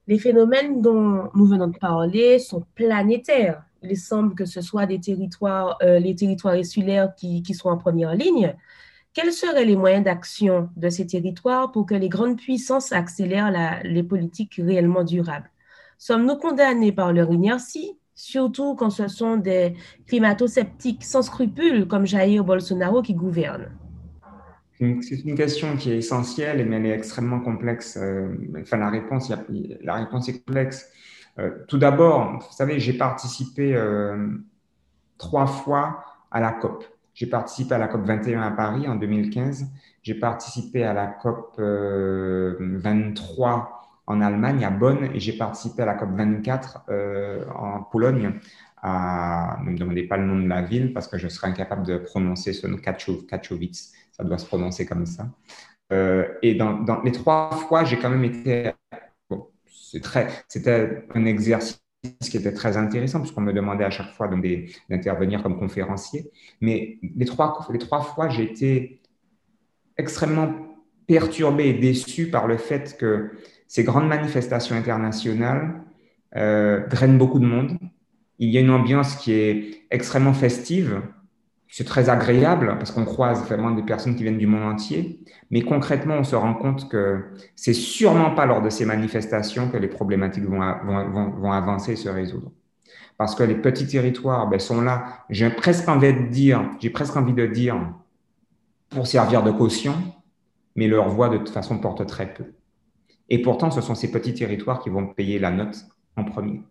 Les 0.07 0.18
phénomènes 0.18 0.83
dont 0.83 1.31
nous 1.35 1.47
venons 1.47 1.68
de 1.68 1.79
parler 1.79 2.39
sont 2.39 2.64
planétaires 2.75 3.62
il 3.83 3.97
semble 3.97 4.35
que 4.35 4.45
ce 4.45 4.61
soit 4.61 4.83
euh, 4.85 5.99
les 5.99 6.14
territoires 6.14 6.55
insulaires 6.55 7.14
qui, 7.16 7.55
sont 7.55 7.68
en 7.68 7.79
première 7.79 8.14
ligne. 8.14 8.55
Quels 9.12 9.33
seraient 9.33 9.64
les 9.64 9.77
moyens 9.77 10.05
d'action 10.05 10.68
de 10.77 10.89
ces 10.89 11.07
territoires 11.07 11.73
pour 11.73 11.87
que 11.87 11.95
les 11.95 12.09
grandes 12.09 12.37
puissances 12.37 12.93
accélèrent 12.93 13.81
les 13.85 14.03
politiques 14.03 14.61
réellement 14.62 15.03
durables? 15.03 15.51
Sommes-nous 16.01 16.36
condamnés 16.36 16.92
par 16.92 17.12
leur 17.12 17.30
inertie, 17.30 17.98
surtout 18.14 18.74
quand 18.74 18.88
ce 18.88 19.07
sont 19.07 19.36
des 19.36 19.74
climato-sceptiques 20.07 21.05
sans 21.05 21.20
scrupules 21.20 21.86
comme 21.86 22.07
Jair 22.07 22.42
Bolsonaro 22.42 23.03
qui 23.03 23.12
gouvernent 23.12 23.70
c'est 25.03 25.20
une 25.26 25.34
question 25.34 25.76
qui 25.76 25.92
est 25.92 25.98
essentielle, 25.98 26.66
mais 26.66 26.76
elle 26.76 26.86
est 26.86 26.94
extrêmement 26.94 27.40
complexe. 27.40 27.98
Euh, 28.01 28.34
enfin, 28.62 28.78
la 28.78 28.88
réponse, 28.88 29.30
la 29.82 29.94
réponse 29.94 30.30
est 30.30 30.42
complexe. 30.42 30.90
Euh, 31.38 31.51
tout 31.68 31.76
d'abord, 31.76 32.38
vous 32.40 32.53
savez, 32.53 32.80
j'ai 32.80 32.94
participé 32.94 33.76
euh, 33.76 34.26
trois 35.18 35.46
fois 35.46 36.03
à 36.30 36.40
la 36.40 36.53
COP. 36.53 36.82
J'ai 37.12 37.26
participé 37.26 37.74
à 37.74 37.78
la 37.78 37.88
COP 37.88 38.07
21 38.07 38.40
à 38.40 38.51
Paris 38.53 38.88
en 38.88 38.96
2015. 38.96 39.66
J'ai 40.03 40.14
participé 40.14 40.82
à 40.82 40.94
la 40.94 41.09
COP 41.09 41.57
23 41.59 41.61
euh, 41.61 43.80
en 44.11 44.20
Allemagne, 44.20 44.64
à 44.64 44.70
Bonn, 44.70 45.11
et 45.14 45.20
j'ai 45.20 45.32
participé 45.32 45.82
à 45.82 45.86
la 45.86 45.94
COP 45.94 46.11
24 46.16 46.84
en 47.56 47.82
Pologne. 47.84 48.40
Ne 48.82 49.70
me 49.70 49.78
demandez 49.78 50.04
pas 50.04 50.16
le 50.16 50.26
nom 50.26 50.38
de 50.38 50.48
la 50.48 50.62
ville 50.62 50.92
parce 50.92 51.06
que 51.06 51.18
je 51.18 51.28
serais 51.28 51.48
incapable 51.48 51.86
de 51.86 51.98
prononcer 51.98 52.52
ce 52.52 52.66
nom, 52.66 52.76
Katowice, 52.76 53.92
ça 54.12 54.24
doit 54.24 54.38
se 54.38 54.46
prononcer 54.46 54.86
comme 54.86 55.06
ça. 55.06 55.28
et 56.42 56.54
dans, 56.54 57.02
les 57.04 57.12
trois 57.12 57.50
fois, 57.68 57.84
j'ai 57.84 57.98
quand 57.98 58.11
même 58.11 58.24
été 58.24 58.72
c'était 60.48 61.04
un 61.14 61.24
exercice 61.24 61.80
qui 62.30 62.36
était 62.36 62.52
très 62.52 62.76
intéressant 62.76 63.20
puisqu'on 63.20 63.42
me 63.42 63.52
demandait 63.52 63.84
à 63.84 63.90
chaque 63.90 64.12
fois 64.12 64.28
d'intervenir 64.88 65.42
comme 65.42 65.58
conférencier. 65.58 66.30
Mais 66.61 66.98
les 67.02 67.26
trois, 67.26 67.66
les 67.70 67.78
trois 67.78 68.02
fois, 68.02 68.28
j'ai 68.28 68.44
été 68.44 69.00
extrêmement 69.96 70.54
perturbé 71.06 71.68
et 71.68 71.74
déçu 71.74 72.30
par 72.30 72.46
le 72.46 72.56
fait 72.56 72.96
que 72.96 73.32
ces 73.71 73.85
grandes 73.85 74.09
manifestations 74.09 74.75
internationales 74.75 75.81
euh, 76.35 76.89
drainent 76.89 77.18
beaucoup 77.18 77.39
de 77.39 77.47
monde. 77.47 77.79
Il 78.41 78.51
y 78.51 78.59
a 78.59 78.61
une 78.61 78.71
ambiance 78.71 79.14
qui 79.14 79.33
est 79.33 79.85
extrêmement 79.93 80.33
festive, 80.33 81.01
c'est 81.68 81.85
très 81.85 82.09
agréable 82.09 82.75
parce 82.79 82.91
qu'on 82.91 83.05
croise 83.05 83.45
vraiment 83.45 83.71
des 83.71 83.85
personnes 83.85 84.16
qui 84.16 84.25
viennent 84.25 84.39
du 84.39 84.49
monde 84.49 84.64
entier, 84.64 85.21
mais 85.53 85.62
concrètement, 85.62 86.16
on 86.16 86.25
se 86.25 86.35
rend 86.35 86.55
compte 86.55 86.91
que 86.91 87.23
c'est 87.55 87.73
sûrement 87.73 88.33
pas 88.33 88.45
lors 88.45 88.61
de 88.61 88.71
ces 88.71 88.85
manifestations 88.85 89.71
que 89.71 89.77
les 89.77 89.87
problématiques 89.87 90.47
vont, 90.47 90.59
vont, 90.59 91.31
vont, 91.31 91.53
avancer 91.53 91.93
et 91.93 91.97
se 91.97 92.09
résoudre. 92.09 92.51
Parce 93.18 93.37
que 93.37 93.45
les 93.45 93.55
petits 93.55 93.87
territoires 93.87 94.49
ben, 94.49 94.59
sont 94.59 94.81
là, 94.81 95.25
j'ai 95.31 95.49
presque 95.49 95.89
envie 95.89 96.12
de 96.12 96.27
dire, 96.27 96.68
j'ai 96.81 96.91
presque 96.91 97.16
envie 97.16 97.35
de 97.35 97.47
dire, 97.47 97.77
pour 98.89 99.07
servir 99.07 99.45
de 99.45 99.53
caution, 99.53 99.95
mais 100.75 100.89
leur 100.89 101.09
voix 101.09 101.29
de 101.29 101.37
toute 101.37 101.51
façon 101.51 101.79
porte 101.79 102.05
très 102.09 102.35
peu. 102.35 102.47
Et 103.31 103.41
pourtant, 103.41 103.70
ce 103.70 103.81
sont 103.81 103.95
ces 103.95 104.11
petits 104.11 104.35
territoires 104.35 104.81
qui 104.81 104.91
vont 104.91 105.07
payer 105.07 105.39
la 105.39 105.51
note 105.51 105.76
en 106.16 106.24
premier. 106.24 106.62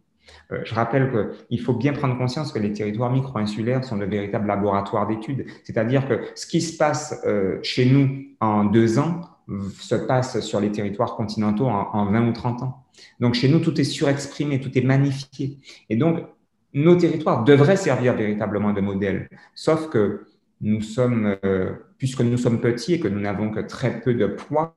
Euh, 0.51 0.61
je 0.63 0.75
rappelle 0.75 1.11
qu'il 1.49 1.61
faut 1.61 1.73
bien 1.73 1.93
prendre 1.93 2.17
conscience 2.17 2.51
que 2.51 2.59
les 2.59 2.71
territoires 2.71 3.11
micro-insulaires 3.11 3.83
sont 3.83 3.97
de 3.97 4.05
véritables 4.05 4.47
laboratoires 4.47 5.07
d'études. 5.07 5.45
C'est-à-dire 5.63 6.07
que 6.07 6.21
ce 6.35 6.45
qui 6.45 6.61
se 6.61 6.77
passe 6.77 7.19
euh, 7.25 7.59
chez 7.63 7.85
nous 7.85 8.25
en 8.39 8.65
deux 8.65 8.99
ans 8.99 9.21
se 9.79 9.95
passe 9.95 10.41
sur 10.41 10.59
les 10.59 10.71
territoires 10.71 11.15
continentaux 11.15 11.65
en, 11.65 11.89
en 11.93 12.11
20 12.11 12.27
ou 12.27 12.33
30 12.33 12.61
ans. 12.61 12.85
Donc 13.19 13.33
chez 13.33 13.49
nous, 13.49 13.59
tout 13.59 13.79
est 13.79 13.85
surexprimé, 13.85 14.59
tout 14.59 14.77
est 14.77 14.83
magnifié. 14.83 15.57
Et 15.89 15.95
donc, 15.95 16.19
nos 16.73 16.95
territoires 16.95 17.43
devraient 17.43 17.77
servir 17.77 18.15
véritablement 18.15 18.73
de 18.73 18.81
modèle. 18.81 19.29
Sauf 19.55 19.89
que 19.89 20.25
nous 20.61 20.81
sommes, 20.81 21.37
euh, 21.43 21.71
puisque 21.99 22.21
nous 22.21 22.37
sommes 22.37 22.59
petits 22.61 22.95
et 22.95 22.99
que 22.99 23.07
nous 23.07 23.19
n'avons 23.19 23.51
que 23.51 23.59
très 23.59 23.99
peu 24.01 24.15
de 24.15 24.25
poids, 24.25 24.73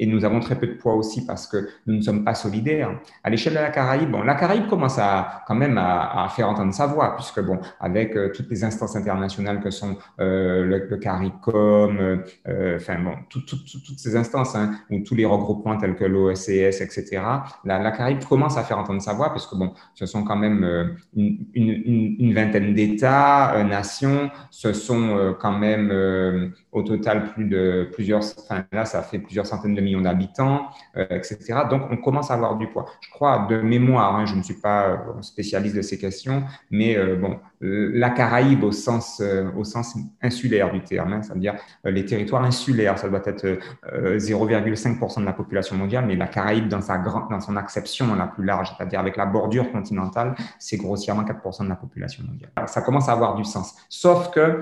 et 0.00 0.06
nous 0.06 0.24
avons 0.24 0.40
très 0.40 0.54
peu 0.54 0.66
de 0.66 0.72
poids 0.72 0.94
aussi 0.94 1.26
parce 1.26 1.46
que 1.46 1.68
nous 1.86 1.96
ne 1.96 2.00
sommes 2.00 2.24
pas 2.24 2.34
solidaires. 2.34 2.98
À 3.22 3.28
l'échelle 3.28 3.52
de 3.52 3.58
la 3.58 3.68
Caraïbe, 3.68 4.10
bon, 4.10 4.22
la 4.22 4.34
Caraïbe 4.34 4.66
commence 4.66 4.98
à 4.98 5.42
quand 5.46 5.54
même 5.54 5.76
à, 5.76 6.24
à 6.24 6.28
faire 6.30 6.48
entendre 6.48 6.72
sa 6.72 6.86
voix, 6.86 7.14
puisque 7.16 7.40
bon, 7.40 7.58
avec 7.78 8.16
euh, 8.16 8.32
toutes 8.34 8.48
les 8.50 8.64
instances 8.64 8.96
internationales 8.96 9.60
que 9.60 9.70
sont 9.70 9.98
euh, 10.18 10.64
le, 10.64 10.86
le, 10.88 10.96
CARICOM, 10.96 12.22
euh, 12.48 12.76
enfin 12.76 12.98
bon, 12.98 13.12
tout, 13.28 13.42
tout, 13.42 13.58
toutes 13.58 13.98
ces 13.98 14.16
instances, 14.16 14.56
hein, 14.56 14.72
ou 14.90 15.00
tous 15.00 15.14
les 15.14 15.26
regroupements 15.26 15.76
tels 15.76 15.96
que 15.96 16.04
l'OSCS, 16.04 16.80
etc. 16.80 17.20
La, 17.66 17.78
la, 17.78 17.90
Caraïbe 17.90 18.24
commence 18.24 18.56
à 18.56 18.64
faire 18.64 18.78
entendre 18.78 19.02
sa 19.02 19.12
voix, 19.12 19.28
parce 19.28 19.46
que 19.46 19.54
bon, 19.54 19.74
ce 19.92 20.06
sont 20.06 20.24
quand 20.24 20.36
même 20.36 20.96
une, 21.14 21.46
une, 21.52 22.16
une, 22.18 22.32
vingtaine 22.34 22.72
d'États, 22.72 23.62
nations, 23.64 24.30
ce 24.50 24.72
sont 24.72 25.36
quand 25.38 25.52
même 25.52 26.52
au 26.72 26.82
total 26.82 27.32
plus 27.32 27.46
de 27.46 27.88
plusieurs, 27.92 28.20
enfin 28.20 28.64
là, 28.72 28.84
ça 28.84 29.02
fait 29.02 29.18
plusieurs 29.18 29.46
centaines 29.46 29.74
de 29.74 29.80
milliers 29.80 30.00
d'habitants, 30.02 30.68
euh, 30.96 31.06
etc. 31.10 31.38
Donc, 31.68 31.82
on 31.90 31.96
commence 31.96 32.30
à 32.30 32.34
avoir 32.34 32.56
du 32.56 32.68
poids. 32.68 32.86
Je 33.00 33.10
crois 33.10 33.46
de 33.50 33.60
mémoire, 33.60 34.16
hein, 34.16 34.26
je 34.26 34.34
ne 34.34 34.42
suis 34.42 34.54
pas 34.60 34.88
euh, 34.88 35.22
spécialiste 35.22 35.76
de 35.76 35.82
ces 35.82 35.98
questions, 35.98 36.44
mais 36.70 36.96
euh, 36.96 37.16
bon, 37.16 37.38
la 37.60 38.10
Caraïbe 38.10 38.64
au 38.64 38.72
sens, 38.72 39.22
au 39.56 39.64
sens 39.64 39.96
insulaire 40.22 40.72
du 40.72 40.82
terme, 40.82 41.12
hein, 41.12 41.22
c'est-à-dire 41.22 41.54
les 41.84 42.04
territoires 42.04 42.42
insulaires, 42.42 42.98
ça 42.98 43.08
doit 43.08 43.22
être 43.24 43.58
0,5% 43.86 45.20
de 45.20 45.24
la 45.26 45.32
population 45.32 45.76
mondiale, 45.76 46.06
mais 46.06 46.16
la 46.16 46.26
Caraïbe 46.26 46.68
dans, 46.68 46.80
sa 46.80 46.98
grande, 46.98 47.28
dans 47.30 47.40
son 47.40 47.56
acception 47.56 48.14
la 48.14 48.26
plus 48.26 48.44
large, 48.44 48.72
c'est-à-dire 48.76 49.00
avec 49.00 49.16
la 49.16 49.26
bordure 49.26 49.70
continentale, 49.72 50.34
c'est 50.58 50.78
grossièrement 50.78 51.22
4% 51.22 51.64
de 51.64 51.68
la 51.68 51.76
population 51.76 52.24
mondiale. 52.24 52.50
ça 52.66 52.80
commence 52.80 53.08
à 53.08 53.12
avoir 53.12 53.34
du 53.34 53.44
sens. 53.44 53.74
Sauf 53.88 54.30
que, 54.30 54.60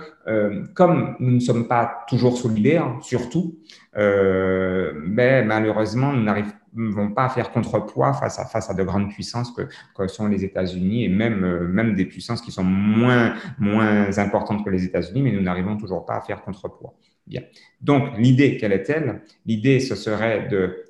comme 0.75 1.15
nous 1.21 1.33
ne 1.33 1.41
sommes 1.41 1.69
pas 1.69 2.05
toujours 2.09 2.37
solidaires, 2.37 2.97
surtout, 3.01 3.55
euh, 3.88 3.88
mais 3.99 5.43
malheureusement, 5.45 6.13
nous 6.13 6.23
n'arrivons 6.23 7.11
pas 7.15 7.25
à 7.25 7.29
faire 7.29 7.51
contrepoids 7.51 8.13
face 8.13 8.39
à, 8.39 8.45
face 8.45 8.71
à 8.71 8.75
de 8.75 8.83
grandes 8.83 9.11
puissances 9.11 9.51
que, 9.51 9.63
que 9.97 10.07
sont 10.07 10.29
les 10.29 10.45
États-Unis 10.45 11.05
et 11.05 11.09
même, 11.09 11.45
euh, 11.45 11.67
même 11.67 11.95
des 11.95 12.05
puissances 12.05 12.41
qui 12.41 12.53
sont 12.53 12.65
moins, 12.65 13.35
moins 13.59 14.17
importantes 14.19 14.65
que 14.65 14.71
les 14.71 14.85
États-Unis, 14.85 15.23
mais 15.23 15.33
nous 15.33 15.43
n'arrivons 15.43 15.77
toujours 15.77 16.07
pas 16.07 16.17
à 16.17 16.21
faire 16.21 16.43
contrepoids. 16.43 16.95
Bien. 17.27 17.43
Donc, 17.81 18.17
l'idée, 18.17 18.57
quelle 18.57 18.73
est-elle? 18.73 19.23
L'idée, 19.45 19.81
ce 19.81 19.95
serait 19.95 20.49
de, 20.49 20.85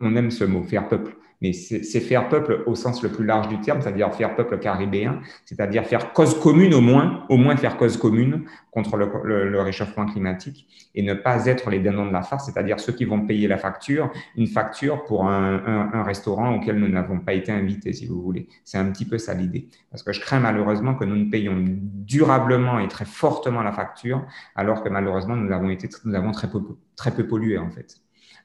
on 0.00 0.14
aime 0.16 0.30
ce 0.30 0.44
mot, 0.44 0.62
faire 0.62 0.88
peuple, 0.88 1.12
mais 1.42 1.52
c'est 1.52 2.00
faire 2.00 2.28
peuple 2.28 2.62
au 2.66 2.76
sens 2.76 3.02
le 3.02 3.08
plus 3.08 3.26
large 3.26 3.48
du 3.48 3.60
terme, 3.60 3.82
c'est-à-dire 3.82 4.14
faire 4.14 4.36
peuple 4.36 4.60
caribéen, 4.60 5.20
c'est-à-dire 5.44 5.84
faire 5.84 6.12
cause 6.12 6.38
commune 6.38 6.72
au 6.72 6.80
moins, 6.80 7.26
au 7.28 7.36
moins 7.36 7.56
faire 7.56 7.76
cause 7.76 7.96
commune 7.96 8.44
contre 8.70 8.96
le, 8.96 9.60
réchauffement 9.60 10.06
climatique 10.06 10.68
et 10.94 11.02
ne 11.02 11.14
pas 11.14 11.46
être 11.46 11.68
les 11.68 11.80
dindons 11.80 12.06
de 12.06 12.12
la 12.12 12.22
farce, 12.22 12.46
c'est-à-dire 12.46 12.78
ceux 12.78 12.92
qui 12.92 13.04
vont 13.04 13.26
payer 13.26 13.48
la 13.48 13.58
facture, 13.58 14.10
une 14.36 14.46
facture 14.46 15.04
pour 15.04 15.26
un, 15.26 16.02
restaurant 16.04 16.54
auquel 16.54 16.78
nous 16.78 16.88
n'avons 16.88 17.18
pas 17.18 17.32
été 17.32 17.50
invités, 17.50 17.92
si 17.92 18.06
vous 18.06 18.22
voulez. 18.22 18.48
C'est 18.64 18.78
un 18.78 18.90
petit 18.92 19.04
peu 19.04 19.18
ça 19.18 19.34
l'idée. 19.34 19.68
Parce 19.90 20.04
que 20.04 20.12
je 20.12 20.20
crains 20.20 20.40
malheureusement 20.40 20.94
que 20.94 21.04
nous 21.04 21.16
ne 21.16 21.28
payons 21.28 21.56
durablement 21.66 22.78
et 22.78 22.86
très 22.86 23.04
fortement 23.04 23.62
la 23.62 23.72
facture, 23.72 24.24
alors 24.54 24.84
que 24.84 24.88
malheureusement 24.88 25.34
nous 25.34 25.52
avons 25.52 25.70
été, 25.70 25.88
très 25.88 26.48
peu, 26.48 26.60
très 26.94 27.10
peu 27.10 27.26
pollué 27.26 27.58
en 27.58 27.70
fait. 27.70 28.00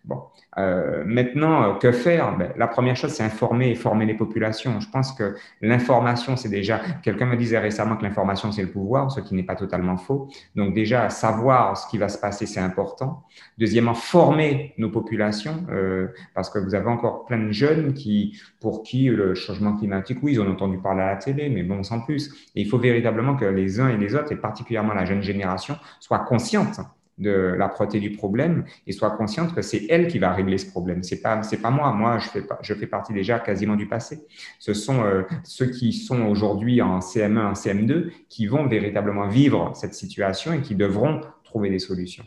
Bon, 0.07 0.23
euh, 0.57 1.03
maintenant, 1.05 1.63
euh, 1.63 1.73
que 1.73 1.91
faire? 1.91 2.37
Ben, 2.37 2.53
La 2.55 2.67
première 2.67 2.95
chose, 2.95 3.11
c'est 3.11 3.23
informer 3.23 3.71
et 3.71 3.75
former 3.75 4.05
les 4.05 4.13
populations. 4.13 4.79
Je 4.79 4.89
pense 4.89 5.11
que 5.11 5.35
l'information, 5.61 6.37
c'est 6.37 6.47
déjà. 6.47 6.79
Quelqu'un 7.03 7.25
me 7.25 7.35
disait 7.35 7.59
récemment 7.59 7.97
que 7.97 8.03
l'information, 8.03 8.53
c'est 8.53 8.61
le 8.61 8.71
pouvoir, 8.71 9.11
ce 9.11 9.19
qui 9.19 9.35
n'est 9.35 9.43
pas 9.43 9.57
totalement 9.57 9.97
faux. 9.97 10.29
Donc 10.55 10.73
déjà, 10.73 11.09
savoir 11.09 11.75
ce 11.75 11.89
qui 11.89 11.97
va 11.97 12.07
se 12.07 12.17
passer, 12.17 12.45
c'est 12.45 12.61
important. 12.61 13.23
Deuxièmement, 13.57 13.95
former 13.95 14.73
nos 14.77 14.89
populations, 14.89 15.65
euh, 15.71 16.07
parce 16.33 16.49
que 16.49 16.59
vous 16.59 16.73
avez 16.73 16.87
encore 16.87 17.25
plein 17.25 17.39
de 17.39 17.51
jeunes 17.51 17.93
qui, 17.93 18.39
pour 18.61 18.83
qui 18.83 19.09
le 19.09 19.35
changement 19.35 19.75
climatique, 19.75 20.19
oui, 20.23 20.33
ils 20.33 20.41
ont 20.41 20.49
entendu 20.49 20.77
parler 20.77 21.01
à 21.01 21.07
la 21.07 21.15
télé, 21.17 21.49
mais 21.49 21.63
bon, 21.63 21.83
sans 21.83 21.99
plus. 21.99 22.33
Et 22.55 22.61
il 22.61 22.69
faut 22.69 22.77
véritablement 22.79 23.35
que 23.35 23.43
les 23.43 23.81
uns 23.81 23.89
et 23.89 23.97
les 23.97 24.15
autres, 24.15 24.31
et 24.31 24.37
particulièrement 24.37 24.93
la 24.93 25.03
jeune 25.03 25.21
génération, 25.21 25.75
soient 25.99 26.19
conscientes 26.19 26.79
de 27.17 27.55
la 27.57 27.67
proté 27.67 27.99
du 27.99 28.11
problème 28.11 28.65
et 28.85 28.91
soit 28.91 29.11
consciente 29.11 29.55
que 29.55 29.61
c'est 29.61 29.85
elle 29.89 30.07
qui 30.07 30.19
va 30.19 30.33
régler 30.33 30.57
ce 30.57 30.69
problème. 30.69 31.03
C'est 31.03 31.21
pas 31.21 31.41
c'est 31.43 31.61
pas 31.61 31.71
moi. 31.71 31.91
Moi, 31.93 32.19
je 32.19 32.29
fais 32.29 32.41
pas, 32.41 32.59
je 32.61 32.73
fais 32.73 32.87
partie 32.87 33.13
déjà 33.13 33.39
quasiment 33.39 33.75
du 33.75 33.87
passé. 33.87 34.19
Ce 34.59 34.73
sont 34.73 35.03
euh, 35.03 35.23
ceux 35.43 35.67
qui 35.67 35.93
sont 35.93 36.23
aujourd'hui 36.23 36.81
en 36.81 36.99
CM1, 36.99 37.37
en 37.37 37.53
CM2 37.53 38.11
qui 38.29 38.47
vont 38.47 38.67
véritablement 38.67 39.27
vivre 39.27 39.71
cette 39.75 39.93
situation 39.93 40.53
et 40.53 40.61
qui 40.61 40.75
devront 40.75 41.21
trouver 41.43 41.69
des 41.69 41.79
solutions. 41.79 42.25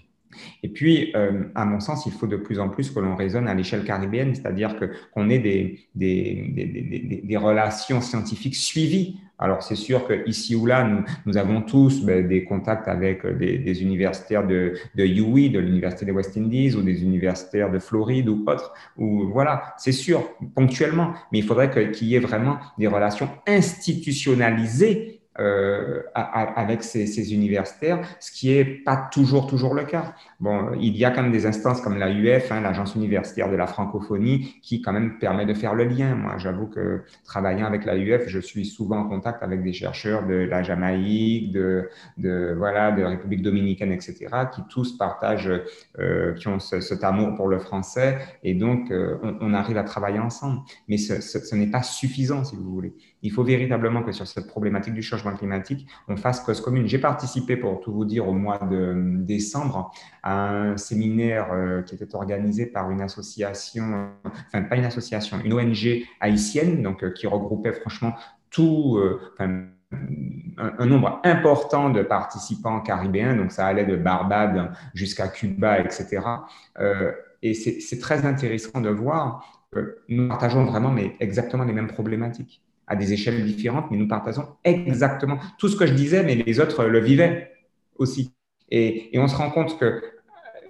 Et 0.63 0.69
puis, 0.69 1.13
euh, 1.17 1.45
à 1.55 1.65
mon 1.65 1.81
sens, 1.81 2.07
il 2.07 2.13
faut 2.13 2.27
de 2.27 2.37
plus 2.37 2.61
en 2.61 2.69
plus 2.69 2.91
que 2.91 3.01
l'on 3.01 3.17
raisonne 3.17 3.49
à 3.49 3.55
l'échelle 3.55 3.85
caribéenne, 3.85 4.35
c'est-à-dire 4.35 4.79
que 4.79 4.91
qu'on 5.13 5.29
ait 5.29 5.39
des, 5.39 5.81
des, 5.95 6.47
des, 6.55 7.23
des, 7.25 7.37
relations 7.37 8.01
scientifiques 8.01 8.55
suivies. 8.55 9.19
Alors, 9.41 9.63
c'est 9.63 9.75
sûr 9.75 10.07
que 10.07 10.29
ici 10.29 10.55
ou 10.55 10.67
là, 10.67 10.85
nous, 10.85 11.03
nous 11.27 11.37
avons 11.37 11.63
tous 11.63 12.05
ben, 12.05 12.29
des 12.29 12.45
contacts 12.45 12.87
avec 12.87 13.27
des, 13.27 13.83
universitaires 13.83 14.47
de, 14.47 14.75
de 14.95 15.05
UI, 15.05 15.51
de 15.51 15.59
l'université 15.59 16.05
des 16.05 16.13
West 16.13 16.37
Indies, 16.37 16.75
ou 16.77 16.83
des 16.83 17.03
universitaires 17.03 17.71
de 17.71 17.79
Floride 17.79 18.29
ou 18.29 18.45
autres. 18.47 18.73
Ou 18.99 19.29
voilà, 19.33 19.75
c'est 19.79 19.93
sûr, 19.93 20.29
ponctuellement. 20.55 21.15
Mais 21.33 21.39
il 21.39 21.45
faudrait 21.45 21.71
qu'il 21.91 22.07
y 22.07 22.15
ait 22.15 22.21
vraiment 22.21 22.59
des 22.79 22.87
relations 22.87 23.31
institutionnalisées 23.47 25.20
euh, 25.41 26.03
avec 26.15 26.83
ces, 26.83 27.33
universitaires, 27.33 28.01
ce 28.19 28.31
qui 28.31 28.53
est 28.53 28.65
pas 28.65 29.09
toujours 29.11 29.47
toujours 29.47 29.75
le 29.75 29.85
cas. 29.85 30.15
Bon, 30.39 30.73
il 30.79 30.97
y 30.97 31.05
a 31.05 31.11
quand 31.11 31.23
même 31.23 31.33
des 31.33 31.47
instances 31.47 31.81
comme 31.81 31.99
l'AUF, 31.99 32.53
hein, 32.53 32.61
l'agence 32.61 32.95
universitaire 32.95 33.51
de 33.51 33.57
la 33.57 33.67
francophonie, 33.67 34.61
qui 34.63 34.83
quand 34.83 34.93
même 34.93 35.19
permet 35.19 35.47
de 35.47 35.55
faire 35.55 35.75
le 35.75 35.85
lien. 35.85 36.15
Moi, 36.15 36.37
j'avoue 36.39 36.67
que 36.67 37.03
travaillant 37.25 37.67
avec 37.67 37.85
l'AUF, 37.85 38.29
je 38.29 38.39
suis 38.39 38.67
souvent 38.67 38.99
en 38.99 39.09
contact 39.09 39.43
avec 39.43 39.63
des 39.63 39.73
chercheurs 39.73 40.27
de 40.27 40.35
la 40.35 40.63
Jamaïque, 40.63 41.53
de, 41.53 41.89
de 42.19 42.55
voilà, 42.57 42.93
de 42.93 43.03
la 43.03 43.09
République 43.11 43.43
dominicaine, 43.43 43.93
etc., 43.93 44.27
qui 44.55 44.63
tous 44.69 44.97
partagent, 44.99 45.53
euh, 45.99 46.35
qui 46.35 46.49
ont 46.49 46.59
cet 46.59 47.03
amour 47.03 47.35
pour 47.35 47.49
le 47.49 47.59
français, 47.59 48.19
et 48.43 48.55
donc 48.55 48.91
euh, 48.91 49.17
on, 49.41 49.55
arrive 49.55 49.79
à 49.79 49.85
travailler 49.85 50.19
ensemble. 50.19 50.61
Mais 50.89 50.99
ce, 50.99 51.21
ce 51.21 51.55
n'est 51.55 51.71
pas 51.71 51.83
suffisant, 51.83 52.45
si 52.45 52.57
vous 52.57 52.71
voulez. 52.71 52.95
Il 53.23 53.33
faut 53.33 53.45
véritablement 53.45 54.03
que 54.03 54.13
sur 54.13 54.27
cette 54.27 54.47
problématique 54.47 54.95
du 54.95 55.03
changement 55.03 55.35
climatique, 55.35 55.87
on 56.09 56.17
fasse 56.17 56.41
cause 56.41 56.61
commune. 56.61 56.87
J'ai 56.87 56.99
participé, 56.99 57.57
pour 57.57 57.81
tout 57.81 57.93
vous 57.93 58.05
dire, 58.05 58.27
au 58.29 58.33
mois 58.33 58.59
de 58.59 58.95
décembre 59.19 59.93
à 60.23 60.49
un 60.51 60.77
séminaire 60.77 61.53
euh, 61.53 61.83
qui 61.83 61.95
était 61.95 62.15
organisé 62.15 62.67
par 62.67 62.91
une 62.91 63.03
association, 63.03 64.11
enfin 64.25 64.63
pas 64.63 64.77
une 64.77 64.85
association, 64.85 65.39
une 65.45 65.53
ONG 65.53 66.03
haïtienne, 66.21 66.83
donc 66.83 67.05
euh, 67.05 67.11
qui 67.11 67.27
regroupait 67.27 67.73
franchement 67.73 68.15
tout, 68.51 68.97
euh, 68.99 69.21
un, 69.39 69.67
nombre 70.87 71.21
important 71.25 71.91
de 71.91 72.03
participants 72.03 72.81
caribéens, 72.81 73.35
donc 73.35 73.51
ça 73.51 73.67
allait 73.67 73.85
de 73.85 73.97
Barbade 73.97 74.73
jusqu'à 74.95 75.27
Cuba, 75.29 75.81
etc. 75.81 76.21
et 77.43 77.55
c'est 77.55 77.99
très 77.99 78.25
intéressant 78.25 78.81
de 78.81 78.89
voir 78.89 79.65
que 79.73 79.99
nous 80.09 80.29
partageons 80.29 80.65
vraiment 80.65 80.91
mais 80.91 81.17
exactement 81.19 81.65
les 81.65 81.73
mêmes 81.73 81.89
problématiques 81.89 82.63
à 82.91 82.97
des 82.97 83.13
échelles 83.13 83.43
différentes, 83.45 83.87
mais 83.91 83.97
nous 83.97 84.09
partageons 84.09 84.47
exactement 84.65 85.39
tout 85.59 85.69
ce 85.69 85.77
que 85.77 85.87
je 85.87 85.95
disais, 85.95 86.25
mais 86.25 86.35
les 86.35 86.59
autres 86.59 86.85
le 86.85 86.99
vivaient 86.99 87.53
aussi. 87.97 88.35
Et, 88.69 89.11
on 89.15 89.29
se 89.29 89.37
rend 89.37 89.51
compte 89.51 89.79
que 89.79 90.03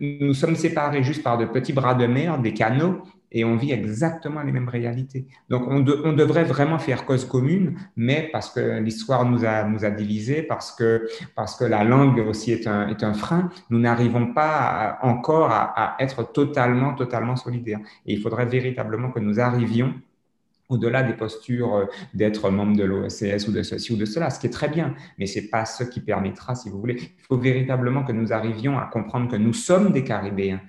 nous 0.00 0.34
sommes 0.34 0.56
séparés 0.56 1.02
juste 1.02 1.22
par 1.22 1.38
de 1.38 1.46
petits 1.46 1.72
bras 1.72 1.94
de 1.94 2.06
mer, 2.06 2.38
des 2.38 2.52
canaux, 2.52 3.02
et 3.32 3.44
on 3.44 3.56
vit 3.56 3.72
exactement 3.72 4.42
les 4.42 4.52
mêmes 4.52 4.68
réalités. 4.68 5.28
Donc, 5.48 5.62
on, 5.66 5.80
devrait 5.80 6.44
vraiment 6.44 6.78
faire 6.78 7.06
cause 7.06 7.24
commune, 7.24 7.78
mais 7.96 8.28
parce 8.32 8.50
que 8.50 8.80
l'histoire 8.80 9.24
nous 9.24 9.46
a, 9.46 9.90
divisés, 9.90 10.42
parce 10.42 10.72
que, 10.72 11.06
parce 11.34 11.56
que 11.56 11.64
la 11.64 11.84
langue 11.84 12.18
aussi 12.18 12.52
est 12.52 12.66
un, 12.66 12.88
est 12.88 13.02
un 13.02 13.14
frein, 13.14 13.48
nous 13.70 13.78
n'arrivons 13.78 14.34
pas 14.34 14.98
encore 15.02 15.50
à, 15.50 15.94
à, 15.94 16.02
être 16.02 16.32
totalement, 16.32 16.94
totalement 16.94 17.36
solidaires. 17.36 17.80
Et 18.04 18.12
il 18.14 18.20
faudrait 18.20 18.46
véritablement 18.46 19.10
que 19.10 19.20
nous 19.20 19.38
arrivions 19.40 19.94
au-delà 20.70 21.02
des 21.02 21.12
postures 21.12 21.74
euh, 21.74 21.84
d'être 22.14 22.50
membre 22.50 22.76
de 22.76 22.84
l'OSCS 22.84 23.48
ou 23.48 23.52
de 23.52 23.62
ceci 23.62 23.92
ou 23.92 23.96
de 23.96 24.06
cela, 24.06 24.30
ce 24.30 24.40
qui 24.40 24.46
est 24.46 24.50
très 24.50 24.68
bien, 24.68 24.94
mais 25.18 25.26
ce 25.26 25.40
n'est 25.40 25.46
pas 25.46 25.66
ce 25.66 25.84
qui 25.84 26.00
permettra, 26.00 26.54
si 26.54 26.70
vous 26.70 26.80
voulez. 26.80 26.96
Il 26.98 27.24
faut 27.28 27.36
véritablement 27.36 28.04
que 28.04 28.12
nous 28.12 28.32
arrivions 28.32 28.78
à 28.78 28.86
comprendre 28.86 29.30
que 29.30 29.36
nous 29.36 29.52
sommes 29.52 29.92
des 29.92 30.04
Caribéens. 30.04 30.60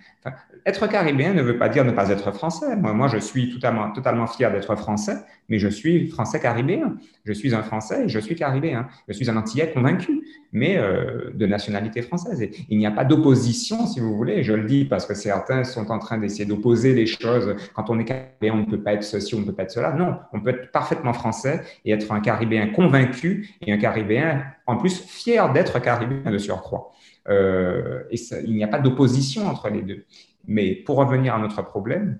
Être 0.66 0.88
caribéen 0.88 1.34
ne 1.34 1.41
veut 1.41 1.57
pas 1.57 1.70
dire 1.70 1.86
ne 1.86 1.91
pas 1.91 2.09
être 2.09 2.32
français. 2.32 2.76
Moi, 2.76 3.07
je 3.07 3.18
suis 3.18 3.53
totalement, 3.53 4.28
fier 4.28 4.51
d'être 4.51 4.76
français, 4.76 5.18
mais 5.49 5.59
je 5.59 5.68
suis 5.68 6.07
français 6.07 6.39
caribéen. 6.39 6.95
Je 7.26 7.34
suis 7.34 7.53
un 7.53 7.64
français 7.64 8.05
et 8.05 8.09
je 8.09 8.20
suis 8.20 8.36
caribéen. 8.36 8.88
Je 9.07 9.14
suis 9.14 9.30
un 9.30 9.38
antillais 9.38 9.72
convaincu, 9.72 10.22
mais 10.51 10.78
euh, 10.78 11.32
de 11.34 11.45
nationalité 11.45 12.01
française. 12.01 12.47
Il 12.70 12.78
n'y 12.78 12.86
a 12.86 12.91
pas 12.91 13.05
d'opposition, 13.05 13.88
si 13.88 13.99
vous 13.99 14.16
voulez. 14.16 14.43
Je 14.43 14.53
le 14.53 14.66
dis 14.66 14.86
parce 14.86 15.05
que 15.05 15.14
certains 15.14 15.64
sont 15.64 15.91
en 15.91 15.99
train 15.99 16.18
d'essayer 16.18 16.45
d'opposer 16.45 16.93
les 16.93 17.05
choses. 17.05 17.55
Quand 17.74 17.89
on 17.89 17.99
est 17.99 18.05
caribéen, 18.05 18.53
on 18.53 18.57
ne 18.57 18.66
peut 18.66 18.82
pas 18.82 18.93
être 18.93 19.03
ceci, 19.03 19.36
on 19.36 19.39
ne 19.39 19.45
peut 19.45 19.53
pas 19.53 19.64
être 19.64 19.72
cela. 19.72 19.93
Non, 19.93 20.18
on 20.34 20.41
peut 20.41 20.51
être 20.51 20.72
parfaitement 20.72 21.14
français 21.14 21.62
et 21.86 21.91
être 21.91 22.12
un 22.12 22.20
caribéen 22.20 22.68
convaincu 22.68 23.55
et 23.62 23.72
un 23.72 23.78
caribéen, 23.78 24.43
en 24.68 24.78
plus, 24.78 24.99
fier 25.01 25.51
d'être 25.53 25.80
caribéen 25.80 26.32
de 26.32 26.38
surcroît. 26.38 26.91
Euh, 27.30 28.03
il 28.12 28.55
n'y 28.55 28.64
a 28.64 28.68
pas 28.68 28.80
d'opposition 28.80 29.47
entre 29.47 29.70
les 29.70 29.82
deux. 29.82 30.05
Mais 30.47 30.75
pour 30.75 30.97
revenir 30.97 31.35
à 31.35 31.39
notre 31.39 31.61
problème, 31.61 32.19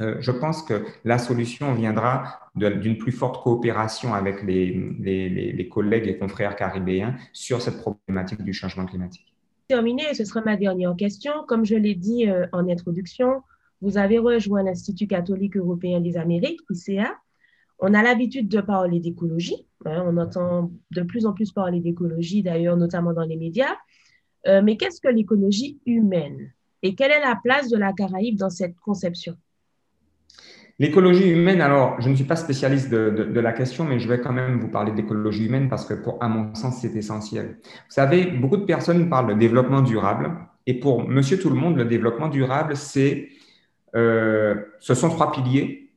euh, 0.00 0.16
je 0.20 0.32
pense 0.32 0.62
que 0.62 0.84
la 1.04 1.18
solution 1.18 1.72
viendra 1.74 2.40
d'une 2.56 2.98
plus 2.98 3.12
forte 3.12 3.42
coopération 3.42 4.14
avec 4.14 4.42
les, 4.42 5.68
collègues 5.70 6.08
et 6.08 6.18
confrères 6.18 6.56
caribéens 6.56 7.16
sur 7.32 7.62
cette 7.62 7.78
problématique 7.78 8.42
du 8.42 8.52
changement 8.52 8.86
climatique. 8.86 9.34
Terminé, 9.68 10.14
ce 10.14 10.24
sera 10.24 10.40
ma 10.42 10.56
dernière 10.56 10.94
question. 10.96 11.32
Comme 11.46 11.64
je 11.64 11.76
l'ai 11.76 11.94
dit 11.94 12.28
euh, 12.28 12.46
en 12.52 12.68
introduction, 12.68 13.42
vous 13.80 13.98
avez 13.98 14.18
rejoint 14.18 14.62
l'Institut 14.62 15.06
catholique 15.06 15.56
européen 15.56 16.00
des 16.00 16.16
Amériques, 16.16 16.60
ICA. 16.70 17.16
On 17.78 17.94
a 17.94 18.02
l'habitude 18.02 18.48
de 18.48 18.60
parler 18.60 19.00
d'écologie. 19.00 19.66
Hein, 19.84 20.04
on 20.06 20.16
entend 20.16 20.70
de 20.90 21.02
plus 21.02 21.26
en 21.26 21.32
plus 21.32 21.52
parler 21.52 21.80
d'écologie, 21.80 22.42
d'ailleurs, 22.42 22.76
notamment 22.76 23.12
dans 23.12 23.24
les 23.24 23.36
médias. 23.36 23.76
Euh, 24.46 24.62
mais 24.62 24.76
qu'est-ce 24.76 25.00
que 25.00 25.08
l'écologie 25.08 25.80
humaine? 25.86 26.52
Et 26.84 26.94
quelle 26.94 27.12
est 27.12 27.20
la 27.20 27.34
place 27.42 27.70
de 27.70 27.78
la 27.78 27.94
Caraïbe 27.94 28.36
dans 28.36 28.50
cette 28.50 28.78
conception? 28.78 29.34
L'écologie 30.78 31.30
humaine, 31.30 31.62
alors, 31.62 31.98
je 31.98 32.10
ne 32.10 32.14
suis 32.14 32.26
pas 32.26 32.36
spécialiste 32.36 32.90
de, 32.90 33.40
la 33.40 33.52
question, 33.54 33.84
mais 33.84 33.98
je 33.98 34.06
vais 34.06 34.20
quand 34.20 34.34
même 34.34 34.60
vous 34.60 34.68
parler 34.68 34.92
d'écologie 34.92 35.46
humaine 35.46 35.70
parce 35.70 35.86
que, 35.86 35.94
pour, 35.94 36.22
à 36.22 36.28
mon 36.28 36.54
sens, 36.54 36.80
c'est 36.82 36.94
essentiel. 36.94 37.58
Vous 37.62 37.70
savez, 37.88 38.26
beaucoup 38.26 38.58
de 38.58 38.66
personnes 38.66 39.08
parlent 39.08 39.28
de 39.28 39.38
développement 39.38 39.80
durable. 39.80 40.32
Et 40.66 40.74
pour 40.74 41.08
monsieur 41.08 41.38
tout 41.38 41.48
le 41.48 41.54
monde, 41.54 41.78
le 41.78 41.86
développement 41.86 42.28
durable, 42.28 42.76
c'est, 42.76 43.30
euh, 43.96 44.54
ce 44.78 44.94
sont 44.94 45.08
trois 45.08 45.32
piliers. 45.32 45.90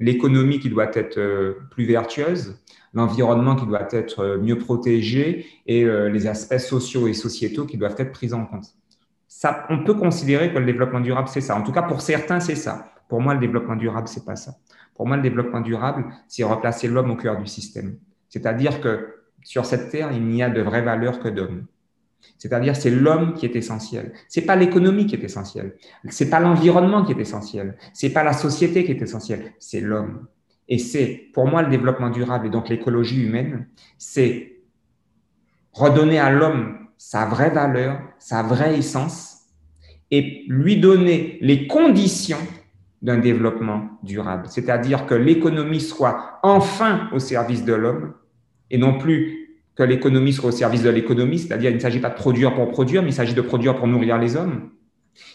L'économie 0.00 0.60
qui 0.60 0.70
doit 0.70 0.96
être 0.96 1.18
euh, 1.18 1.58
plus 1.70 1.84
vertueuse, 1.84 2.58
l'environnement 2.94 3.54
qui 3.54 3.66
doit 3.66 3.88
être 3.90 4.20
euh, 4.20 4.38
mieux 4.38 4.56
protégé 4.56 5.44
et 5.66 5.84
les 5.84 6.26
aspects 6.26 6.58
sociaux 6.58 7.06
et 7.06 7.12
sociétaux 7.12 7.66
qui 7.66 7.76
doivent 7.76 7.96
être 7.98 8.12
pris 8.12 8.32
en 8.32 8.46
compte. 8.46 8.74
On 9.70 9.84
peut 9.84 9.94
considérer 9.94 10.52
que 10.52 10.58
le 10.58 10.66
développement 10.66 11.00
durable, 11.00 11.28
c'est 11.28 11.40
ça. 11.40 11.56
En 11.56 11.62
tout 11.62 11.72
cas, 11.72 11.82
pour 11.82 12.00
certains, 12.00 12.40
c'est 12.40 12.54
ça. 12.54 12.92
Pour 13.08 13.20
moi, 13.20 13.34
le 13.34 13.40
développement 13.40 13.76
durable, 13.76 14.08
c'est 14.08 14.24
pas 14.24 14.36
ça. 14.36 14.54
Pour 14.94 15.06
moi, 15.06 15.16
le 15.16 15.22
développement 15.22 15.60
durable, 15.60 16.04
c'est 16.28 16.44
replacer 16.44 16.88
l'homme 16.88 17.10
au 17.10 17.16
cœur 17.16 17.38
du 17.38 17.46
système. 17.46 17.96
C'est-à-dire 18.28 18.80
que 18.80 19.16
sur 19.42 19.66
cette 19.66 19.90
terre, 19.90 20.12
il 20.12 20.24
n'y 20.26 20.42
a 20.42 20.50
de 20.50 20.62
vraies 20.62 20.82
valeurs 20.82 21.20
que 21.20 21.28
d'hommes. 21.28 21.66
C'est-à-dire, 22.38 22.76
c'est 22.76 22.90
l'homme 22.90 23.34
qui 23.34 23.46
est 23.46 23.56
essentiel. 23.56 24.12
C'est 24.28 24.42
pas 24.42 24.54
l'économie 24.54 25.06
qui 25.06 25.16
est 25.16 25.24
essentielle. 25.24 25.74
C'est 26.08 26.30
pas 26.30 26.40
l'environnement 26.40 27.04
qui 27.04 27.12
est 27.12 27.20
essentiel. 27.20 27.76
C'est 27.92 28.10
pas 28.10 28.22
la 28.22 28.32
société 28.32 28.84
qui 28.84 28.92
est 28.92 29.02
essentielle. 29.02 29.52
C'est 29.58 29.80
l'homme. 29.80 30.26
Et 30.68 30.78
c'est, 30.78 31.30
pour 31.34 31.46
moi, 31.46 31.62
le 31.62 31.68
développement 31.68 32.10
durable 32.10 32.46
et 32.46 32.50
donc 32.50 32.68
l'écologie 32.68 33.24
humaine, 33.24 33.66
c'est 33.98 34.60
redonner 35.72 36.18
à 36.18 36.30
l'homme 36.30 36.81
sa 37.04 37.26
vraie 37.26 37.50
valeur, 37.50 38.00
sa 38.20 38.44
vraie 38.44 38.78
essence 38.78 39.48
et 40.12 40.44
lui 40.46 40.76
donner 40.76 41.36
les 41.40 41.66
conditions 41.66 42.38
d'un 43.02 43.18
développement 43.18 43.98
durable. 44.04 44.46
C'est-à-dire 44.48 45.04
que 45.04 45.14
l'économie 45.14 45.80
soit 45.80 46.38
enfin 46.44 47.08
au 47.12 47.18
service 47.18 47.64
de 47.64 47.74
l'homme 47.74 48.14
et 48.70 48.78
non 48.78 48.98
plus 48.98 49.58
que 49.74 49.82
l'économie 49.82 50.32
soit 50.32 50.50
au 50.50 50.52
service 50.52 50.84
de 50.84 50.90
l'économie, 50.90 51.40
c'est-à-dire 51.40 51.70
il 51.70 51.76
ne 51.76 51.80
s'agit 51.80 51.98
pas 51.98 52.08
de 52.08 52.14
produire 52.14 52.54
pour 52.54 52.70
produire, 52.70 53.02
mais 53.02 53.08
il 53.08 53.14
s'agit 53.14 53.34
de 53.34 53.42
produire 53.42 53.74
pour 53.76 53.88
nourrir 53.88 54.16
les 54.16 54.36
hommes. 54.36 54.70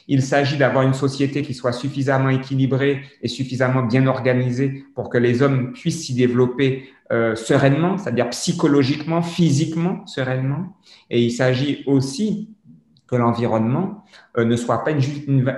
Il 0.07 0.22
s'agit 0.24 0.57
d'avoir 0.57 0.86
une 0.86 0.93
société 0.93 1.41
qui 1.41 1.53
soit 1.53 1.74
suffisamment 1.74 2.30
équilibrée 2.30 3.01
et 3.22 3.28
suffisamment 3.28 3.84
bien 3.84 4.07
organisée 4.07 4.86
pour 4.95 5.09
que 5.09 5.18
les 5.18 5.41
hommes 5.41 5.74
puissent 5.74 6.05
s'y 6.05 6.15
développer 6.15 6.89
euh, 7.12 7.36
sereinement, 7.36 7.97
c'est-à-dire 7.97 8.30
psychologiquement, 8.30 9.22
physiquement, 9.22 10.05
sereinement. 10.05 10.78
Et 11.10 11.22
il 11.22 11.32
s'agit 11.32 11.84
aussi 11.86 12.49
que 13.08 13.16
l'environnement 13.16 14.03
euh, 14.38 14.45
ne 14.45 14.55
soit 14.55 14.84
pas 14.84 14.91
une, 14.91 15.01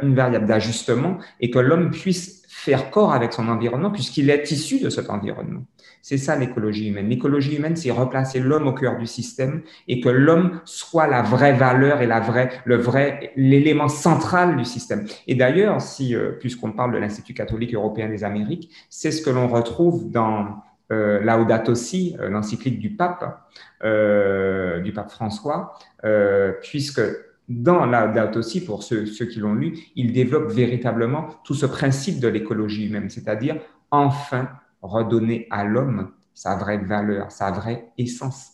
une 0.04 0.16
variable 0.16 0.46
d'ajustement 0.46 1.18
et 1.40 1.50
que 1.50 1.60
l'homme 1.60 1.90
puisse 1.92 2.40
faire 2.48 2.92
corps 2.92 3.14
avec 3.14 3.32
son 3.32 3.48
environnement 3.48 3.90
puisqu'il 3.90 4.30
est 4.30 4.52
issu 4.52 4.80
de 4.80 4.90
cet 4.90 5.10
environnement. 5.10 5.62
C'est 6.02 6.18
ça 6.18 6.36
l'écologie 6.36 6.90
humaine. 6.90 7.10
L'écologie 7.10 7.56
humaine, 7.56 7.76
c'est 7.76 7.92
replacer 7.92 8.40
l'homme 8.40 8.68
au 8.68 8.74
cœur 8.74 8.98
du 8.98 9.06
système 9.06 9.62
et 9.88 10.00
que 10.02 10.10
l'homme 10.10 10.62
soit 10.66 11.08
la 11.08 11.22
vraie 11.22 11.54
valeur 11.54 12.02
et 12.02 12.08
la 12.08 12.20
vraie, 12.20 12.50
le 12.66 12.76
vrai, 12.76 13.32
l'élément 13.36 13.88
central 13.88 14.56
du 14.58 14.66
système. 14.66 15.06
Et 15.28 15.36
d'ailleurs, 15.36 15.82
si, 15.82 16.16
euh, 16.16 16.32
puisqu'on 16.40 16.72
parle 16.72 16.94
de 16.94 16.98
l'Institut 16.98 17.34
catholique 17.34 17.74
européen 17.74 18.10
des 18.10 18.24
Amériques, 18.24 18.70
c'est 18.90 19.12
ce 19.12 19.22
que 19.22 19.30
l'on 19.30 19.48
retrouve 19.48 20.10
dans 20.12 20.64
euh, 20.92 21.20
Laudato 21.22 21.76
Si, 21.76 22.16
euh, 22.20 22.30
l'encyclique 22.30 22.80
du 22.80 22.96
pape, 22.96 23.42
euh, 23.84 24.80
du 24.80 24.92
pape 24.92 25.12
François, 25.12 25.74
euh, 26.04 26.54
puisque 26.62 27.02
dans 27.48 27.86
Laudato 27.86 28.42
Si, 28.42 28.64
pour 28.64 28.84
ceux, 28.84 29.06
ceux 29.06 29.26
qui 29.26 29.40
l'ont 29.40 29.54
lu, 29.54 29.78
il 29.96 30.14
développe 30.14 30.52
véritablement 30.52 31.28
tout 31.44 31.54
ce 31.54 31.66
principe 31.66 32.20
de 32.20 32.28
l'écologie 32.28 32.88
humaine, 32.88 33.10
c'est-à-dire 33.10 33.58
enfin 33.92 34.50
redonner 34.82 35.48
à 35.50 35.64
l'homme 35.64 36.12
sa 36.34 36.56
vraie 36.56 36.78
valeur, 36.78 37.32
sa 37.32 37.52
vraie 37.52 37.92
essence. 37.98 38.54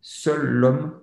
Seul 0.00 0.44
l'homme 0.44 1.01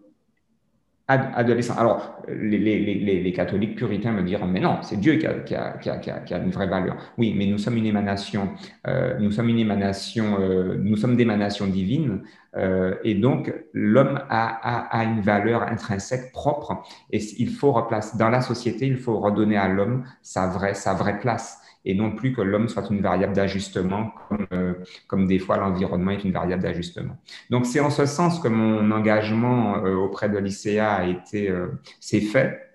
a, 1.10 1.44
de 1.44 1.54
l'essence. 1.54 1.78
Alors, 1.80 2.22
les, 2.28 2.60
les, 2.60 2.80
les, 2.80 3.22
les, 3.22 3.34
catholiques 3.34 3.76
puritains 3.76 4.12
me 4.12 4.22
diront, 4.22 4.46
mais 4.46 4.60
non, 4.60 4.78
c'est 4.84 5.00
Dieu 5.00 5.16
qui 5.16 5.26
a, 5.26 5.34
qui, 5.40 5.56
a, 5.56 5.72
qui, 5.78 5.90
a, 5.90 5.98
qui 5.98 6.34
a, 6.34 6.38
une 6.38 6.52
vraie 6.52 6.68
valeur. 6.68 6.98
Oui, 7.18 7.34
mais 7.36 7.48
nous 7.48 7.58
sommes 7.58 7.78
une 7.78 7.88
émanation, 7.88 8.50
euh, 8.88 9.18
nous 9.20 9.32
sommes 9.32 9.50
une 9.50 9.58
émanation, 9.58 10.38
euh, 10.40 10.78
nous 10.80 10.98
sommes 10.98 11.18
d'émanation 11.18 11.66
divine, 11.66 12.22
euh, 12.56 12.96
et 13.04 13.16
donc 13.16 13.52
l'homme 13.74 14.20
a, 14.30 14.90
a, 15.00 15.04
une 15.04 15.22
valeur 15.22 15.64
intrinsèque 15.64 16.32
propre, 16.32 16.84
et 17.12 17.20
il 17.40 17.50
faut 17.50 17.72
replacer 17.72 18.18
dans 18.18 18.30
la 18.30 18.42
société, 18.42 18.86
il 18.86 18.98
faut 18.98 19.20
redonner 19.20 19.58
à 19.58 19.68
l'homme 19.68 20.04
sa 20.22 20.48
vraie, 20.48 20.76
sa 20.76 20.94
vraie 20.94 21.20
place 21.20 21.59
et 21.86 21.96
non 21.96 22.12
plus 22.12 22.34
que 22.34 22.42
l'homme 22.42 22.68
soit 22.68 22.88
une 22.90 23.02
variable 23.02 23.34
d'ajustement, 23.34 24.12
comme, 24.28 24.48
euh, 24.54 24.74
comme, 25.08 25.28
des 25.28 25.40
fois 25.40 25.58
l'environnement 25.58 26.12
est 26.12 26.24
une 26.24 26.32
variable 26.32 26.64
d'ajustement. 26.64 27.18
Donc 27.50 27.66
c'est 27.66 27.80
en 27.80 27.90
ce 27.90 28.06
sens 28.06 28.40
que 28.40 28.48
mon 28.48 28.92
engagement 28.92 29.86
euh, 29.86 29.96
auprès 29.96 30.30
de 30.30 30.38
l'ICA 30.38 30.94
a 30.94 31.06
été, 31.06 31.50
euh, 31.50 31.68
s'est 32.00 32.22
fait 32.22 32.69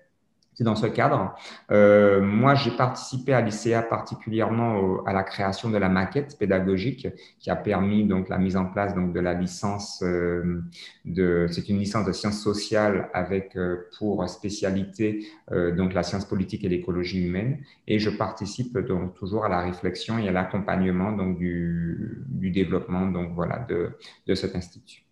c'est 0.55 0.63
dans 0.63 0.75
ce 0.75 0.87
cadre. 0.87 1.35
Euh, 1.71 2.21
moi, 2.21 2.55
j'ai 2.55 2.71
participé 2.71 3.33
à 3.33 3.41
l'ICA 3.41 3.81
particulièrement 3.81 5.03
à 5.05 5.13
la 5.13 5.23
création 5.23 5.69
de 5.69 5.77
la 5.77 5.89
maquette 5.89 6.37
pédagogique 6.37 7.07
qui 7.39 7.49
a 7.49 7.55
permis 7.55 8.05
donc 8.05 8.29
la 8.29 8.37
mise 8.37 8.57
en 8.57 8.65
place 8.65 8.95
donc 8.95 9.13
de 9.13 9.19
la 9.19 9.33
licence 9.33 10.01
euh, 10.03 10.61
de 11.05 11.47
c'est 11.51 11.69
une 11.69 11.79
licence 11.79 12.05
de 12.05 12.11
sciences 12.11 12.41
sociales 12.41 13.09
avec 13.13 13.55
euh, 13.55 13.87
pour 13.97 14.27
spécialité 14.29 15.27
euh, 15.51 15.75
donc 15.75 15.93
la 15.93 16.03
science 16.03 16.25
politique 16.25 16.63
et 16.63 16.69
l'écologie 16.69 17.25
humaine 17.25 17.59
et 17.87 17.99
je 17.99 18.09
participe 18.09 18.77
donc 18.77 19.15
toujours 19.15 19.45
à 19.45 19.49
la 19.49 19.61
réflexion 19.61 20.17
et 20.17 20.27
à 20.27 20.31
l'accompagnement 20.31 21.11
donc 21.11 21.37
du, 21.37 22.23
du 22.27 22.51
développement 22.51 23.05
donc 23.07 23.33
voilà 23.33 23.59
de 23.59 23.91
de 24.27 24.35
cet 24.35 24.55
institut. 24.55 25.04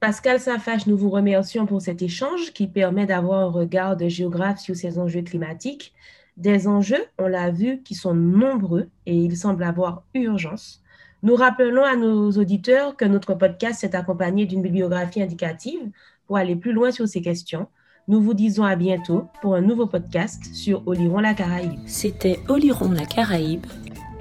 Pascal 0.00 0.38
Safache, 0.38 0.86
nous 0.86 0.96
vous 0.96 1.10
remercions 1.10 1.66
pour 1.66 1.82
cet 1.82 2.02
échange 2.02 2.52
qui 2.52 2.68
permet 2.68 3.04
d'avoir 3.04 3.40
un 3.40 3.50
regard 3.50 3.96
de 3.96 4.08
géographe 4.08 4.60
sur 4.60 4.76
ces 4.76 4.96
enjeux 5.00 5.22
climatiques. 5.22 5.92
Des 6.36 6.68
enjeux, 6.68 7.04
on 7.18 7.26
l'a 7.26 7.50
vu, 7.50 7.82
qui 7.82 7.96
sont 7.96 8.14
nombreux 8.14 8.88
et 9.06 9.16
il 9.16 9.36
semble 9.36 9.64
avoir 9.64 10.04
urgence. 10.14 10.84
Nous 11.24 11.34
rappelons 11.34 11.82
à 11.82 11.96
nos 11.96 12.30
auditeurs 12.30 12.94
que 12.94 13.04
notre 13.04 13.34
podcast 13.34 13.80
s'est 13.80 13.96
accompagné 13.96 14.46
d'une 14.46 14.62
bibliographie 14.62 15.20
indicative 15.20 15.90
pour 16.28 16.36
aller 16.36 16.54
plus 16.54 16.72
loin 16.72 16.92
sur 16.92 17.08
ces 17.08 17.20
questions. 17.20 17.66
Nous 18.06 18.22
vous 18.22 18.34
disons 18.34 18.62
à 18.62 18.76
bientôt 18.76 19.26
pour 19.42 19.56
un 19.56 19.62
nouveau 19.62 19.86
podcast 19.86 20.44
sur 20.54 20.86
Oliron 20.86 21.18
la 21.18 21.34
Caraïbe. 21.34 21.80
C'était 21.86 22.38
Oliron 22.46 22.92
la 22.92 23.04
Caraïbe, 23.04 23.66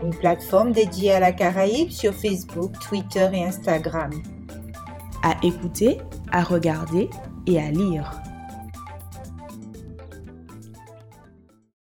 une 0.03 0.15
plateforme 0.15 0.71
dédiée 0.71 1.11
à 1.11 1.19
la 1.19 1.33
Caraïbe 1.33 1.91
sur 1.91 2.15
Facebook, 2.15 2.71
Twitter 2.79 3.29
et 3.31 3.45
Instagram 3.45 4.09
à 5.23 5.35
écouter, 5.43 5.97
à 6.31 6.43
regarder 6.43 7.09
et 7.45 7.59
à 7.59 7.71
lire. 7.71 8.11